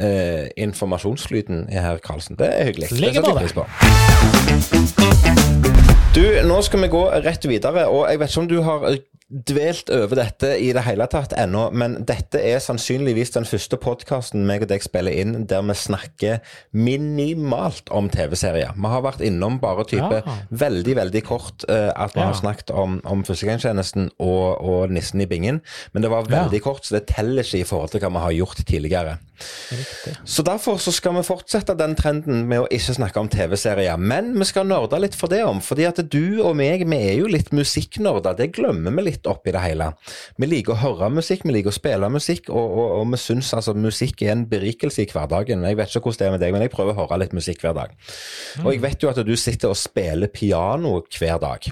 eh, 0.00 0.48
informasjonsflyten 0.70 1.68
her, 1.76 2.00
Karlsen. 2.04 2.40
Det 2.40 2.48
er 2.48 2.64
hyggelig. 2.72 2.88
Det 2.96 3.00
Like 3.04 3.20
setter 3.20 3.28
måte. 3.28 3.44
jeg 3.44 3.52
pris 4.64 4.92
på. 5.76 5.83
Du, 6.14 6.22
nå 6.46 6.60
skal 6.62 6.84
vi 6.84 6.88
gå 6.92 7.00
rett 7.24 7.42
videre, 7.50 7.88
og 7.90 8.04
jeg 8.06 8.20
vet 8.20 8.30
ikke 8.30 8.42
om 8.44 8.50
du 8.52 8.60
har 8.62 8.84
dvelt 9.30 9.88
over 9.90 10.18
dette 10.18 10.50
i 10.60 10.68
det 10.76 10.82
hele 10.84 11.06
tatt 11.10 11.32
ennå, 11.40 11.70
men 11.72 11.96
dette 12.06 12.38
er 12.44 12.58
sannsynligvis 12.60 13.32
den 13.34 13.46
første 13.48 13.78
podkasten 13.80 14.44
meg 14.46 14.62
og 14.66 14.68
deg 14.70 14.84
spiller 14.84 15.16
inn 15.16 15.46
der 15.48 15.62
vi 15.64 15.74
snakker 15.80 16.42
minimalt 16.76 17.88
om 17.94 18.10
TV-serier. 18.12 18.74
Vi 18.76 18.90
har 18.92 19.02
vært 19.06 19.22
innom 19.24 19.56
bare 19.62 19.86
type 19.88 20.20
Ja. 20.26 20.36
veldig, 20.50 20.94
veldig 21.00 21.22
kort 21.24 21.64
uh, 21.68 21.90
at 21.96 22.14
vi 22.14 22.20
Ja. 22.20 22.26
har 22.26 22.34
snakket 22.34 22.70
om, 22.70 23.00
om 23.04 23.24
Førstegangstjenesten 23.24 24.10
og, 24.20 24.60
og 24.60 24.90
Nissen 24.90 25.20
i 25.20 25.26
bingen, 25.26 25.62
men 25.92 26.02
det 26.02 26.10
var 26.10 26.28
veldig 26.28 26.60
kort, 26.62 26.84
så 26.84 26.98
det 26.98 27.06
teller 27.08 27.42
ikke 27.42 27.60
i 27.64 27.64
forhold 27.68 27.90
til 27.90 28.00
hva 28.04 28.10
vi 28.12 28.24
har 28.26 28.32
gjort 28.44 28.64
tidligere. 28.66 29.18
Riktig. 29.72 30.14
Så 30.24 30.42
derfor 30.46 30.78
så 30.78 30.92
skal 30.94 31.14
vi 31.16 31.22
fortsette 31.26 31.74
den 31.76 31.96
trenden 31.98 32.44
med 32.48 32.60
å 32.60 32.68
ikke 32.70 32.94
snakke 32.94 33.18
om 33.20 33.28
TV-serier. 33.28 33.96
Men 33.98 34.32
vi 34.38 34.44
skal 34.44 34.66
nerde 34.68 35.00
litt 35.00 35.14
for 35.18 35.28
det 35.32 35.42
om, 35.44 35.60
fordi 35.60 35.88
at 35.88 35.98
du 36.12 36.40
og 36.44 36.54
meg, 36.56 36.84
vi 36.86 36.96
er 36.96 37.18
jo 37.18 37.26
litt 37.26 37.50
musikknerder. 37.52 38.36
Det 38.38 38.52
glemmer 38.54 38.94
vi 38.94 39.02
litt 39.08 39.13
oppi 39.30 39.54
det 39.54 39.62
hele. 39.64 39.90
Vi 40.40 40.48
liker 40.48 40.74
å 40.74 40.80
høre 40.82 41.10
musikk, 41.14 41.44
vi 41.46 41.56
liker 41.56 41.72
å 41.72 41.76
spille 41.76 42.10
musikk, 42.12 42.50
og, 42.50 42.64
og, 42.64 42.96
og 42.98 43.14
vi 43.14 43.20
syns 43.20 43.52
altså 43.56 43.76
musikk 43.78 44.24
er 44.24 44.34
en 44.34 44.46
berikelse 44.50 45.04
i 45.04 45.08
hverdagen. 45.10 45.64
Jeg 45.68 45.80
vet 45.80 45.94
ikke 45.94 46.08
hvordan 46.08 46.20
det 46.20 46.28
er 46.28 46.36
med 46.36 46.44
deg, 46.44 46.56
men 46.56 46.66
jeg 46.66 46.74
prøver 46.74 46.94
å 46.94 47.04
høre 47.04 47.20
litt 47.24 47.36
musikk 47.36 47.64
hver 47.64 47.76
dag. 47.78 47.94
Og 48.64 48.72
jeg 48.72 48.84
vet 48.84 49.04
jo 49.04 49.12
at 49.12 49.22
du 49.26 49.34
sitter 49.38 49.72
og 49.72 49.80
spiller 49.80 50.32
piano 50.32 50.98
hver 51.18 51.40
dag. 51.42 51.70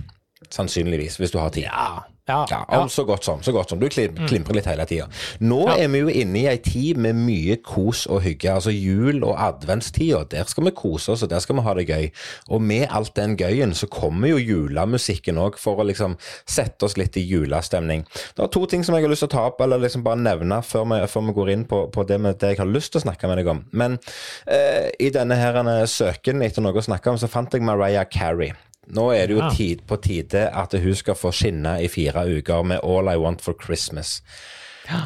Sannsynligvis, 0.53 1.19
hvis 1.21 1.33
du 1.33 1.41
har 1.41 1.53
tid. 1.55 1.69
Ja. 1.71 2.12
Ja. 2.29 2.47
Ja, 2.51 2.87
så 2.89 3.03
godt 3.05 3.25
som. 3.27 3.41
så 3.43 3.51
godt 3.53 3.71
som. 3.73 3.81
Du 3.83 3.89
klim, 3.91 4.15
klimprer 4.29 4.55
litt 4.55 4.67
hele 4.71 4.85
tida. 4.87 5.09
Nå 5.41 5.65
Ja. 5.67 5.75
er 5.83 5.89
vi 5.89 5.99
jo 5.99 6.09
inne 6.09 6.39
i 6.39 6.47
ei 6.47 6.57
tid 6.63 6.97
med 6.97 7.17
mye 7.19 7.57
kos 7.57 8.07
og 8.07 8.23
hygge. 8.23 8.53
Altså 8.53 8.71
jul 8.71 9.25
og 9.25 9.35
adventstida, 9.43 10.23
der 10.31 10.45
skal 10.47 10.65
vi 10.65 10.71
kose 10.71 11.13
oss, 11.13 11.23
og 11.23 11.31
der 11.31 11.41
skal 11.43 11.57
vi 11.57 11.63
ha 11.67 11.75
det 11.75 11.87
gøy. 11.89 12.11
Og 12.49 12.63
med 12.63 12.87
alt 12.91 13.15
den 13.17 13.37
gøyen 13.37 13.75
så 13.75 13.89
kommer 13.91 14.29
jo 14.29 14.37
julemusikken 14.39 15.37
òg, 15.43 15.59
for 15.59 15.83
å 15.83 15.87
liksom 15.89 16.17
sette 16.47 16.85
oss 16.87 16.97
litt 16.97 17.17
i 17.17 17.27
julestemning. 17.27 18.07
Det 18.37 18.45
er 18.45 18.47
to 18.55 18.67
ting 18.67 18.85
som 18.85 18.95
jeg 18.95 19.03
har 19.03 19.11
lyst 19.11 19.27
til 19.27 19.33
å 19.33 19.37
ta 19.37 19.47
opp, 19.51 19.61
eller 19.61 19.79
liksom 19.83 20.05
bare 20.07 20.17
nevne 20.23 20.63
før 20.63 20.87
vi, 20.95 21.07
før 21.11 21.27
vi 21.27 21.33
går 21.41 21.51
inn 21.57 21.65
på, 21.65 21.85
på 21.93 22.07
det, 22.07 22.21
med 22.21 22.39
det 22.39 22.55
jeg 22.55 22.59
har 22.63 22.67
lyst 22.71 22.93
til 22.93 23.01
å 23.03 23.07
snakke 23.09 23.27
med 23.27 23.39
deg 23.43 23.51
om. 23.51 23.65
Men 23.73 23.99
eh, 24.47 24.91
i 25.01 25.11
denne 25.11 25.35
her 25.35 25.59
eh, 25.67 25.87
søken 25.91 26.43
etter 26.43 26.63
noe 26.63 26.73
å 26.79 26.83
snakke 26.87 27.11
om, 27.11 27.19
så 27.19 27.27
fant 27.29 27.53
jeg 27.53 27.63
Mariah 27.67 28.07
Carey. 28.07 28.53
Nå 28.91 29.11
er 29.15 29.29
det 29.29 29.37
jo 29.37 29.51
tid 29.55 29.85
på 29.87 29.97
tide 30.03 30.49
at 30.51 30.75
hun 30.83 30.95
skal 30.99 31.15
få 31.15 31.31
skinne 31.35 31.77
i 31.85 31.89
fire 31.89 32.25
uker 32.39 32.65
med 32.67 32.83
All 32.83 33.13
I 33.13 33.19
Want 33.21 33.45
for 33.45 33.55
Christmas. 33.65 34.23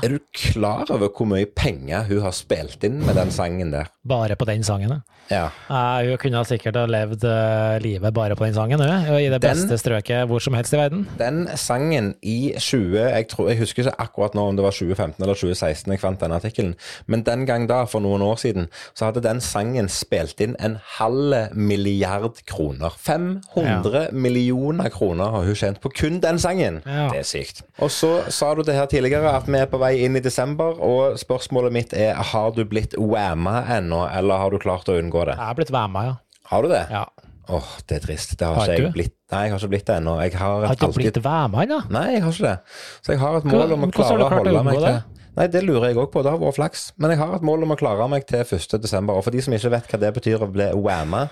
Er 0.03 0.09
du 0.09 0.19
klar 0.35 0.85
over 0.91 1.09
hvor 1.09 1.27
mye 1.31 1.47
penger 1.57 2.07
hun 2.09 2.23
har 2.25 2.35
spilt 2.37 2.85
inn 2.87 2.99
med 3.07 3.15
den 3.19 3.31
sangen 3.35 3.73
der? 3.75 3.91
Bare 4.07 4.37
på 4.37 4.45
den 4.49 4.63
sangen, 4.67 4.91
ja. 4.91 5.01
Ja. 5.27 5.47
Eh, 5.71 6.09
hun 6.13 6.19
kunne 6.23 6.45
sikkert 6.47 6.77
ha 6.79 6.85
levd 6.87 7.25
uh, 7.27 7.79
livet 7.83 8.15
bare 8.15 8.37
på 8.39 8.45
den 8.47 8.55
sangen, 8.55 8.79
hun. 8.79 9.09
og 9.11 9.17
I 9.23 9.25
det 9.29 9.41
Den- 9.43 9.57
beste 9.57 9.79
strøket 9.79 10.29
hvor 10.31 10.39
som 10.39 10.55
helst 10.55 10.73
i 10.73 10.79
verden. 10.79 11.09
Den 11.19 11.49
sangen 11.59 12.15
i 12.23 12.53
20 12.59 12.99
Jeg, 13.01 13.29
tror, 13.29 13.49
jeg 13.49 13.59
husker 13.59 13.83
ikke 13.83 14.01
akkurat 14.01 14.35
nå 14.39 14.45
om 14.49 14.57
det 14.57 14.63
var 14.65 14.71
2015 14.71 15.23
eller 15.25 15.35
2016 15.35 15.91
jeg 15.93 16.01
fant 16.01 16.21
den 16.21 16.33
artikkelen, 16.33 16.75
men 17.07 17.23
den 17.27 17.47
gang 17.47 17.67
da, 17.69 17.85
for 17.91 18.01
noen 18.01 18.23
år 18.23 18.37
siden, 18.39 18.69
så 18.95 19.09
hadde 19.09 19.23
den 19.25 19.41
sangen 19.41 19.89
spilt 19.89 20.41
inn 20.41 20.55
en 20.63 20.79
halv 20.99 21.35
milliard 21.55 22.39
kroner. 22.47 22.95
500 22.99 24.09
millioner 24.13 24.89
kroner 24.95 25.25
har 25.35 25.43
hun 25.45 25.55
tjent 25.59 25.81
på 25.83 25.91
kun 25.99 26.21
den 26.23 26.39
sangen. 26.39 26.81
Ja. 26.87 27.09
Det 27.11 27.19
er 27.19 27.27
sykt. 27.29 27.63
Og 27.83 27.91
så 27.91 28.21
sa 28.31 28.55
du 28.55 28.63
det 28.63 28.75
her 28.75 28.87
tidligere, 28.87 29.35
at 29.37 29.47
vi 29.51 29.59
er 29.59 29.67
på 29.67 29.76
vei 29.83 29.93
inn 30.07 30.17
i 30.19 30.23
desember, 30.25 30.79
og 30.83 31.19
spørsmålet 31.21 31.75
mitt 31.75 31.95
er 31.97 32.15
har 32.33 32.51
du 32.57 32.65
blitt 32.69 32.97
whamma 32.99 33.63
ennå, 33.79 34.05
eller 34.09 34.43
har 34.43 34.51
du 34.55 34.59
klart 34.63 34.89
å 34.89 34.99
unngå 35.01 35.25
det? 35.29 35.37
Jeg 35.37 35.51
har 35.53 35.59
blitt 35.59 35.73
whamma, 35.75 36.05
ja. 36.11 36.17
Har 36.53 36.63
du 36.67 36.73
det? 36.73 36.87
ja. 36.91 37.07
Åh, 37.47 37.67
det 37.87 38.01
er 38.01 38.01
trist. 38.03 38.33
Det 38.39 38.43
har, 38.43 38.57
Har 38.59 38.71
ikke 38.73 38.89
jeg 38.89 38.93
blitt. 38.97 39.13
Nei, 39.31 39.45
jeg 39.45 39.53
har 39.53 39.61
ikke 39.61 39.69
blitt 39.71 39.85
det 39.87 39.97
ennå. 40.01 40.15
Jeg 40.19 40.33
har, 40.35 40.65
Har 40.67 40.75
ikke 40.75 40.89
alltid 40.89 41.03
blitt 41.05 41.21
whamma 41.23 41.61
ennå? 41.63 41.77
Nei, 41.95 42.07
jeg 42.17 42.25
har 42.25 42.33
ikke 42.35 42.49
det. 42.49 42.79
Så 43.07 43.13
jeg 43.15 43.21
har 43.23 43.37
et 43.39 43.47
mål 43.47 43.75
om 43.77 43.87
å 43.87 43.91
klare 43.95 44.25
å 44.25 44.31
holde 44.33 44.63
meg 44.67 44.81
til 44.81 44.87
det? 44.89 44.97
Nei, 45.37 45.45
det 45.53 45.61
lurer 45.67 45.91
jeg 45.91 45.99
òg 46.01 46.09
på. 46.15 46.23
Det 46.25 46.33
har 46.33 46.41
vært 46.41 46.57
flaks. 46.57 46.83
Men 46.97 47.13
jeg 47.13 47.21
har 47.21 47.35
et 47.37 47.45
mål 47.45 47.67
om 47.67 47.75
å 47.75 47.77
klare 47.79 48.07
meg 48.09 48.25
til 48.27 48.41
1. 48.41 48.79
desember. 48.81 49.19
Og 49.19 49.27
for 49.27 49.37
de 49.37 49.43
som 49.45 49.53
ikke 49.53 49.71
vet 49.75 49.91
hva 49.93 50.01
det 50.01 50.13
betyr 50.17 50.43
å 50.43 50.49
bli 50.51 50.71
whamma, 50.81 51.27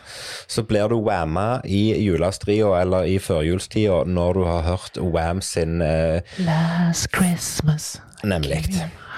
så 0.46 0.62
blir 0.68 0.92
du 0.92 0.98
whamma 1.06 1.46
i 1.64 1.82
julestria 2.04 2.68
eller 2.82 3.08
i 3.08 3.16
førjulstida 3.18 4.02
når 4.06 4.38
du 4.38 4.42
har 4.46 4.66
hørt 4.68 5.00
Wham 5.00 5.40
sin 5.42 5.80
eh, 5.82 6.20
Last 6.44 7.08
Christmas. 7.16 7.94
Nemlig. 8.24 8.64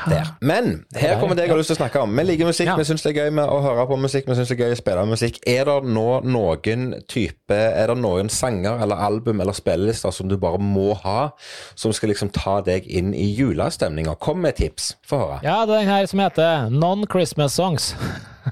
Der. 0.07 0.29
Men 0.41 0.85
her 0.95 1.17
kommer 1.19 1.35
det 1.35 1.47
jeg 1.47 1.51
har 1.51 1.59
lyst 1.59 1.71
til 1.73 1.75
å 1.75 1.81
snakke 1.81 2.01
om. 2.05 2.13
Vi 2.19 2.23
liker 2.23 2.47
musikk, 2.47 2.69
Ja. 2.69 2.77
vi 2.79 2.85
syns 2.87 3.03
det 3.03 3.11
er 3.17 3.25
gøy 3.25 3.33
med 3.35 3.49
å 3.51 3.57
høre 3.65 3.87
på 3.89 3.97
musikk, 3.99 4.29
vi 4.29 4.35
syns 4.39 4.49
det 4.53 4.61
er 4.61 4.65
gøy 4.67 4.75
å 4.77 4.79
spille 4.79 5.07
musikk. 5.09 5.39
Er 5.47 5.65
det 5.65 5.77
nå 5.91 6.23
noen 6.23 6.85
type 7.09 7.51
Er 7.57 7.87
det 7.91 7.97
noen 7.99 8.29
sanger 8.31 8.83
eller 8.83 8.97
album 8.97 9.41
eller 9.41 9.53
spillelister 9.57 10.13
som 10.13 10.29
du 10.29 10.37
bare 10.37 10.59
må 10.59 10.95
ha, 11.03 11.31
som 11.75 11.93
skal 11.93 12.11
liksom 12.11 12.31
ta 12.31 12.61
deg 12.61 12.87
inn 12.87 13.15
i 13.15 13.35
julestemninga? 13.35 14.15
Kom 14.21 14.43
med 14.43 14.57
tips. 14.57 14.95
Få 15.07 15.19
høre. 15.19 15.41
Ja, 15.43 15.65
det 15.67 15.75
er 15.75 15.79
den 15.81 15.89
her 15.89 16.07
som 16.07 16.21
heter 16.21 16.71
Non-Christmas 16.71 17.57
Songs. 17.57 17.95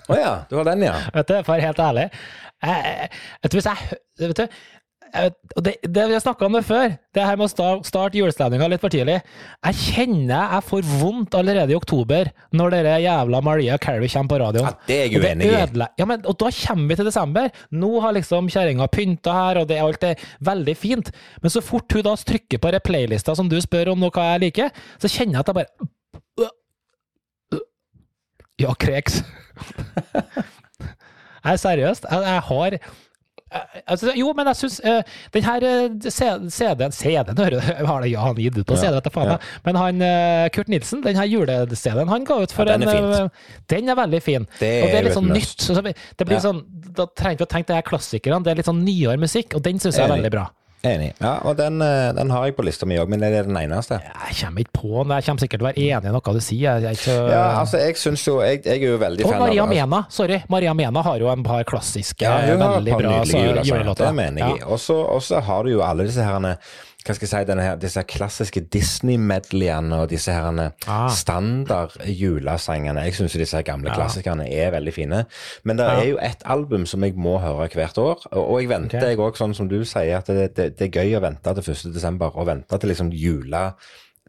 Å 0.08 0.16
ja, 0.18 0.44
du 0.50 0.56
har 0.56 0.64
den, 0.64 0.82
ja. 0.82 0.96
Vet 1.14 1.28
du, 1.28 1.42
for 1.44 1.54
helt 1.60 1.78
ærlig 1.78 2.10
jeg, 2.64 3.08
vet 3.42 3.52
du, 3.52 3.56
hvis 3.58 3.66
jeg, 3.66 3.98
vet 4.18 4.36
du, 4.38 4.42
jeg 4.42 4.48
vet, 5.14 5.34
det, 5.64 5.72
det 5.86 6.04
Vi 6.10 6.14
har 6.16 6.20
snakka 6.24 6.46
om 6.48 6.56
det 6.58 6.62
før, 6.66 6.94
det 7.14 7.22
her 7.24 7.36
med 7.38 7.46
å 7.46 7.50
sta- 7.52 7.84
starte 7.86 8.18
julestemninga 8.18 8.66
litt 8.72 8.82
for 8.82 8.90
tidlig. 8.92 9.20
Jeg 9.64 9.78
kjenner 9.78 10.54
jeg 10.56 10.64
får 10.66 10.88
vondt 11.00 11.36
allerede 11.38 11.70
i 11.74 11.78
oktober 11.78 12.30
når 12.58 12.74
dere 12.74 12.94
jævla 13.04 13.40
Maria 13.46 13.78
Carey 13.78 14.08
kommer 14.10 14.32
på 14.34 14.40
radioen. 14.42 14.66
Ja, 14.72 14.88
det 14.88 14.96
er 14.98 15.06
jeg 15.06 15.22
uenig 15.22 15.48
i. 15.50 15.88
Ja, 16.02 16.08
men, 16.10 16.24
og 16.26 16.38
da 16.42 16.50
kommer 16.58 16.88
vi 16.90 16.98
til 16.98 17.08
desember. 17.10 17.50
Nå 17.70 17.92
har 18.02 18.16
liksom 18.18 18.50
kjerringa 18.50 18.88
pynta 18.90 19.32
her, 19.38 19.62
og 19.62 19.68
det, 19.70 19.78
alt 19.84 20.02
er 20.10 20.26
veldig 20.50 20.76
fint. 20.76 21.12
Men 21.42 21.54
så 21.54 21.62
fort 21.64 21.92
hun 21.94 22.02
da 22.06 22.16
trykker 22.18 22.58
på 22.62 22.74
den 22.74 22.84
playlista 22.84 23.34
som 23.38 23.48
du 23.52 23.56
spør 23.62 23.92
om 23.94 24.02
noe 24.02 24.10
jeg 24.34 24.44
liker, 24.48 24.74
så 24.98 25.10
kjenner 25.12 25.38
jeg 25.38 25.44
at 25.46 25.52
jeg 25.54 25.60
bare 25.62 26.50
Ja, 28.60 28.70
kreks. 28.78 29.22
Jeg 31.44 31.52
er 31.52 31.58
seriøst. 31.60 32.06
Jeg, 32.08 32.22
jeg 32.24 32.40
har 32.46 32.74
altså, 33.86 34.12
Jo, 34.18 34.32
men 34.36 34.50
jeg 34.50 34.60
syns 34.62 34.80
uh, 34.84 35.00
den 35.34 35.46
her 35.46 35.66
CD-en 36.08 37.38
hører 37.44 37.58
du? 37.58 37.86
Har 37.88 38.04
det 38.04 38.10
ja, 38.12 38.24
han 38.26 38.40
gitt 38.40 38.58
ut 38.58 38.66
på 38.68 38.78
CD, 38.80 38.94
vet 38.96 39.08
du 39.08 39.12
faen. 39.14 39.34
ja. 39.34 39.38
Men 39.66 39.80
han 39.80 40.04
uh, 40.04 40.48
Kurt 40.54 40.72
Nilsen, 40.72 41.04
den 41.04 41.18
her 41.20 41.28
jule-CD-en 41.30 42.10
han 42.12 42.26
ga 42.28 42.40
ut 42.42 42.54
for 42.54 42.68
Ja, 42.68 42.78
den 42.78 42.88
er 42.88 43.00
en 43.00 43.28
uh, 43.28 43.46
Den 43.70 43.92
er 43.92 44.00
veldig 44.00 44.22
fin. 44.24 44.48
Det 44.58 44.72
og 44.82 44.90
det 44.90 44.98
er 44.98 45.04
er 45.04 45.08
litt 45.08 45.18
sånn 45.18 45.32
nytt. 45.32 45.64
Så 45.64 45.78
det 45.80 46.26
blir 46.26 46.42
sånn, 46.42 46.64
Da 46.94 47.06
trenger 47.10 47.42
vi 47.42 47.48
å 47.48 47.52
tenke 47.54 47.72
det 47.72 47.80
her 47.80 47.86
klassikerne. 47.86 48.42
Det 48.44 48.52
er 48.54 48.62
litt 48.62 48.70
sånn 48.70 48.84
nyere 48.86 49.16
musikk, 49.20 49.56
og 49.58 49.64
den 49.64 49.80
syns 49.82 49.98
jeg 49.98 50.08
er 50.08 50.14
veldig 50.16 50.34
bra. 50.34 50.48
Enig. 50.84 51.10
Ja, 51.20 51.38
og 51.48 51.56
den, 51.58 51.80
eh, 51.82 52.12
den 52.16 52.30
har 52.30 52.44
jeg 52.46 52.56
på 52.56 52.64
lista 52.66 52.86
mi 52.86 52.98
òg, 53.00 53.08
men 53.08 53.22
det 53.24 53.32
er 53.32 53.48
den 53.48 53.56
eneste. 53.56 54.00
Jeg 54.04 54.36
kommer 54.40 54.64
ikke 54.64 54.74
på 54.78 54.92
den. 55.02 55.14
Jeg 55.16 55.26
kommer 55.28 55.44
sikkert 55.44 55.58
til 55.60 55.66
å 55.66 55.68
være 55.70 55.84
enig 55.88 56.10
i 56.10 56.14
noe 56.14 56.34
du 56.36 56.40
sier. 56.44 56.80
Jeg 56.84 56.98
ikke. 57.00 57.16
Ja, 57.32 57.44
altså, 57.60 57.80
jeg 57.80 57.98
syns 58.00 58.26
jo 58.26 58.40
Jeg, 58.44 58.64
jeg 58.64 58.82
er 58.82 58.88
jo 58.92 58.98
veldig 59.00 59.24
og 59.24 59.30
fan 59.30 59.40
Maria 59.40 59.62
av 59.62 59.68
Maria 59.68 59.86
Mena. 59.86 60.02
Sorry. 60.10 60.40
Maria 60.48 60.74
Mena 60.74 61.02
har 61.02 61.18
jo 61.22 61.30
en 61.32 61.44
par 61.46 61.64
klassiske, 61.64 62.22
Ja, 62.22 62.56
veldig 62.60 62.98
bra 62.98 63.14
julelåter. 63.24 64.06
Det 64.06 64.14
mener 64.14 64.44
jeg. 64.44 64.60
Ja. 64.60 64.66
Og 64.66 65.22
så 65.22 65.40
har 65.40 65.64
du 65.64 65.70
jo 65.70 65.82
alle 65.86 66.06
disse 66.08 66.24
herrene 66.24 66.56
hva 67.04 67.12
skal 67.14 67.26
jeg 67.26 67.32
si, 67.34 67.44
denne 67.50 67.62
her, 67.66 67.74
disse 67.76 68.00
klassiske 68.08 68.62
Disney-medleyene 68.72 69.92
og 70.00 70.08
disse 70.08 70.32
her 70.32 70.70
Ah. 70.88 71.10
standard 71.12 71.90
julesangene. 72.08 73.04
Jeg 73.04 73.14
syns 73.14 73.32
disse 73.36 73.56
her 73.56 73.62
gamle 73.62 73.90
Ja. 73.90 73.94
klassikerne 73.94 74.46
er 74.50 74.70
veldig 74.70 74.94
fine. 74.94 75.24
Men 75.64 75.76
det 75.76 75.84
Ja. 75.86 76.00
er 76.00 76.08
jo 76.08 76.18
et 76.22 76.42
album 76.44 76.86
som 76.86 77.02
jeg 77.04 77.14
må 77.16 77.38
høre 77.40 77.68
hvert 77.68 77.98
år, 77.98 78.26
og, 78.32 78.60
jeg 78.60 78.68
venter, 78.68 78.98
okay. 78.98 79.08
jeg 79.08 79.18
òg, 79.18 79.36
sånn 79.36 79.54
som 79.54 79.68
du 79.68 79.84
sier, 79.84 80.16
at 80.16 80.26
det, 80.26 80.54
det, 80.56 80.78
det 80.78 80.94
er 80.96 81.00
gøy 81.02 81.18
å 81.18 81.20
vente 81.20 81.54
til 81.54 81.62
1. 81.74 81.92
desember, 81.92 82.30
og 82.36 82.46
vente 82.46 82.78
til 82.78 82.88
liksom 82.88 83.10
jula 83.12 83.74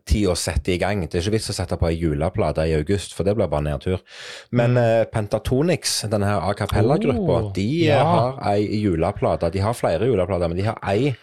tid 0.05 0.27
å 0.29 0.35
sette 0.37 0.71
i 0.73 0.77
gang. 0.81 1.01
Det 1.09 1.17
er 1.17 1.23
ikke 1.25 1.33
vits 1.39 1.49
å 1.49 1.55
sette 1.57 1.77
på 1.81 1.87
ei 1.89 1.95
juleplate 1.97 2.65
i 2.69 2.75
august, 2.77 3.15
for 3.17 3.25
det 3.25 3.33
blir 3.37 3.49
bare 3.49 3.65
nedtur. 3.65 4.01
Men 4.53 4.77
eh, 4.77 5.03
Pentatonix, 5.09 6.03
denne 6.11 6.29
her 6.29 6.43
a 6.45 6.53
cappella-gruppa, 6.57 7.21
Mm. 7.25 7.45
Oh, 7.47 7.51
de 7.55 7.65
eh, 7.87 7.87
ja. 7.89 8.03
har 8.05 8.37
ei 8.53 8.81
juleplate. 8.83 9.49
De 9.55 9.63
har 9.65 9.73
flere 9.73 10.05
juleplater, 10.05 10.47
men 10.51 10.57
de 10.59 10.67
har 10.67 10.77
ei 10.91 11.15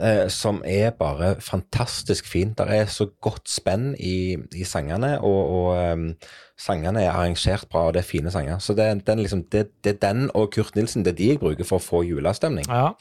uh, 0.00 0.24
som 0.32 0.62
er 0.64 0.90
bare 0.96 1.34
fantastisk 1.44 2.26
fint. 2.30 2.56
Det 2.58 2.66
er 2.80 2.88
så 2.90 3.10
godt 3.20 3.48
spenn 3.50 3.92
i, 4.00 4.38
i 4.56 4.64
sangene, 4.64 5.18
og, 5.20 5.52
og 5.58 5.92
um, 5.92 6.08
sangene 6.56 7.02
er 7.04 7.12
arrangert 7.12 7.68
bra, 7.68 7.88
og 7.90 7.94
det 7.96 8.04
er 8.04 8.08
fine 8.08 8.30
sanger. 8.32 8.58
Så 8.62 8.72
det, 8.78 8.88
den, 9.06 9.20
liksom, 9.20 9.44
det, 9.52 9.66
det 9.84 9.96
er 9.96 10.02
den 10.08 10.30
og 10.34 10.50
Kurt 10.56 10.76
Nilsen, 10.78 11.04
det 11.04 11.12
er 11.14 11.20
de 11.20 11.30
jeg 11.34 11.42
bruker 11.44 11.68
for 11.68 11.76
å 11.82 11.84
få 11.92 12.04
julestemning. 12.08 12.64
Ja. 12.70 12.94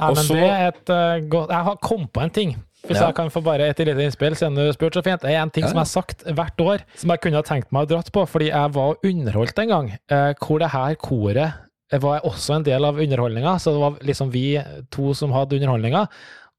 ja 0.00 0.10
men 0.10 0.24
så- 0.24 0.34
det 0.34 0.50
er 0.50 0.68
et 0.72 0.88
uh, 0.90 1.28
godt 1.30 1.50
Jeg 1.54 1.68
har 1.70 1.78
kommet 1.84 2.10
på 2.12 2.20
en 2.26 2.30
ting. 2.42 2.56
Hvis 2.84 2.98
Ja. 3.00 3.06
jeg 3.08 3.14
kan 3.16 3.30
få 3.32 3.40
bare 3.42 3.68
et 3.70 3.78
lite 3.78 3.96
innspill, 4.04 4.34
siden 4.36 4.54
du 4.56 4.72
spurte 4.72 4.98
så 5.00 5.04
fint. 5.04 5.20
Det 5.22 5.30
er 5.32 5.40
en 5.42 5.50
ting 5.50 5.64
Ja. 5.64 5.68
som 5.70 5.76
jeg 5.78 5.86
har 5.86 5.92
sagt 5.92 6.24
hvert 6.24 6.60
år, 6.60 6.78
som 6.96 7.10
jeg 7.10 7.20
kunne 7.20 7.36
ha 7.40 7.42
tenkt 7.42 7.72
meg 7.72 7.86
å 7.86 7.90
dratt 7.94 8.10
på, 8.12 8.26
fordi 8.28 8.50
jeg 8.50 8.72
var 8.74 8.96
underholdt 9.02 9.58
en 9.58 9.68
gang, 9.68 9.88
eh, 10.10 10.34
hvor 10.40 10.58
det 10.60 10.68
her 10.70 10.94
koret 10.96 11.52
var 11.92 12.20
også 12.20 12.56
en 12.56 12.62
del 12.64 12.84
av 12.84 12.96
underholdninga. 12.98 13.54
Så 13.58 13.72
det 13.72 13.80
var 13.80 13.90
liksom 14.04 14.30
vi 14.30 14.58
to 14.90 15.14
som 15.14 15.30
hadde 15.32 15.56
underholdninga, 15.60 16.08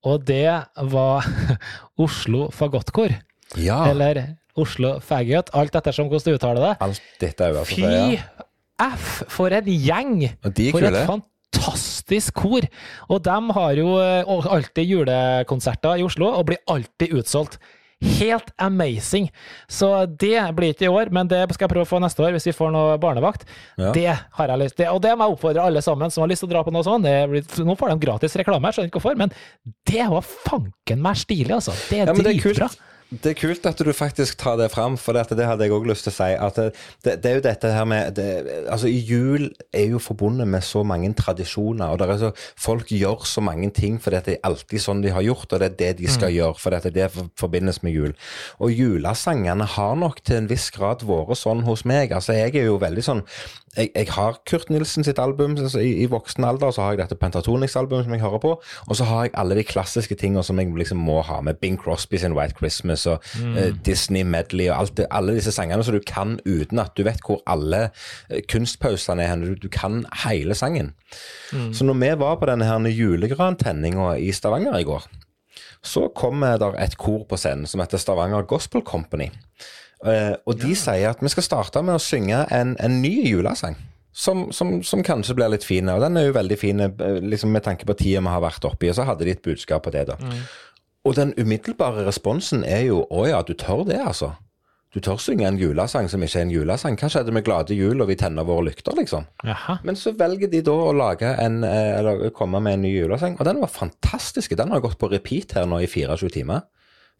og 0.04 0.26
det 0.26 0.66
var 0.82 1.22
Oslo 2.00 2.50
Fagottkor. 2.50 3.14
Ja, 3.58 3.86
Eller 3.92 4.36
Oslo 4.58 5.00
Faggot, 5.00 5.50
alt 5.54 5.72
ettersom 5.76 6.10
hvordan 6.10 6.24
du 6.26 6.38
uttaler 6.40 6.62
det. 6.72 6.78
alt 6.82 7.02
dette 7.20 7.42
er 7.42 7.54
jo 7.54 7.64
Fy 7.66 7.82
ja. 7.82 8.18
F, 8.80 9.24
for 9.30 9.54
en 9.56 9.64
gjeng! 9.66 10.30
For 10.42 10.50
et 10.84 11.06
fantastisk 11.08 11.32
kor! 12.36 12.68
Og 13.10 13.24
de 13.26 13.40
har 13.58 13.80
jo 13.80 13.96
eh, 14.02 14.52
alltid 14.58 14.92
julekonserter 14.92 16.02
i 16.02 16.06
Oslo, 16.06 16.30
og 16.34 16.48
blir 16.52 16.62
alltid 16.72 17.14
utsolgt. 17.20 17.60
Helt 18.20 18.52
amazing! 18.62 19.30
Så 19.72 19.88
det 20.06 20.42
blir 20.58 20.74
ikke 20.74 20.86
i 20.90 20.92
år, 20.92 21.10
men 21.16 21.30
det 21.32 21.46
skal 21.56 21.66
jeg 21.66 21.74
prøve 21.74 21.88
å 21.88 21.90
få 21.90 22.02
neste 22.04 22.22
år, 22.26 22.36
hvis 22.36 22.50
vi 22.50 22.56
får 22.56 22.74
noe 22.76 22.98
barnevakt. 23.02 23.48
Ja. 23.80 23.94
Det 23.96 24.10
har 24.12 24.52
jeg 24.52 24.62
lyst 24.66 24.78
til. 24.78 24.90
Og 24.92 25.00
det 25.04 25.14
må 25.16 25.26
jeg 25.28 25.38
oppfordre 25.38 25.64
alle 25.64 25.84
sammen 25.86 26.12
som 26.14 26.26
har 26.26 26.32
lyst 26.34 26.44
til 26.44 26.52
å 26.52 26.54
dra 26.56 26.66
på 26.68 26.74
noe 26.76 26.86
sånt. 26.86 27.08
Det 27.08 27.16
blir, 27.32 27.48
nå 27.66 27.78
får 27.80 27.94
de 27.94 28.02
gratis 28.04 28.36
reklame, 28.42 28.70
jeg 28.70 28.78
skjønner 28.80 28.92
ikke 28.92 29.02
hvorfor, 29.02 29.22
men 29.24 29.34
det 29.88 30.10
var 30.12 30.28
fanken 30.28 31.02
meg 31.06 31.24
stilig, 31.24 31.54
altså. 31.56 31.76
Det 31.90 32.04
er 32.04 32.12
Ja, 32.12 32.20
dritbra. 32.20 32.70
Det 33.10 33.32
er 33.32 33.38
kult 33.38 33.68
at 33.70 33.82
du 33.86 33.92
faktisk 33.94 34.40
tar 34.42 34.56
det 34.58 34.72
fram, 34.74 34.96
for 34.98 35.14
det, 35.14 35.28
det 35.38 35.46
hadde 35.46 35.68
jeg 35.68 35.74
òg 35.76 35.86
lyst 35.86 36.08
til 36.08 36.14
å 36.14 36.16
si. 36.16 36.30
At 36.42 36.58
det, 36.58 37.14
det, 37.22 37.30
er 37.30 37.36
jo 37.38 37.44
dette 37.46 37.74
her 37.76 37.86
med 37.86 38.16
det, 38.18 38.30
Altså, 38.72 38.90
jul 38.90 39.52
er 39.70 39.92
jo 39.92 40.02
forbundet 40.02 40.50
med 40.50 40.66
så 40.66 40.82
mange 40.84 41.12
tradisjoner, 41.14 41.94
og 41.94 42.02
det 42.02 42.08
er 42.10 42.22
så, 42.24 42.32
folk 42.58 42.90
gjør 42.90 43.28
så 43.30 43.44
mange 43.46 43.70
ting 43.76 44.00
fordi 44.02 44.24
det 44.26 44.36
er 44.36 44.50
alltid 44.50 44.82
sånn 44.82 45.04
de 45.06 45.14
har 45.14 45.26
gjort, 45.26 45.54
og 45.54 45.62
det 45.62 45.70
er 45.70 45.78
det 45.84 45.92
de 46.02 46.10
skal 46.12 46.34
gjøre, 46.34 46.58
fordi 46.60 46.82
at 46.82 46.90
det 46.98 47.12
forbindes 47.38 47.84
med 47.86 47.94
jul. 47.94 48.16
Og 48.58 48.74
julesangene 48.74 49.70
har 49.76 49.96
nok 50.02 50.24
til 50.26 50.42
en 50.42 50.50
viss 50.50 50.72
grad 50.74 51.06
vært 51.06 51.38
sånn 51.40 51.62
hos 51.70 51.86
meg. 51.86 52.16
Altså, 52.16 52.34
jeg 52.34 52.58
er 52.58 52.72
jo 52.72 52.82
veldig 52.82 53.06
sånn 53.06 53.26
jeg, 53.78 53.90
jeg 53.96 54.08
har 54.16 54.40
Kurt 54.48 54.70
Nilsen 54.72 55.06
sitt 55.06 55.20
album 55.22 55.58
altså, 55.58 55.82
i, 55.84 55.92
i 56.04 56.10
voksen 56.12 56.46
alder, 56.48 56.72
så 56.72 56.86
har 56.86 56.96
jeg 56.96 57.04
dette 57.04 57.18
Pentatonix-albumet 57.20 58.08
som 58.08 58.16
jeg 58.16 58.24
hører 58.24 58.42
på, 58.44 58.54
og 58.62 59.00
så 59.00 59.08
har 59.10 59.28
jeg 59.28 59.36
alle 59.42 59.58
de 59.60 59.66
klassiske 59.68 60.18
tingene 60.20 60.44
som 60.46 60.60
jeg 60.62 60.72
liksom 60.78 61.02
må 61.02 61.20
ha, 61.26 61.42
med 61.46 61.60
Bing 61.62 61.78
Crosby 61.82 62.20
sin 62.22 62.36
White 62.38 62.58
Christmas 62.60 63.06
og 63.10 63.24
eh, 63.58 63.74
Disney 63.86 64.24
Medley 64.24 64.70
og 64.70 64.78
alt 64.80 64.96
det, 65.00 65.10
alle 65.12 65.36
disse 65.38 65.54
sangene 65.56 65.84
som 65.84 65.96
du 65.96 66.02
kan 66.08 66.38
uten 66.46 66.82
at 66.82 66.96
du 66.98 67.04
vet 67.08 67.22
hvor 67.26 67.42
alle 67.50 67.90
eh, 68.30 68.42
kunstpausene 68.52 69.24
er 69.24 69.34
hen. 69.34 69.46
Du, 69.46 69.68
du 69.68 69.70
kan 69.72 70.04
hele 70.26 70.56
sangen. 70.56 70.94
Så 71.76 71.86
når 71.86 72.00
vi 72.02 72.10
var 72.20 72.40
på 72.40 72.48
denne 72.50 72.66
her 72.68 72.90
julegrantenninga 72.90 74.16
i 74.20 74.32
Stavanger 74.36 74.78
i 74.80 74.88
går, 74.88 75.06
så 75.86 76.08
kom 76.18 76.42
det 76.42 76.74
et 76.82 76.98
kor 76.98 77.24
på 77.30 77.38
scenen 77.40 77.70
som 77.70 77.84
heter 77.84 78.02
Stavanger 78.02 78.48
Gospel 78.50 78.84
Company. 78.86 79.30
Eh, 80.06 80.36
og 80.46 80.60
de 80.62 80.76
sier 80.78 81.10
at 81.10 81.22
vi 81.24 81.32
skal 81.34 81.46
starte 81.48 81.82
med 81.86 81.98
å 81.98 82.04
synge 82.04 82.46
en, 82.54 82.76
en 82.80 83.02
ny 83.02 83.16
julesang. 83.26 83.78
Som, 84.16 84.46
som, 84.56 84.78
som 84.88 85.02
kanskje 85.04 85.34
blir 85.36 85.52
litt 85.52 85.66
fin. 85.68 85.90
Og 85.92 86.00
den 86.00 86.16
er 86.16 86.30
jo 86.30 86.38
veldig 86.38 86.58
fin 86.60 86.86
eh, 86.86 87.18
liksom 87.20 87.52
med 87.52 87.66
tanke 87.66 87.88
på 87.88 87.98
tida 88.00 88.22
vi 88.24 88.32
har 88.32 88.44
vært 88.46 88.68
oppi. 88.70 88.88
Og 88.92 88.96
så 88.96 89.08
hadde 89.08 89.28
de 89.28 89.34
et 89.36 89.44
budskap 89.44 89.84
på 89.84 89.92
det, 89.92 90.06
da. 90.14 90.16
Og 91.06 91.18
den 91.18 91.34
umiddelbare 91.38 92.06
responsen 92.08 92.64
er 92.66 92.88
jo 92.88 93.04
å 93.12 93.26
ja, 93.28 93.44
du 93.46 93.54
tør 93.60 93.84
det, 93.90 94.00
altså. 94.02 94.32
Du 94.96 95.02
tør 95.04 95.20
synge 95.20 95.44
en 95.44 95.58
julesang 95.60 96.08
som 96.08 96.24
ikke 96.24 96.40
er 96.40 96.46
en 96.46 96.54
julesang. 96.54 96.96
Hva 96.96 97.10
skjedde 97.12 97.34
med 97.36 97.44
Glade 97.44 97.76
jul 97.76 98.00
og 98.00 98.08
vi 98.08 98.16
tenner 98.16 98.48
våre 98.48 98.70
lykter, 98.70 98.96
liksom? 98.96 99.26
Aha. 99.44 99.76
Men 99.84 100.00
så 100.00 100.14
velger 100.16 100.48
de 100.54 100.62
da 100.64 100.76
å 100.86 100.94
lage 100.96 101.34
en, 101.44 101.58
eh, 101.68 101.98
eller 102.00 102.30
komme 102.38 102.62
med 102.64 102.78
en 102.78 102.86
ny 102.88 102.94
julesang, 102.94 103.36
og 103.36 103.44
den 103.50 103.60
var 103.60 103.74
fantastisk. 103.74 104.56
Den 104.56 104.72
har 104.72 104.80
gått 104.80 104.98
på 105.02 105.12
repeat 105.12 105.58
her 105.58 105.68
nå 105.68 105.82
i 105.84 105.90
24 105.92 106.32
timer. 106.32 106.64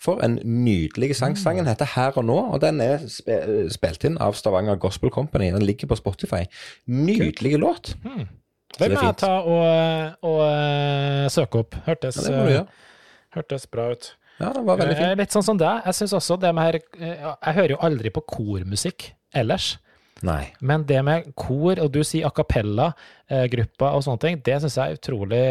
For 0.02 0.20
en 0.26 0.40
nydelig 0.44 1.16
sang. 1.16 1.38
Sangen 1.40 1.66
heter 1.70 1.88
Her 1.96 2.18
og 2.20 2.26
nå, 2.28 2.36
og 2.54 2.60
den 2.62 2.82
er 2.84 3.06
spe 3.10 3.38
spilt 3.74 4.04
inn 4.08 4.18
av 4.22 4.36
Stavanger 4.38 4.76
Gospel 4.82 5.10
Company. 5.14 5.52
Den 5.56 5.64
ligger 5.66 5.88
på 5.88 5.98
Spotify. 5.98 6.44
Nydelig 6.88 7.56
låt. 7.62 7.94
Det 8.76 8.90
er 8.90 8.96
må 8.98 9.06
jeg 9.08 9.16
ta 9.22 9.32
og, 9.40 10.20
og 10.28 10.42
uh, 10.44 11.26
søke 11.32 11.64
opp. 11.64 11.78
Hørtes, 11.86 12.20
Ja, 12.28 12.44
eh, 12.44 12.66
hørtes 13.38 13.68
bra 13.72 13.92
ut. 13.94 14.12
Ja, 14.42 14.50
den 14.52 14.66
var 14.68 14.76
veldig 14.82 14.98
Eh, 14.98 15.00
fin. 15.00 15.18
Litt 15.22 15.32
sånn 15.32 15.46
som 15.48 15.58
deg. 15.58 15.86
Jeg 15.88 15.96
synes 15.96 16.14
også 16.18 16.36
det 16.42 16.52
med 16.58 16.66
her 16.68 16.76
eh, 17.00 17.22
Jeg 17.46 17.56
hører 17.56 17.72
jo 17.78 17.82
aldri 17.88 18.12
på 18.12 18.26
kormusikk 18.28 19.14
ellers. 19.34 19.78
Nei. 20.28 20.50
Men 20.60 20.84
det 20.88 21.00
med 21.08 21.32
kor, 21.40 21.80
og 21.80 21.88
du 21.92 22.02
sier 22.04 22.28
a 22.28 22.32
cappella-grupper 22.36 23.96
og 23.96 24.04
sånne 24.06 24.22
ting, 24.24 24.42
det 24.44 24.60
syns 24.64 24.78
jeg 24.80 24.92
er 24.92 25.00
utrolig 25.00 25.42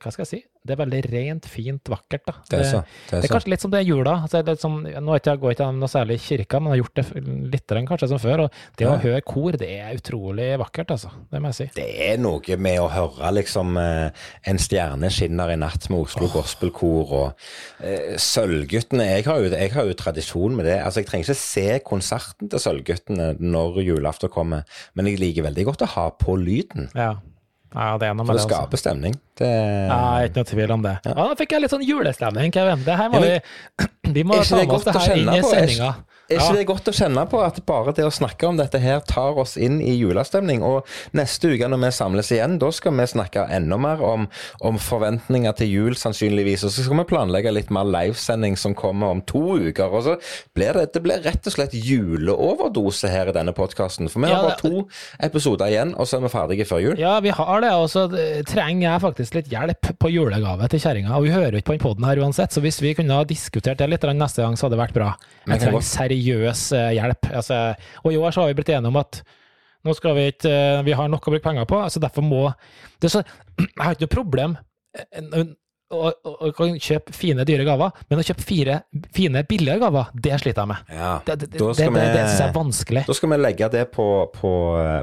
Hva 0.00 0.12
skal 0.12 0.24
jeg 0.24 0.30
si? 0.32 0.40
Det 0.62 0.74
er 0.76 0.78
veldig 0.78 1.00
rent, 1.10 1.46
fint, 1.50 1.88
vakkert. 1.90 2.22
da. 2.28 2.34
Det 2.50 2.58
er 2.60 2.68
så. 2.68 2.80
Det 2.82 3.10
Det 3.10 3.16
er 3.16 3.22
er 3.22 3.26
så. 3.26 3.32
kanskje 3.34 3.50
litt 3.50 3.60
som 3.64 3.70
det 3.72 3.80
er 3.80 3.88
jula. 3.88 4.12
Altså, 4.22 4.42
det 4.46 4.52
er 4.54 4.60
som, 4.62 4.76
nå 4.82 5.10
har 5.10 5.18
ikke 5.18 5.32
jeg 5.32 5.40
ikke 5.56 5.66
jeg 5.66 5.78
noe 5.80 5.90
særlig 5.90 6.14
i 6.14 6.22
kirka, 6.22 6.60
men 6.60 6.70
har 6.72 6.80
gjort 6.82 6.94
det 7.00 7.04
litt 7.52 7.74
kanskje 7.88 8.08
som 8.12 8.20
før. 8.22 8.44
Og 8.44 8.60
det 8.78 8.86
å 8.86 8.96
høre 9.02 9.20
kor, 9.26 9.56
det 9.58 9.70
er 9.80 9.96
utrolig 9.98 10.48
vakkert, 10.62 10.90
altså. 10.94 11.10
Det 11.32 11.40
må 11.42 11.50
jeg 11.50 11.58
si. 11.58 11.66
Det 11.80 11.88
er 12.12 12.20
noe 12.22 12.56
med 12.62 12.78
å 12.80 12.88
høre 12.92 13.32
liksom 13.40 13.76
eh, 13.80 14.10
En 14.46 14.58
stjerne 14.58 15.10
skinner 15.10 15.50
i 15.52 15.56
natt 15.58 15.88
med 15.90 16.04
Oslo 16.06 16.28
Gospelkor 16.32 17.12
og 17.18 17.44
eh, 17.82 18.14
Sølvguttene 18.22 19.08
jeg 19.08 19.26
har, 19.26 19.42
jo, 19.42 19.50
jeg 19.54 19.72
har 19.74 19.88
jo 19.90 19.98
tradisjon 19.98 20.56
med 20.56 20.66
det. 20.68 20.78
Altså 20.82 21.02
Jeg 21.02 21.10
trenger 21.10 21.28
ikke 21.32 21.40
se 21.42 21.66
konserten 21.86 22.50
til 22.52 22.62
Sølvguttene 22.62 23.32
når 23.42 23.82
julaften 23.82 24.30
kommer, 24.32 24.62
men 24.94 25.10
jeg 25.10 25.18
liker 25.22 25.46
veldig 25.48 25.66
godt 25.72 25.84
å 25.86 25.92
ha 25.96 26.06
på 26.22 26.36
lyden. 26.38 26.88
Ja, 26.94 27.16
ja 27.74 27.98
det 27.98 28.06
er 28.08 28.14
noe 28.14 28.26
For 28.26 28.32
med 28.32 28.36
det 28.36 28.42
det. 28.42 28.50
skaper 28.50 28.76
også. 28.76 28.82
stemning. 28.84 29.14
Det, 29.38 29.48
Ja, 29.88 29.98
ikke 30.26 30.36
noe 30.42 30.44
tvil 30.52 30.70
om 30.74 30.82
det. 30.82 30.94
Ja, 31.06 31.12
da 31.14 31.34
fikk 31.38 31.52
jeg 31.56 31.62
litt 31.64 31.70
sånn 31.72 31.84
julestemning, 31.86 32.52
Kevin. 32.52 32.84
Det 32.84 32.96
her 32.98 33.08
må 33.08 33.14
Ja, 33.14 33.20
vi 33.20 33.28
men- 33.32 34.12
Vi 34.16 34.22
må 34.28 34.34
er 34.36 34.44
ta 34.44 34.56
med 34.56 34.70
oss 34.76 34.84
det 34.84 34.94
her 34.94 35.14
inn 35.16 35.28
i 35.28 35.40
på? 35.40 35.52
Er 35.52 35.66
sendinga. 35.66 35.94
Er 36.36 36.40
ikke 36.40 36.58
det 36.60 36.66
godt 36.68 36.88
å 36.90 36.94
kjenne 36.96 37.24
på 37.30 37.40
at 37.44 37.60
bare 37.68 37.92
det 37.96 38.04
å 38.06 38.12
snakke 38.12 38.48
om 38.48 38.56
dette 38.60 38.80
her 38.82 39.00
tar 39.08 39.38
oss 39.42 39.56
inn 39.56 39.80
i 39.80 39.94
julestemning? 39.98 40.62
Og 40.66 40.86
neste 41.16 41.52
uke 41.54 41.68
når 41.68 41.82
vi 41.84 41.90
samles 41.96 42.30
igjen, 42.34 42.58
da 42.62 42.70
skal 42.74 42.92
vi 42.98 43.06
snakke 43.12 43.46
enda 43.52 43.78
mer 43.80 44.02
om, 44.06 44.28
om 44.60 44.78
forventninger 44.80 45.52
til 45.58 45.68
jul, 45.72 45.94
sannsynligvis. 45.98 46.64
Og 46.68 46.74
så 46.74 46.84
skal 46.86 47.00
vi 47.02 47.06
planlegge 47.12 47.52
litt 47.54 47.70
mer 47.74 47.84
livesending 47.88 48.56
som 48.60 48.74
kommer 48.78 49.12
om 49.14 49.22
to 49.28 49.42
uker. 49.68 49.88
Og 49.92 50.06
så 50.08 50.16
blir 50.56 50.72
det, 50.78 50.88
det 50.96 51.02
blir 51.04 51.22
rett 51.24 51.46
og 51.48 51.56
slett 51.56 51.74
juleoverdose 51.76 53.10
her 53.12 53.30
i 53.30 53.34
denne 53.36 53.54
podkasten. 53.56 54.08
For 54.12 54.22
vi 54.24 54.30
har 54.32 54.42
bare 54.46 54.58
to 54.60 54.84
episoder 55.22 55.70
igjen, 55.72 55.94
og 55.98 56.08
så 56.08 56.18
er 56.18 56.24
vi 56.26 56.32
ferdige 56.32 56.66
før 56.68 56.82
jul. 56.84 57.00
Ja, 57.00 57.16
vi 57.24 57.32
har 57.34 57.62
det, 57.64 57.72
og 57.78 57.88
så 57.92 58.06
trenger 58.48 58.86
jeg 58.88 59.04
faktisk 59.04 59.38
litt 59.38 59.50
hjelp 59.52 59.92
på 60.02 60.10
julegave 60.12 60.68
til 60.72 60.82
kjerringa. 60.82 61.14
Og 61.18 61.26
vi 61.26 61.34
hører 61.34 61.56
jo 61.56 61.62
ikke 61.62 61.72
på 61.72 61.76
den 61.78 61.84
poden 61.86 62.08
her 62.08 62.22
uansett, 62.22 62.54
så 62.54 62.62
hvis 62.64 62.80
vi 62.82 62.94
kunne 62.98 63.18
ha 63.20 63.26
diskutert 63.28 63.80
det 63.82 63.90
litt 63.92 64.06
neste 64.12 64.42
gang, 64.44 64.56
så 64.58 64.66
hadde 64.66 64.76
det 64.76 64.82
vært 64.84 64.96
bra. 64.96 65.10
Jeg 65.46 65.58
trenger 65.58 65.76
godt- 65.78 65.88
seriøs 66.22 66.64
eh, 66.76 66.90
hjelp. 66.98 67.28
Altså, 67.32 67.60
og 68.02 68.12
i 68.12 68.18
år 68.20 68.30
så 68.30 68.42
har 68.42 68.52
vi 68.52 68.58
blitt 68.60 68.74
enige 68.74 68.92
om 68.92 69.00
at 69.02 69.22
Nå 69.82 69.96
skal 69.98 70.14
vi 70.14 70.28
ikke 70.30 70.50
eh, 70.50 70.84
Vi 70.86 70.94
har 70.94 71.08
nok 71.10 71.26
å 71.26 71.32
bruke 71.34 71.42
penger 71.42 71.66
på, 71.66 71.80
altså 71.82 72.00
derfor 72.02 72.22
må 72.22 72.42
det 73.02 73.10
så, 73.10 73.24
Jeg 73.58 73.82
har 73.82 73.96
ikke 73.96 74.06
noe 74.06 74.14
problem 74.14 74.56
eh, 74.94 75.40
og, 75.92 76.08
og, 76.24 76.36
og 76.48 76.54
kan 76.56 76.74
kjøpe 76.80 77.14
fine, 77.16 77.44
dyre 77.48 77.66
gaver, 77.68 77.92
men 78.10 78.22
å 78.22 78.24
kjøpe 78.26 78.44
fire 78.46 78.78
fine, 79.14 79.42
billige 79.48 79.78
gaver, 79.82 80.10
det 80.14 80.38
sliter 80.42 80.64
jeg 80.64 80.70
med. 80.72 80.92
Ja, 80.96 81.12
Det, 81.26 81.36
det, 81.42 81.50
det, 81.52 81.60
det, 81.60 81.88
det, 81.92 82.24
synes 82.26 82.40
jeg 82.40 82.48
er 82.48 82.56
vanskelig. 82.56 83.04
Da 83.08 83.16
skal 83.18 83.32
vi 83.32 83.38
legge 83.40 83.68
det 83.72 83.84
på, 83.94 84.06
på, 84.34 84.52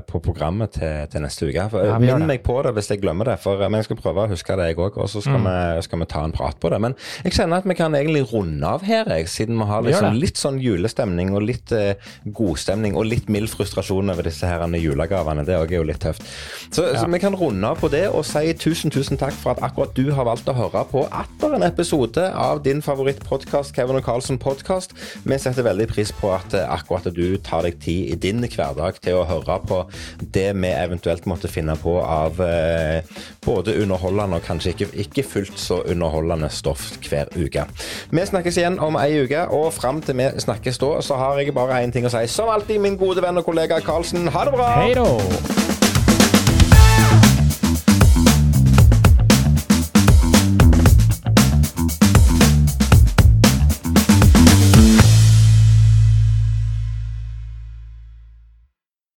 på 0.09 0.21
programmet 0.25 0.73
til, 0.77 1.05
til 1.11 1.25
neste 1.25 1.49
uke. 1.49 1.67
For, 1.73 1.89
Ja, 1.89 1.99
Minn 2.01 2.27
meg 2.29 2.43
på 2.45 2.57
det 2.65 2.73
hvis 2.77 2.91
jeg 2.93 3.01
glemmer 3.03 3.31
det, 3.31 3.37
for, 3.43 3.61
men 3.65 3.79
jeg 3.81 3.89
skal 3.89 3.99
prøve 4.01 4.25
å 4.25 4.31
huske 4.33 4.57
det 4.59 4.69
jeg 4.71 4.79
òg. 4.79 4.97
Og 4.99 5.09
så 5.11 5.23
skal, 5.23 5.37
Mm. 5.39 5.45
vi, 5.45 5.83
skal 5.85 5.99
vi 6.01 6.05
ta 6.09 6.23
en 6.25 6.33
prat 6.35 6.57
på 6.59 6.71
det. 6.73 6.79
Men 6.83 6.95
jeg 7.23 7.35
kjenner 7.37 7.61
at 7.61 7.67
vi 7.69 7.75
kan 7.77 7.93
egentlig 7.95 8.25
runde 8.31 8.65
av 8.67 8.83
her, 8.83 9.07
jeg, 9.13 9.29
siden 9.31 9.59
vi 9.61 9.67
har 9.69 9.85
liksom 9.85 10.17
litt 10.19 10.39
sånn 10.41 10.57
julestemning 10.59 11.31
og 11.37 11.45
litt 11.45 11.71
eh, 11.75 12.09
godstemning 12.25 12.97
og 12.99 13.07
litt 13.07 13.29
mild 13.31 13.51
frustrasjon 13.53 14.11
over 14.11 14.27
disse 14.27 14.47
her 14.49 14.65
julegavene. 14.79 15.45
Det 15.47 15.57
òg 15.59 15.71
er 15.73 15.79
jo 15.81 15.87
litt 15.87 16.01
tøft. 16.03 16.25
Så, 16.73 16.83
så 16.97 17.05
vi 17.09 17.21
kan 17.21 17.37
runde 17.37 17.69
av 17.69 17.79
på 17.79 17.89
det 17.91 18.07
og 18.09 18.25
si 18.27 18.51
tusen, 18.59 18.91
tusen 18.93 19.19
takk 19.19 19.35
for 19.37 19.55
at 19.55 19.63
akkurat 19.69 19.93
du 19.97 20.11
har 20.15 20.27
valgt 20.27 20.49
å 20.51 20.55
høre 20.57 20.78
på 20.87 21.03
atter 21.11 21.55
en 21.55 21.63
episode 21.65 22.23
av 22.35 22.61
din 22.63 22.81
favorittpodkast, 22.85 23.75
Kevin 23.75 23.99
og 23.99 24.05
Carlsen 24.05 24.39
podkast. 24.41 24.93
Vi 25.23 25.37
setter 25.41 25.65
veldig 25.65 25.87
pris 25.91 26.11
på 26.15 26.31
at 26.35 26.55
eh, 26.57 26.67
akkurat 26.69 27.09
du 27.15 27.37
tar 27.43 27.65
deg 27.67 27.79
tid 27.83 28.13
i 28.13 28.17
din 28.27 28.43
hverdag 28.45 28.99
til 29.03 29.19
å 29.19 29.25
høre 29.29 29.59
på 29.67 29.81
det 30.19 30.47
vi 30.55 30.71
eventuelt 30.71 31.27
måtte 31.29 31.51
finne 31.51 31.75
på 31.79 31.97
av 32.03 32.39
eh, 32.45 33.01
både 33.45 33.77
underholdende 33.81 34.39
og 34.39 34.47
kanskje 34.47 34.75
ikke, 34.75 34.89
ikke 35.05 35.27
fullt 35.27 35.59
så 35.59 35.81
underholdende 35.83 36.51
stoff 36.53 36.91
hver 37.07 37.31
uke. 37.35 37.65
Vi 38.11 38.27
snakkes 38.31 38.59
igjen 38.61 38.79
om 38.83 38.99
ei 38.99 39.23
uke, 39.23 39.47
og 39.55 39.71
fram 39.75 40.03
til 40.05 40.19
vi 40.19 40.29
snakkes 40.39 40.81
da, 40.81 40.93
så 41.05 41.19
har 41.19 41.41
jeg 41.41 41.55
bare 41.55 41.81
én 41.83 41.95
ting 41.95 42.07
å 42.07 42.13
si. 42.13 42.25
Som 42.31 42.51
alltid, 42.53 42.81
min 42.83 42.99
gode 42.99 43.23
venn 43.25 43.39
og 43.39 43.47
kollega 43.47 43.81
Carlsen, 43.83 44.29
ha 44.33 44.45
det 44.47 44.55
bra! 44.55 44.71
Hei 44.81 44.93
då! 44.97 45.78